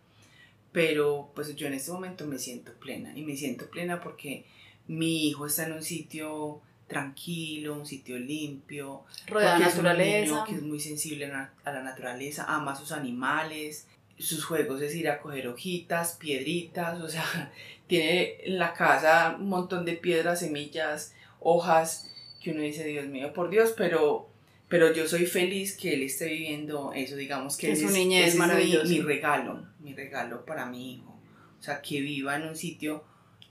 pero 0.71 1.31
pues 1.35 1.55
yo 1.55 1.67
en 1.67 1.73
este 1.73 1.91
momento 1.91 2.25
me 2.25 2.39
siento 2.39 2.73
plena 2.73 3.15
y 3.15 3.23
me 3.23 3.35
siento 3.37 3.69
plena 3.69 4.01
porque 4.01 4.45
mi 4.87 5.27
hijo 5.27 5.45
está 5.45 5.65
en 5.65 5.73
un 5.73 5.83
sitio 5.83 6.61
tranquilo, 6.87 7.75
un 7.75 7.85
sitio 7.85 8.19
limpio, 8.19 9.03
rodeado 9.27 9.59
de 9.59 9.65
naturaleza, 9.65 10.39
es 10.39 10.49
que 10.49 10.55
es 10.55 10.61
muy 10.61 10.79
sensible 10.79 11.25
a 11.25 11.71
la 11.71 11.83
naturaleza, 11.83 12.45
ama 12.47 12.73
a 12.73 12.75
sus 12.75 12.91
animales, 12.91 13.87
sus 14.17 14.45
juegos 14.45 14.81
es 14.81 14.95
ir 14.95 15.09
a 15.09 15.19
coger 15.19 15.47
hojitas, 15.47 16.13
piedritas, 16.13 17.01
o 17.01 17.09
sea, 17.09 17.51
tiene 17.87 18.37
en 18.43 18.59
la 18.59 18.73
casa 18.73 19.37
un 19.39 19.49
montón 19.49 19.85
de 19.85 19.93
piedras, 19.93 20.39
semillas, 20.39 21.13
hojas, 21.39 22.09
que 22.41 22.51
uno 22.51 22.61
dice, 22.61 22.83
Dios 22.83 23.07
mío, 23.07 23.33
por 23.33 23.49
Dios, 23.49 23.73
pero 23.77 24.29
pero 24.69 24.93
yo 24.93 25.07
soy 25.07 25.25
feliz 25.25 25.77
que 25.77 25.93
él 25.93 26.03
esté 26.03 26.27
viviendo 26.27 26.93
eso, 26.93 27.15
digamos 27.15 27.57
que 27.57 27.71
es, 27.71 27.81
su 27.81 27.89
niñez 27.89 28.35
es 28.35 28.39
mi, 28.39 28.77
mi, 28.89 29.01
regalo, 29.01 29.65
mi 29.79 29.93
regalo 29.93 30.45
para 30.45 30.65
mi 30.65 30.95
hijo. 30.95 31.19
o 31.59 31.63
sea, 31.63 31.81
que 31.81 32.01
viva 32.01 32.35
en 32.35 32.47
un 32.47 32.55
sitio 32.55 33.03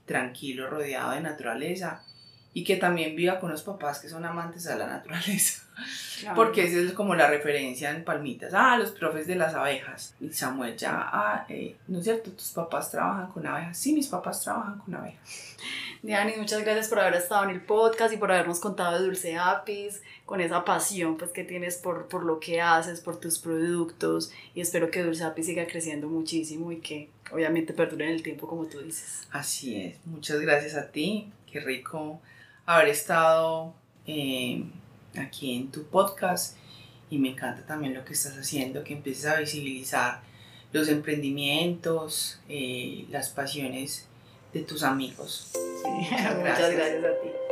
tranquilo, 0.05 0.69
rodeado 0.69 1.11
de 1.11 1.21
naturaleza 1.21 2.03
y 2.53 2.63
que 2.63 2.75
también 2.75 3.15
viva 3.15 3.39
con 3.39 3.51
los 3.51 3.63
papás 3.63 3.99
que 3.99 4.09
son 4.09 4.25
amantes 4.25 4.67
a 4.67 4.75
la 4.75 4.87
naturaleza. 4.87 5.63
Porque 6.35 6.65
esa 6.65 6.79
es 6.79 6.93
como 6.93 7.15
la 7.15 7.27
referencia 7.27 7.89
en 7.89 8.03
Palmitas. 8.03 8.53
Ah, 8.53 8.77
los 8.77 8.91
profes 8.91 9.25
de 9.25 9.35
las 9.35 9.55
abejas. 9.55 10.15
Y 10.19 10.29
Samuel 10.29 10.77
ya, 10.77 11.09
ah, 11.11 11.45
eh, 11.49 11.75
¿no 11.87 11.97
es 11.97 12.03
cierto? 12.03 12.31
¿Tus 12.31 12.51
papás 12.51 12.91
trabajan 12.91 13.31
con 13.31 13.47
abejas? 13.47 13.77
Sí, 13.77 13.93
mis 13.93 14.07
papás 14.07 14.43
trabajan 14.43 14.77
con 14.79 14.93
abejas. 14.93 15.57
Diani, 16.03 16.33
muchas 16.37 16.61
gracias 16.61 16.89
por 16.89 16.99
haber 16.99 17.15
estado 17.15 17.45
en 17.45 17.49
el 17.49 17.61
podcast 17.61 18.13
y 18.13 18.17
por 18.17 18.31
habernos 18.31 18.59
contado 18.59 18.99
de 18.99 19.05
Dulce 19.05 19.37
Apis, 19.37 20.03
con 20.25 20.39
esa 20.41 20.63
pasión 20.63 21.17
pues, 21.17 21.31
que 21.31 21.43
tienes 21.43 21.77
por, 21.77 22.07
por 22.07 22.23
lo 22.23 22.39
que 22.39 22.61
haces, 22.61 22.99
por 22.99 23.19
tus 23.19 23.39
productos. 23.39 24.31
Y 24.53 24.61
espero 24.61 24.91
que 24.91 25.01
Dulce 25.01 25.23
Apis 25.23 25.47
siga 25.47 25.65
creciendo 25.65 26.07
muchísimo 26.09 26.71
y 26.71 26.77
que 26.77 27.09
obviamente 27.31 27.73
perdure 27.73 28.05
en 28.05 28.11
el 28.11 28.21
tiempo 28.21 28.47
como 28.47 28.65
tú 28.65 28.79
dices. 28.79 29.27
Así 29.31 29.81
es. 29.81 29.95
Muchas 30.05 30.39
gracias 30.41 30.75
a 30.75 30.91
ti. 30.91 31.31
Qué 31.51 31.59
rico 31.59 32.21
haber 32.67 32.89
estado... 32.89 33.73
Eh, 34.05 34.63
aquí 35.17 35.55
en 35.55 35.71
tu 35.71 35.83
podcast 35.85 36.57
y 37.09 37.17
me 37.17 37.29
encanta 37.29 37.65
también 37.65 37.93
lo 37.93 38.03
que 38.05 38.13
estás 38.13 38.37
haciendo, 38.37 38.83
que 38.83 38.93
empieces 38.93 39.25
a 39.25 39.39
visibilizar 39.39 40.21
los 40.71 40.87
emprendimientos, 40.87 42.39
eh, 42.49 43.05
las 43.09 43.29
pasiones 43.29 44.07
de 44.53 44.61
tus 44.61 44.83
amigos. 44.83 45.49
Muchas 45.83 46.71
gracias 46.71 47.03
a 47.03 47.21
ti. 47.21 47.42